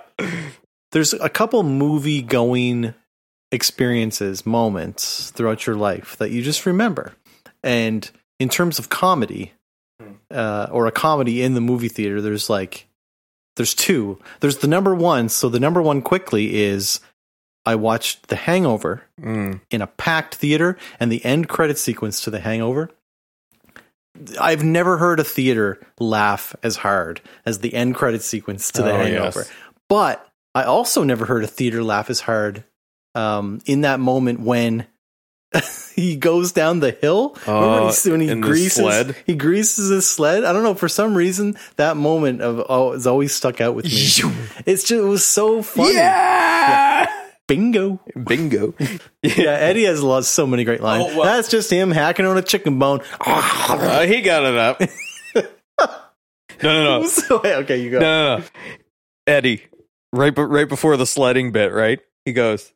there's 0.92 1.12
a 1.14 1.28
couple 1.28 1.62
movie 1.62 2.22
going 2.22 2.94
experiences, 3.52 4.44
moments 4.46 5.30
throughout 5.30 5.66
your 5.66 5.76
life 5.76 6.16
that 6.18 6.30
you 6.30 6.42
just 6.42 6.66
remember. 6.66 7.14
And 7.62 8.08
in 8.38 8.48
terms 8.48 8.78
of 8.78 8.88
comedy, 8.88 9.52
uh, 10.30 10.68
or 10.70 10.86
a 10.86 10.92
comedy 10.92 11.42
in 11.42 11.54
the 11.54 11.60
movie 11.60 11.88
theater, 11.88 12.20
there's 12.20 12.48
like, 12.50 12.86
there's 13.56 13.74
two. 13.74 14.18
There's 14.40 14.58
the 14.58 14.68
number 14.68 14.94
one. 14.94 15.28
So 15.28 15.48
the 15.48 15.58
number 15.58 15.82
one 15.82 16.02
quickly 16.02 16.62
is 16.62 17.00
I 17.66 17.74
watched 17.74 18.28
The 18.28 18.36
Hangover 18.36 19.02
Mm. 19.20 19.60
in 19.70 19.82
a 19.82 19.86
packed 19.88 20.36
theater 20.36 20.76
and 21.00 21.10
the 21.10 21.24
end 21.24 21.48
credit 21.48 21.76
sequence 21.78 22.20
to 22.22 22.30
The 22.30 22.38
Hangover. 22.40 22.90
I've 24.40 24.64
never 24.64 24.98
heard 24.98 25.20
a 25.20 25.24
theater 25.24 25.78
laugh 26.00 26.54
as 26.62 26.76
hard 26.76 27.20
as 27.46 27.58
the 27.60 27.74
end 27.74 27.94
credit 27.94 28.22
sequence 28.22 28.70
to 28.72 28.82
The 28.82 28.92
Oh, 28.92 28.96
Hangover. 28.96 29.40
yes. 29.40 29.50
But 29.88 30.26
I 30.54 30.64
also 30.64 31.04
never 31.04 31.24
heard 31.26 31.44
a 31.44 31.46
theater 31.46 31.82
laugh 31.82 32.10
as 32.10 32.20
hard 32.20 32.64
um, 33.14 33.60
in 33.66 33.82
that 33.82 34.00
moment 34.00 34.40
when 34.40 34.86
he 35.94 36.14
goes 36.16 36.52
down 36.52 36.80
the 36.80 36.90
hill. 36.90 37.36
Remember 37.46 37.84
when 37.86 37.92
he, 37.94 38.10
when 38.10 38.20
he 38.20 38.28
in 38.28 38.40
the 38.42 38.46
greases 38.46 39.14
he 39.26 39.34
greases 39.34 39.88
his 39.88 40.08
sled. 40.08 40.44
I 40.44 40.52
don't 40.52 40.62
know 40.62 40.74
for 40.74 40.88
some 40.88 41.14
reason 41.14 41.56
that 41.76 41.96
moment 41.96 42.42
of 42.42 42.64
oh 42.68 42.92
has 42.92 43.06
always 43.06 43.34
stuck 43.34 43.60
out 43.60 43.74
with 43.74 43.86
me. 43.86 43.90
it's 44.66 44.82
just 44.82 44.92
it 44.92 45.00
was 45.00 45.24
so 45.24 45.62
funny. 45.62 45.94
yeah, 45.94 47.06
Bingo. 47.48 47.98
bingo. 48.26 48.74
Yeah, 49.22 49.50
Eddie 49.50 49.84
has 49.84 50.00
lost 50.02 50.30
so 50.32 50.46
many 50.46 50.62
great 50.62 50.80
lines. 50.80 51.06
Oh, 51.08 51.24
That's 51.24 51.48
just 51.48 51.70
him 51.72 51.90
hacking 51.90 52.24
on 52.24 52.38
a 52.38 52.42
chicken 52.42 52.78
bone. 52.78 53.00
Uh, 53.20 54.06
he 54.06 54.20
got 54.20 54.44
it 54.44 54.56
up. 54.56 54.80
no, 55.34 55.44
no, 56.62 57.00
no. 57.00 57.06
So, 57.08 57.40
okay, 57.44 57.82
you 57.82 57.90
go. 57.90 57.98
No, 57.98 58.36
no, 58.36 58.38
no. 58.38 58.44
Eddie, 59.26 59.64
right, 60.12 60.32
right 60.36 60.68
before 60.68 60.96
the 60.96 61.04
sledding 61.04 61.50
bit, 61.50 61.72
right? 61.72 61.98
He 62.24 62.32
goes, 62.32 62.72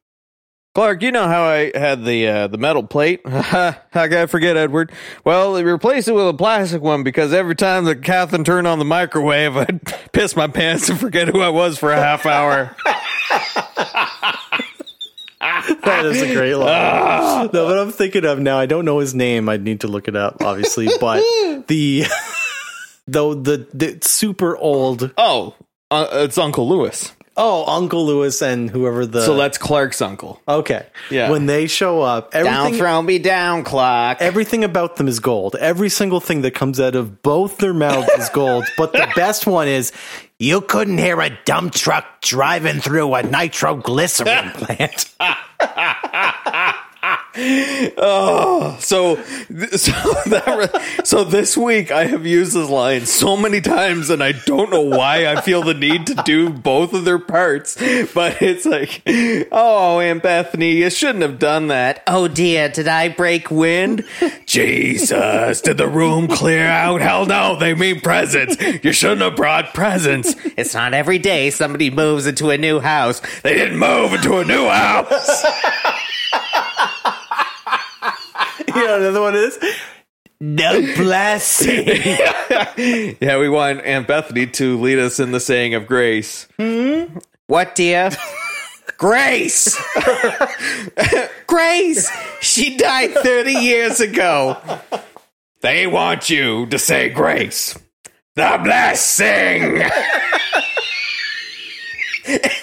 Clark, 0.75 1.03
you 1.03 1.13
know 1.13 1.29
how 1.29 1.45
I 1.45 1.71
had 1.75 2.05
the 2.05 2.27
uh, 2.27 2.47
the 2.49 2.59
metal 2.59 2.83
plate? 2.83 3.21
I 3.25 4.27
forget, 4.27 4.57
Edward? 4.57 4.91
Well, 5.25 5.53
they 5.53 5.65
replaced 5.65 6.09
it 6.09 6.13
with 6.13 6.27
a 6.29 6.35
plastic 6.35 6.83
one 6.83 7.03
because 7.03 7.33
every 7.33 7.55
time 7.55 7.85
the 7.85 7.95
Catherine 7.95 8.45
turned 8.45 8.67
on 8.67 8.79
the 8.79 8.85
microwave, 8.85 9.57
I'd 9.57 10.13
piss 10.13 10.35
my 10.35 10.49
pants 10.49 10.89
and 10.89 10.99
forget 10.99 11.29
who 11.29 11.41
I 11.41 11.51
was 11.51 11.79
for 11.79 11.93
a 11.93 11.97
half 11.97 12.27
hour. 12.27 12.75
That 15.85 16.05
is 16.07 16.23
a 16.23 16.35
great 16.35 16.55
line. 16.55 17.47
No, 17.53 17.67
but 17.67 17.79
I'm 17.79 17.91
thinking 17.93 18.25
of 18.25 18.39
now. 18.39 18.59
I 18.59 18.67
don't 18.67 18.85
know 18.85 18.99
his 19.01 19.15
name. 19.15 19.49
I'd 19.49 19.63
need 19.63 19.81
to 19.81 19.89
look 19.89 20.09
it 20.09 20.17
up, 20.17 20.43
obviously. 20.43 20.89
But 21.01 21.21
the 21.69 22.05
though 23.07 23.35
the, 23.35 23.67
the 23.75 23.99
super 24.03 24.57
old 24.57 25.13
oh, 25.19 25.55
uh, 25.91 26.07
it's 26.13 26.39
Uncle 26.39 26.69
Lewis. 26.69 27.13
oh 27.37 27.65
Uncle 27.67 28.07
Lewis 28.07 28.41
and 28.43 28.71
whoever 28.71 29.05
the 29.07 29.23
so 29.23 29.37
that's 29.37 29.59
Clark's 29.59 30.01
uncle. 30.01 30.41
okay 30.47 30.87
Yeah. 31.11 31.31
when 31.31 31.47
they 31.47 31.67
show 31.67 32.01
up 32.03 32.31
everything 32.35 32.75
throw 32.79 33.03
me 33.03 33.19
down, 33.19 33.65
Clark. 33.65 34.19
everything 34.21 34.63
about 34.65 34.97
them 34.97 35.09
is 35.09 35.19
gold. 35.21 35.57
Every 35.59 35.89
single 35.89 36.21
thing 36.21 36.43
that 36.43 36.53
comes 36.55 36.79
out 36.79 36.95
of 36.95 37.23
both 37.23 37.59
their 37.59 37.75
mouths 37.75 38.09
is 38.19 38.29
gold. 38.31 38.65
But 38.79 38.93
the 38.93 39.09
best 39.17 39.47
one 39.47 39.67
is 39.69 39.93
you 40.39 40.61
couldn't 40.61 40.99
hear 40.99 41.21
a 41.21 41.31
dump 41.45 41.73
truck 41.75 42.05
driving 42.21 42.81
through 42.81 43.15
a 43.15 43.23
nitroglycerin 43.23 44.51
plant. 44.51 45.07
Oh, 47.35 48.77
so 48.79 49.17
so 49.23 49.93
that 50.27 51.01
so 51.05 51.25
this 51.25 51.57
week 51.57 51.91
I 51.91 52.05
have 52.05 52.27
used 52.27 52.55
this 52.55 52.69
line 52.69 53.07
so 53.07 53.37
many 53.37 53.61
times, 53.61 54.11
and 54.11 54.23
I 54.23 54.33
don't 54.33 54.71
know 54.71 54.83
why 54.83 55.27
I 55.27 55.41
feel 55.41 55.63
the 55.63 55.75
need 55.75 56.07
to 56.09 56.15
do 56.27 56.51
both 56.51 56.93
of 56.93 57.05
their 57.05 57.19
parts. 57.19 57.77
But 58.13 58.43
it's 58.43 58.67
like, 58.67 59.03
oh, 59.51 60.01
Aunt 60.01 60.23
Bethany, 60.23 60.73
you 60.73 60.91
shouldn't 60.91 61.23
have 61.23 61.39
done 61.39 61.69
that. 61.69 62.03
Oh 62.07 62.29
dear, 62.29 62.69
did 62.69 62.87
I 62.87 63.09
break 63.09 63.51
wind? 63.51 64.05
Jesus, 64.45 65.61
did 65.63 65.79
the 65.79 65.89
room 65.89 66.29
clear 66.29 66.67
out? 66.67 67.01
Hell 67.01 67.25
no, 67.27 67.57
they 67.59 67.75
mean 67.75 68.01
presents. 68.01 68.61
You 68.85 68.93
shouldn't 68.93 69.23
have 69.23 69.37
brought 69.37 69.73
presents. 69.73 70.35
It's 70.57 70.75
not 70.75 70.93
every 70.93 71.19
day 71.19 71.49
somebody 71.51 71.91
moves 71.91 72.27
into 72.27 72.51
a 72.51 72.59
new 72.59 72.79
house. 72.79 73.23
They 73.43 73.55
didn't 73.55 73.79
move 73.79 74.13
into 74.13 74.39
a 74.39 74.45
new 74.45 74.69
house. 74.69 75.45
you 78.77 78.87
know, 78.87 78.97
another 78.97 79.21
one 79.21 79.35
is 79.35 79.59
no 80.41 80.81
blessing. 80.97 81.87
yeah, 83.21 83.39
we 83.39 83.49
want 83.49 83.81
Aunt 83.83 84.07
Bethany 84.07 84.47
to 84.49 84.81
lead 84.81 84.99
us 84.99 85.21
in 85.21 85.33
the 85.33 85.41
saying 85.41 85.75
of 85.75 85.87
grace. 85.87 86.49
Hmm? 86.59 87.19
What, 87.47 87.75
dear? 87.75 88.11
grace! 88.99 89.79
grace! 91.47 92.11
She 92.41 92.77
died 92.77 93.13
30 93.13 93.53
years 93.53 94.01
ago. 94.01 94.57
They 95.61 95.87
want 95.87 96.31
you 96.31 96.67
to 96.67 96.79
say 96.79 97.09
grace. 97.09 97.79
The 98.35 98.61
blessing! 98.63 99.83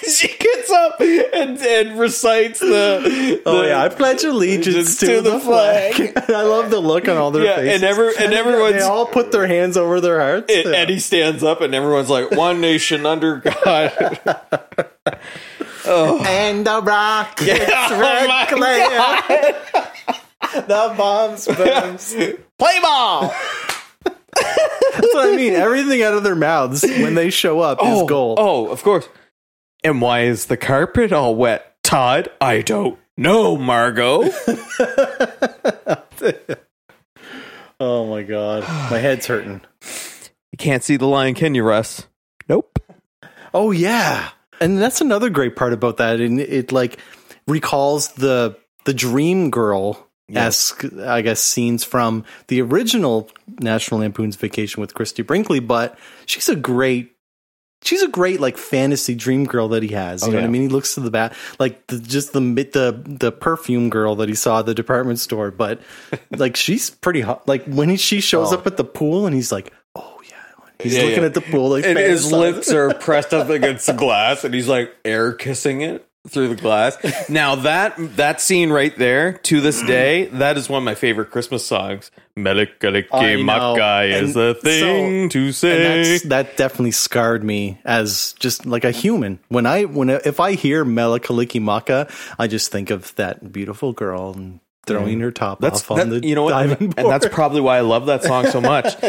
she 0.08 0.29
gets 0.70 0.72
up 0.72 1.00
and, 1.34 1.58
and 1.58 1.98
recites 1.98 2.60
the, 2.60 3.42
Oh 3.44 3.62
the- 3.62 3.68
yeah, 3.68 3.82
I 3.82 3.88
pledge 3.88 4.24
allegiance 4.24 4.98
to, 5.00 5.06
to 5.06 5.20
the, 5.20 5.30
the 5.32 5.40
flag. 5.40 5.94
flag. 5.94 6.24
I 6.30 6.42
love 6.42 6.70
the 6.70 6.80
look 6.80 7.08
on 7.08 7.16
all 7.16 7.30
their 7.30 7.44
Yeah, 7.44 7.56
faces. 7.56 7.74
and 7.74 7.84
every- 7.84 8.16
and 8.18 8.32
everyone's- 8.34 8.74
they 8.76 8.82
all 8.82 9.06
put 9.06 9.32
their 9.32 9.46
hands 9.46 9.76
over 9.76 10.00
their 10.00 10.20
hearts. 10.20 10.52
And 10.52 10.74
Eddie 10.74 10.98
stands 10.98 11.42
up, 11.42 11.60
and 11.60 11.74
everyone's 11.74 12.10
like, 12.10 12.30
"One 12.30 12.60
nation 12.60 13.06
under 13.06 13.36
God." 13.36 14.18
oh. 15.86 16.24
and 16.26 16.66
the 16.66 16.80
rockets 16.82 17.48
Oh 17.48 17.96
the 20.66 20.94
bombs 20.96 21.46
booms. 21.46 22.14
Play 22.58 22.80
ball. 22.80 23.34
That's 24.04 25.14
what 25.14 25.28
I 25.32 25.36
mean. 25.36 25.54
Everything 25.54 26.02
out 26.02 26.14
of 26.14 26.22
their 26.22 26.34
mouths 26.34 26.82
when 26.82 27.14
they 27.14 27.30
show 27.30 27.60
up 27.60 27.78
is 27.78 27.84
oh, 27.86 28.06
gold. 28.06 28.38
Oh, 28.40 28.68
of 28.68 28.82
course. 28.82 29.08
And 29.82 30.00
why 30.02 30.20
is 30.22 30.46
the 30.46 30.56
carpet 30.56 31.12
all 31.12 31.34
wet? 31.34 31.66
Todd, 31.82 32.28
I 32.40 32.60
don't 32.62 32.98
know, 33.16 33.56
Margot. 33.56 34.22
oh 37.80 38.06
my 38.06 38.22
god, 38.22 38.62
my 38.90 38.98
head's 38.98 39.26
hurting. 39.26 39.60
You 40.52 40.58
can't 40.58 40.84
see 40.84 40.96
the 40.96 41.06
lion, 41.06 41.34
can 41.34 41.54
you, 41.54 41.62
Russ? 41.62 42.06
Nope. 42.48 42.78
Oh 43.52 43.70
yeah, 43.70 44.28
and 44.60 44.80
that's 44.80 45.00
another 45.00 45.30
great 45.30 45.56
part 45.56 45.72
about 45.72 45.96
that, 45.96 46.20
and 46.20 46.38
it 46.38 46.70
like 46.72 46.98
recalls 47.46 48.08
the 48.12 48.56
the 48.84 48.94
Dream 48.94 49.50
Girl 49.50 50.06
esque, 50.36 50.84
I 51.00 51.22
guess, 51.22 51.40
scenes 51.40 51.84
from 51.84 52.24
the 52.48 52.60
original 52.62 53.30
National 53.60 54.00
Lampoon's 54.00 54.36
Vacation 54.36 54.80
with 54.80 54.94
Christie 54.94 55.22
Brinkley. 55.22 55.60
But 55.60 55.98
she's 56.26 56.48
a 56.48 56.56
great, 56.56 57.16
she's 57.82 58.02
a 58.02 58.08
great 58.08 58.40
like 58.40 58.56
fantasy 58.56 59.14
dream 59.14 59.44
girl 59.44 59.68
that 59.68 59.82
he 59.82 59.90
has. 59.90 60.22
You 60.22 60.28
Oh, 60.28 60.30
know 60.32 60.38
what. 60.38 60.44
I 60.44 60.48
mean? 60.48 60.62
He 60.62 60.68
looks 60.68 60.94
to 60.94 61.00
the 61.00 61.10
back, 61.10 61.34
like 61.58 61.86
the, 61.88 61.98
just 61.98 62.32
the 62.32 62.40
the 62.40 63.02
the 63.06 63.32
perfume 63.32 63.90
girl 63.90 64.16
that 64.16 64.28
he 64.28 64.34
saw 64.34 64.60
at 64.60 64.66
the 64.66 64.74
department 64.74 65.18
store. 65.18 65.50
But 65.50 65.80
like 66.30 66.56
she's 66.56 66.90
pretty 66.90 67.20
hot. 67.20 67.46
Like 67.48 67.64
when 67.64 67.88
he, 67.88 67.96
she 67.96 68.20
shows 68.20 68.52
Oh. 68.52 68.56
up 68.58 68.66
at 68.66 68.76
the 68.76 68.84
pool 68.84 69.26
and 69.26 69.34
he's 69.34 69.50
like, 69.52 69.72
oh 69.96 70.20
yeah, 70.28 70.36
he's 70.80 70.96
Yeah, 70.96 71.02
looking 71.04 71.18
yeah. 71.20 71.26
at 71.26 71.34
the 71.34 71.40
pool 71.40 71.70
like 71.70 71.84
and 71.84 71.98
his 71.98 72.30
lips 72.32 72.70
are 72.72 72.92
pressed 72.94 73.32
up 73.34 73.48
against 73.50 73.86
the 73.86 73.92
glass, 73.94 74.44
and 74.44 74.52
he's 74.54 74.68
like 74.68 74.94
air 75.04 75.32
kissing 75.32 75.80
it 75.80 76.06
through 76.28 76.48
the 76.48 76.54
glass. 76.54 76.96
Now 77.28 77.56
that 77.56 77.94
that 78.16 78.40
scene 78.40 78.70
right 78.70 78.96
there, 78.96 79.34
to 79.34 79.60
this 79.60 79.78
mm-hmm. 79.78 79.86
day, 79.86 80.24
that 80.26 80.56
is 80.56 80.68
one 80.68 80.78
of 80.82 80.84
my 80.84 80.94
favorite 80.94 81.30
Christmas 81.30 81.66
songs. 81.66 82.10
Melikaliki. 82.36 83.08
Makai 83.08 84.20
is 84.22 84.36
a 84.36 84.54
thing 84.54 85.30
so- 85.30 85.32
to 85.32 85.44
and 85.46 85.54
say. 85.54 86.12
that's, 86.12 86.24
that 86.24 86.56
definitely 86.56 86.90
scarred 86.90 87.44
me 87.44 87.80
as 87.84 88.34
just 88.38 88.66
like 88.66 88.84
a 88.84 88.90
human. 88.90 89.38
When 89.48 89.66
I 89.66 89.84
when 89.84 90.10
if 90.10 90.40
I 90.40 90.52
hear 90.52 90.84
Mele 90.84 91.18
Kalikimaka, 91.18 92.10
I 92.38 92.46
just 92.46 92.70
think 92.70 92.90
of 92.90 93.14
that 93.16 93.52
beautiful 93.52 93.92
girl 93.92 94.34
and 94.34 94.60
throwing 94.90 95.20
her 95.20 95.30
top 95.30 95.60
That's 95.60 95.80
off 95.82 95.92
on 95.92 96.10
that- 96.10 96.22
the 96.22 96.28
you 96.28 96.34
know 96.34 96.44
what, 96.44 96.50
diving 96.50 96.88
board. 96.90 96.98
and 96.98 97.08
that's 97.10 97.28
probably 97.28 97.60
why 97.60 97.78
I 97.78 97.80
love 97.80 98.06
that 98.06 98.22
song 98.24 98.46
so 98.46 98.60
much. 98.60 98.94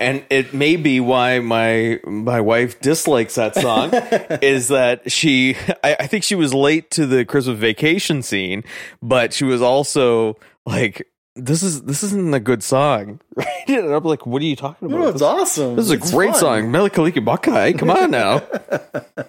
And 0.00 0.24
it 0.30 0.54
may 0.54 0.76
be 0.76 1.00
why 1.00 1.40
my 1.40 1.98
my 2.06 2.40
wife 2.40 2.80
dislikes 2.80 3.34
that 3.34 3.54
song 3.56 3.90
is 4.42 4.68
that 4.68 5.10
she 5.10 5.56
I, 5.82 5.96
I 6.00 6.06
think 6.06 6.22
she 6.22 6.36
was 6.36 6.54
late 6.54 6.90
to 6.92 7.04
the 7.06 7.24
Christmas 7.24 7.58
vacation 7.58 8.22
scene, 8.22 8.62
but 9.02 9.32
she 9.32 9.44
was 9.44 9.60
also 9.62 10.36
like. 10.66 11.06
This 11.40 11.62
is 11.62 11.82
this 11.82 12.02
isn't 12.02 12.34
a 12.34 12.40
good 12.40 12.64
song, 12.64 13.20
right? 13.36 13.46
And 13.68 13.94
I'm 13.94 14.02
like, 14.02 14.26
what 14.26 14.42
are 14.42 14.44
you 14.44 14.56
talking 14.56 14.88
about? 14.88 14.98
No, 14.98 15.08
it's 15.08 15.22
awesome. 15.22 15.76
This 15.76 15.84
is 15.84 15.92
a 15.92 15.94
It's 15.94 16.10
great 16.10 16.32
fun. 16.32 16.40
song, 16.40 16.62
Melikaliki 16.72 17.24
Buckeye. 17.24 17.74
Come 17.74 17.90
on 17.90 18.10
now. 18.10 18.42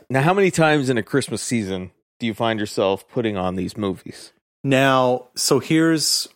now, 0.10 0.24
how 0.24 0.34
many 0.34 0.50
times 0.50 0.90
in 0.90 0.98
a 0.98 1.04
Christmas 1.04 1.40
season 1.40 1.92
do 2.20 2.26
you 2.26 2.34
find 2.34 2.60
yourself 2.60 3.08
putting 3.10 3.38
on 3.38 3.58
these 3.58 3.78
movies? 3.78 4.34
Now, 4.64 5.28
so 5.36 5.60
here's 5.60 6.28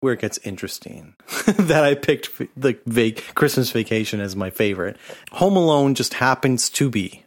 where 0.00 0.12
it 0.12 0.20
gets 0.20 0.38
interesting. 0.44 1.14
that 1.46 1.82
I 1.84 1.94
picked 1.94 2.30
the 2.56 2.78
vac- 2.86 3.34
Christmas 3.34 3.70
Vacation 3.70 4.20
as 4.20 4.36
my 4.36 4.50
favorite. 4.50 4.96
Home 5.32 5.56
Alone 5.56 5.94
just 5.94 6.14
happens 6.14 6.68
to 6.70 6.90
be 6.90 7.24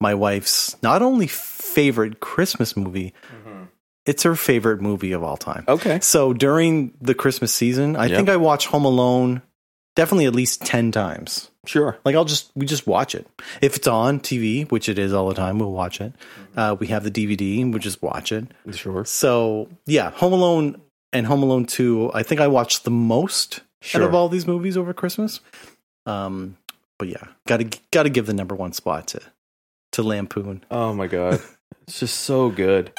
my 0.00 0.14
wife's 0.14 0.82
not 0.82 1.00
only 1.02 1.26
favorite 1.28 2.18
Christmas 2.20 2.76
movie, 2.76 3.14
mm-hmm. 3.30 3.64
it's 4.04 4.24
her 4.24 4.34
favorite 4.34 4.80
movie 4.80 5.12
of 5.12 5.22
all 5.22 5.36
time. 5.36 5.64
Okay. 5.68 6.00
So 6.00 6.32
during 6.32 6.94
the 7.00 7.14
Christmas 7.14 7.52
season, 7.54 7.94
I 7.94 8.06
Yep. 8.06 8.16
think 8.16 8.28
I 8.30 8.36
watch 8.36 8.66
Home 8.66 8.84
Alone 8.84 9.42
definitely 9.94 10.26
at 10.26 10.34
least 10.34 10.62
10 10.62 10.90
times. 10.90 11.51
Sure. 11.66 11.96
Like 12.04 12.16
I'll 12.16 12.24
just 12.24 12.50
we 12.56 12.66
just 12.66 12.86
watch 12.86 13.14
it. 13.14 13.26
If 13.60 13.76
it's 13.76 13.86
on 13.86 14.18
TV, 14.20 14.68
which 14.70 14.88
it 14.88 14.98
is 14.98 15.12
all 15.12 15.28
the 15.28 15.34
time, 15.34 15.58
we'll 15.58 15.72
watch 15.72 16.00
it. 16.00 16.12
Uh, 16.56 16.76
we 16.78 16.88
have 16.88 17.04
the 17.04 17.10
DVD, 17.10 17.68
we'll 17.70 17.78
just 17.78 18.02
watch 18.02 18.32
it. 18.32 18.46
Sure. 18.72 19.04
So 19.04 19.68
yeah, 19.86 20.10
Home 20.10 20.32
Alone 20.32 20.80
and 21.12 21.26
Home 21.26 21.42
Alone 21.42 21.64
Two. 21.66 22.10
I 22.14 22.22
think 22.24 22.40
I 22.40 22.48
watched 22.48 22.84
the 22.84 22.90
most 22.90 23.60
Sure. 23.80 24.02
out 24.02 24.08
of 24.08 24.14
all 24.14 24.28
these 24.28 24.46
movies 24.46 24.76
over 24.76 24.92
Christmas. 24.92 25.40
Um, 26.06 26.56
but 26.98 27.08
yeah, 27.08 27.24
gotta 27.46 27.68
gotta 27.92 28.10
give 28.10 28.26
the 28.26 28.34
number 28.34 28.54
one 28.54 28.72
spot 28.72 29.06
to 29.08 29.20
to 29.92 30.02
Lampoon. 30.02 30.64
Oh 30.70 30.92
my 30.94 31.06
god. 31.06 31.40
it's 31.86 32.00
just 32.00 32.20
so 32.22 32.48
good. 32.50 32.92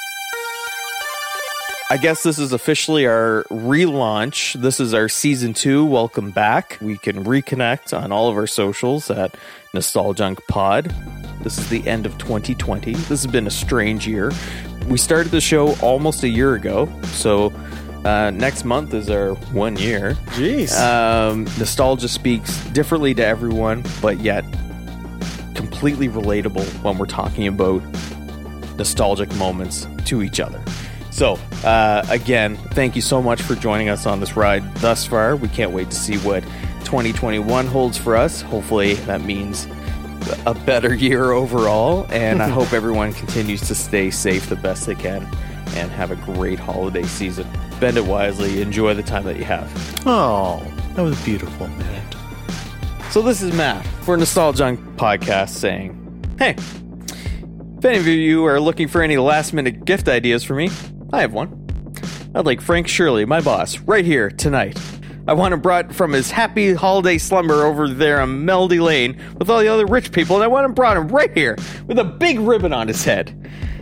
I 1.90 1.98
guess 1.98 2.22
this 2.22 2.38
is 2.38 2.52
officially 2.52 3.06
our 3.06 3.44
relaunch. 3.50 4.54
This 4.54 4.80
is 4.80 4.94
our 4.94 5.06
season 5.08 5.52
two. 5.52 5.84
Welcome 5.84 6.30
back. 6.30 6.78
We 6.80 6.96
can 6.96 7.24
reconnect 7.24 7.96
on 7.96 8.10
all 8.10 8.28
of 8.28 8.36
our 8.36 8.46
socials 8.46 9.10
at 9.10 9.36
Nostalgunk 9.74 10.38
Pod. 10.48 10.94
This 11.42 11.58
is 11.58 11.68
the 11.68 11.86
end 11.86 12.06
of 12.06 12.16
2020. 12.16 12.94
This 12.94 13.08
has 13.08 13.26
been 13.26 13.46
a 13.46 13.50
strange 13.50 14.08
year. 14.08 14.32
We 14.88 14.96
started 14.96 15.30
the 15.30 15.42
show 15.42 15.74
almost 15.82 16.22
a 16.22 16.28
year 16.28 16.54
ago, 16.54 16.88
so 17.04 17.52
uh, 18.06 18.30
next 18.30 18.64
month 18.64 18.94
is 18.94 19.10
our 19.10 19.34
one 19.52 19.76
year. 19.76 20.14
Jeez. 20.28 20.74
Um, 20.80 21.44
nostalgia 21.58 22.08
speaks 22.08 22.64
differently 22.68 23.12
to 23.14 23.24
everyone, 23.24 23.84
but 24.00 24.20
yet 24.20 24.42
completely 25.54 26.08
relatable 26.08 26.64
when 26.82 26.96
we're 26.96 27.04
talking 27.04 27.46
about 27.46 27.82
nostalgic 28.78 29.32
moments 29.36 29.86
to 30.06 30.22
each 30.22 30.40
other. 30.40 30.64
So, 31.14 31.38
uh, 31.62 32.04
again, 32.10 32.56
thank 32.72 32.96
you 32.96 33.00
so 33.00 33.22
much 33.22 33.40
for 33.40 33.54
joining 33.54 33.88
us 33.88 34.04
on 34.04 34.18
this 34.18 34.36
ride 34.36 34.74
thus 34.78 35.06
far. 35.06 35.36
We 35.36 35.46
can't 35.46 35.70
wait 35.70 35.88
to 35.90 35.96
see 35.96 36.16
what 36.18 36.42
2021 36.80 37.68
holds 37.68 37.96
for 37.96 38.16
us. 38.16 38.42
Hopefully, 38.42 38.94
that 38.94 39.20
means 39.20 39.68
a 40.44 40.54
better 40.54 40.92
year 40.92 41.30
overall. 41.30 42.04
And 42.10 42.42
I 42.42 42.48
hope 42.58 42.72
everyone 42.72 43.12
continues 43.12 43.60
to 43.68 43.76
stay 43.76 44.10
safe 44.10 44.48
the 44.48 44.56
best 44.56 44.86
they 44.86 44.96
can 44.96 45.22
and 45.76 45.88
have 45.92 46.10
a 46.10 46.16
great 46.16 46.58
holiday 46.58 47.04
season. 47.04 47.46
Bend 47.78 47.96
it 47.96 48.06
wisely. 48.06 48.60
Enjoy 48.60 48.92
the 48.92 49.04
time 49.04 49.22
that 49.26 49.36
you 49.36 49.44
have. 49.44 49.72
oh, 50.06 50.60
that 50.96 51.02
was 51.02 51.24
beautiful, 51.24 51.68
man. 51.68 52.02
So 53.10 53.22
this 53.22 53.40
is 53.40 53.54
Matt 53.54 53.86
for 54.02 54.16
Nostalgunk 54.16 54.96
Podcast 54.96 55.50
saying, 55.50 55.94
Hey, 56.40 56.56
if 57.78 57.84
any 57.84 57.98
of 57.98 58.06
you 58.08 58.44
are 58.46 58.58
looking 58.58 58.88
for 58.88 59.00
any 59.00 59.16
last 59.16 59.52
minute 59.52 59.84
gift 59.84 60.08
ideas 60.08 60.42
for 60.42 60.56
me, 60.56 60.70
I 61.14 61.20
have 61.20 61.32
one. 61.32 61.92
I'd 62.34 62.44
like 62.44 62.60
Frank 62.60 62.88
Shirley, 62.88 63.24
my 63.24 63.40
boss, 63.40 63.78
right 63.78 64.04
here 64.04 64.30
tonight. 64.30 64.76
I 65.28 65.34
want 65.34 65.54
him 65.54 65.60
brought 65.60 65.94
from 65.94 66.12
his 66.12 66.32
happy 66.32 66.74
holiday 66.74 67.18
slumber 67.18 67.64
over 67.64 67.88
there 67.88 68.20
on 68.20 68.44
Melody 68.44 68.80
Lane 68.80 69.20
with 69.38 69.48
all 69.48 69.60
the 69.60 69.68
other 69.68 69.86
rich 69.86 70.10
people, 70.10 70.34
and 70.34 70.42
I 70.42 70.48
want 70.48 70.64
him 70.64 70.74
brought 70.74 70.96
him 70.96 71.06
right 71.06 71.32
here 71.32 71.56
with 71.86 72.00
a 72.00 72.04
big 72.04 72.40
ribbon 72.40 72.72
on 72.72 72.88
his 72.88 73.04
head. 73.04 73.48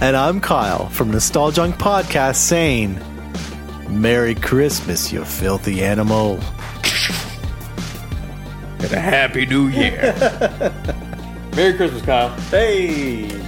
And 0.00 0.16
I'm 0.16 0.40
Kyle 0.40 0.88
from 0.90 1.10
Nostalgunk 1.10 1.72
Podcast 1.74 2.36
saying, 2.36 3.00
"Merry 3.88 4.36
Christmas, 4.36 5.12
you 5.12 5.24
filthy 5.24 5.82
animal." 5.82 6.38
And 8.78 8.92
a 8.92 9.00
happy 9.00 9.44
new 9.44 9.66
year. 9.66 10.14
Merry 11.56 11.74
Christmas, 11.74 12.02
Kyle. 12.02 12.28
Hey. 12.42 13.47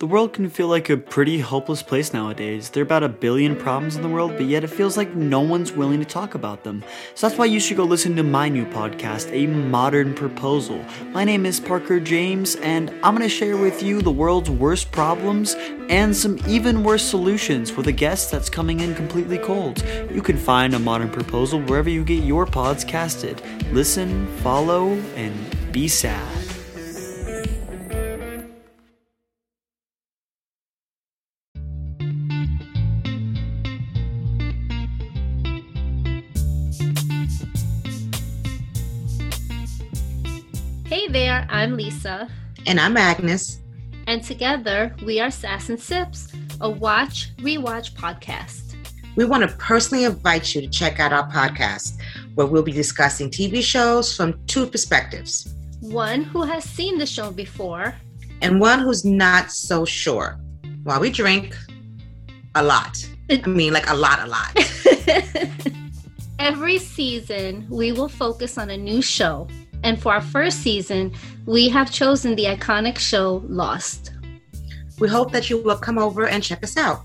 The 0.00 0.06
world 0.06 0.32
can 0.32 0.48
feel 0.48 0.66
like 0.66 0.88
a 0.88 0.96
pretty 0.96 1.40
hopeless 1.40 1.82
place 1.82 2.14
nowadays. 2.14 2.70
There 2.70 2.80
are 2.80 2.84
about 2.84 3.02
a 3.02 3.08
billion 3.10 3.54
problems 3.54 3.96
in 3.96 4.02
the 4.02 4.08
world, 4.08 4.32
but 4.34 4.46
yet 4.46 4.64
it 4.64 4.68
feels 4.68 4.96
like 4.96 5.14
no 5.14 5.40
one's 5.40 5.72
willing 5.72 5.98
to 5.98 6.06
talk 6.06 6.34
about 6.34 6.64
them. 6.64 6.82
So 7.14 7.28
that's 7.28 7.38
why 7.38 7.44
you 7.44 7.60
should 7.60 7.76
go 7.76 7.84
listen 7.84 8.16
to 8.16 8.22
my 8.22 8.48
new 8.48 8.64
podcast, 8.64 9.30
A 9.30 9.46
Modern 9.46 10.14
Proposal. 10.14 10.82
My 11.10 11.24
name 11.24 11.44
is 11.44 11.60
Parker 11.60 12.00
James, 12.00 12.56
and 12.56 12.88
I'm 13.02 13.14
going 13.14 13.28
to 13.28 13.28
share 13.28 13.58
with 13.58 13.82
you 13.82 14.00
the 14.00 14.10
world's 14.10 14.48
worst 14.48 14.90
problems 14.90 15.54
and 15.90 16.16
some 16.16 16.38
even 16.48 16.82
worse 16.82 17.04
solutions 17.04 17.76
with 17.76 17.86
a 17.86 17.92
guest 17.92 18.30
that's 18.30 18.48
coming 18.48 18.80
in 18.80 18.94
completely 18.94 19.36
cold. 19.36 19.84
You 20.10 20.22
can 20.22 20.38
find 20.38 20.72
A 20.72 20.78
Modern 20.78 21.10
Proposal 21.10 21.60
wherever 21.60 21.90
you 21.90 22.04
get 22.04 22.24
your 22.24 22.46
pods 22.46 22.84
casted. 22.84 23.42
Listen, 23.70 24.26
follow, 24.38 24.92
and 25.14 25.34
be 25.72 25.88
sad. 25.88 26.49
Hey 40.90 41.06
there, 41.06 41.46
I'm 41.48 41.76
Lisa. 41.76 42.28
And 42.66 42.80
I'm 42.80 42.96
Agnes. 42.96 43.60
And 44.08 44.24
together 44.24 44.92
we 45.04 45.20
are 45.20 45.30
Sass 45.30 45.68
and 45.68 45.78
Sips, 45.78 46.32
a 46.60 46.68
watch, 46.68 47.30
rewatch 47.36 47.92
podcast. 47.92 48.74
We 49.14 49.24
want 49.24 49.48
to 49.48 49.56
personally 49.56 50.02
invite 50.02 50.52
you 50.52 50.60
to 50.60 50.66
check 50.66 50.98
out 50.98 51.12
our 51.12 51.30
podcast, 51.30 52.00
where 52.34 52.48
we'll 52.48 52.64
be 52.64 52.72
discussing 52.72 53.30
TV 53.30 53.62
shows 53.62 54.16
from 54.16 54.44
two 54.48 54.66
perspectives 54.66 55.54
one 55.78 56.24
who 56.24 56.42
has 56.42 56.64
seen 56.64 56.98
the 56.98 57.06
show 57.06 57.30
before, 57.30 57.94
and 58.42 58.60
one 58.60 58.80
who's 58.80 59.04
not 59.04 59.52
so 59.52 59.84
sure. 59.84 60.40
While 60.82 60.98
we 60.98 61.10
drink 61.12 61.56
a 62.56 62.64
lot. 62.64 62.98
I 63.30 63.40
mean, 63.46 63.72
like 63.72 63.88
a 63.88 63.94
lot, 63.94 64.18
a 64.18 64.26
lot. 64.26 64.58
Every 66.40 66.78
season, 66.78 67.68
we 67.70 67.92
will 67.92 68.08
focus 68.08 68.58
on 68.58 68.70
a 68.70 68.76
new 68.76 69.00
show. 69.00 69.46
And 69.82 70.00
for 70.00 70.12
our 70.12 70.20
first 70.20 70.60
season, 70.60 71.12
we 71.46 71.68
have 71.68 71.90
chosen 71.90 72.34
the 72.36 72.44
iconic 72.44 72.98
show 72.98 73.42
Lost. 73.46 74.12
We 74.98 75.08
hope 75.08 75.32
that 75.32 75.48
you 75.48 75.62
will 75.62 75.78
come 75.78 75.98
over 75.98 76.26
and 76.26 76.42
check 76.42 76.62
us 76.62 76.76
out. 76.76 77.02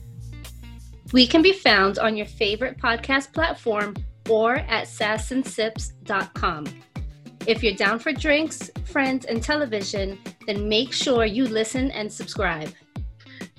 We 1.13 1.25
can 1.25 1.41
be 1.41 1.53
found 1.53 1.97
on 1.99 2.17
your 2.17 2.25
favorite 2.25 2.77
podcast 2.77 3.31
platform 3.31 3.95
or 4.29 4.55
at 4.55 4.87
sassinsips.com. 4.87 6.65
If 7.47 7.63
you're 7.63 7.75
down 7.75 7.99
for 7.99 8.11
drinks, 8.11 8.71
friends, 8.85 9.25
and 9.25 9.41
television, 9.41 10.19
then 10.47 10.67
make 10.67 10.91
sure 10.91 11.25
you 11.25 11.45
listen 11.45 11.91
and 11.91 12.11
subscribe. 12.11 12.69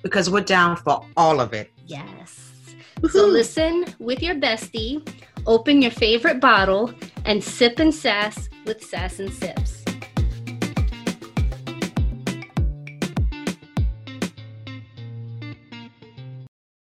Because 0.02 0.28
we're 0.28 0.40
down 0.40 0.76
for 0.76 1.06
all 1.16 1.40
of 1.40 1.52
it. 1.52 1.70
Yes. 1.86 2.52
Woo-hoo. 3.00 3.08
So 3.08 3.26
listen 3.26 3.86
with 3.98 4.22
your 4.22 4.34
bestie, 4.34 5.08
open 5.46 5.82
your 5.82 5.92
favorite 5.92 6.40
bottle, 6.40 6.92
and 7.24 7.42
sip 7.42 7.78
and 7.78 7.94
sass 7.94 8.48
with 8.66 8.84
Sass 8.84 9.20
and 9.20 9.32
Sips. 9.32 9.85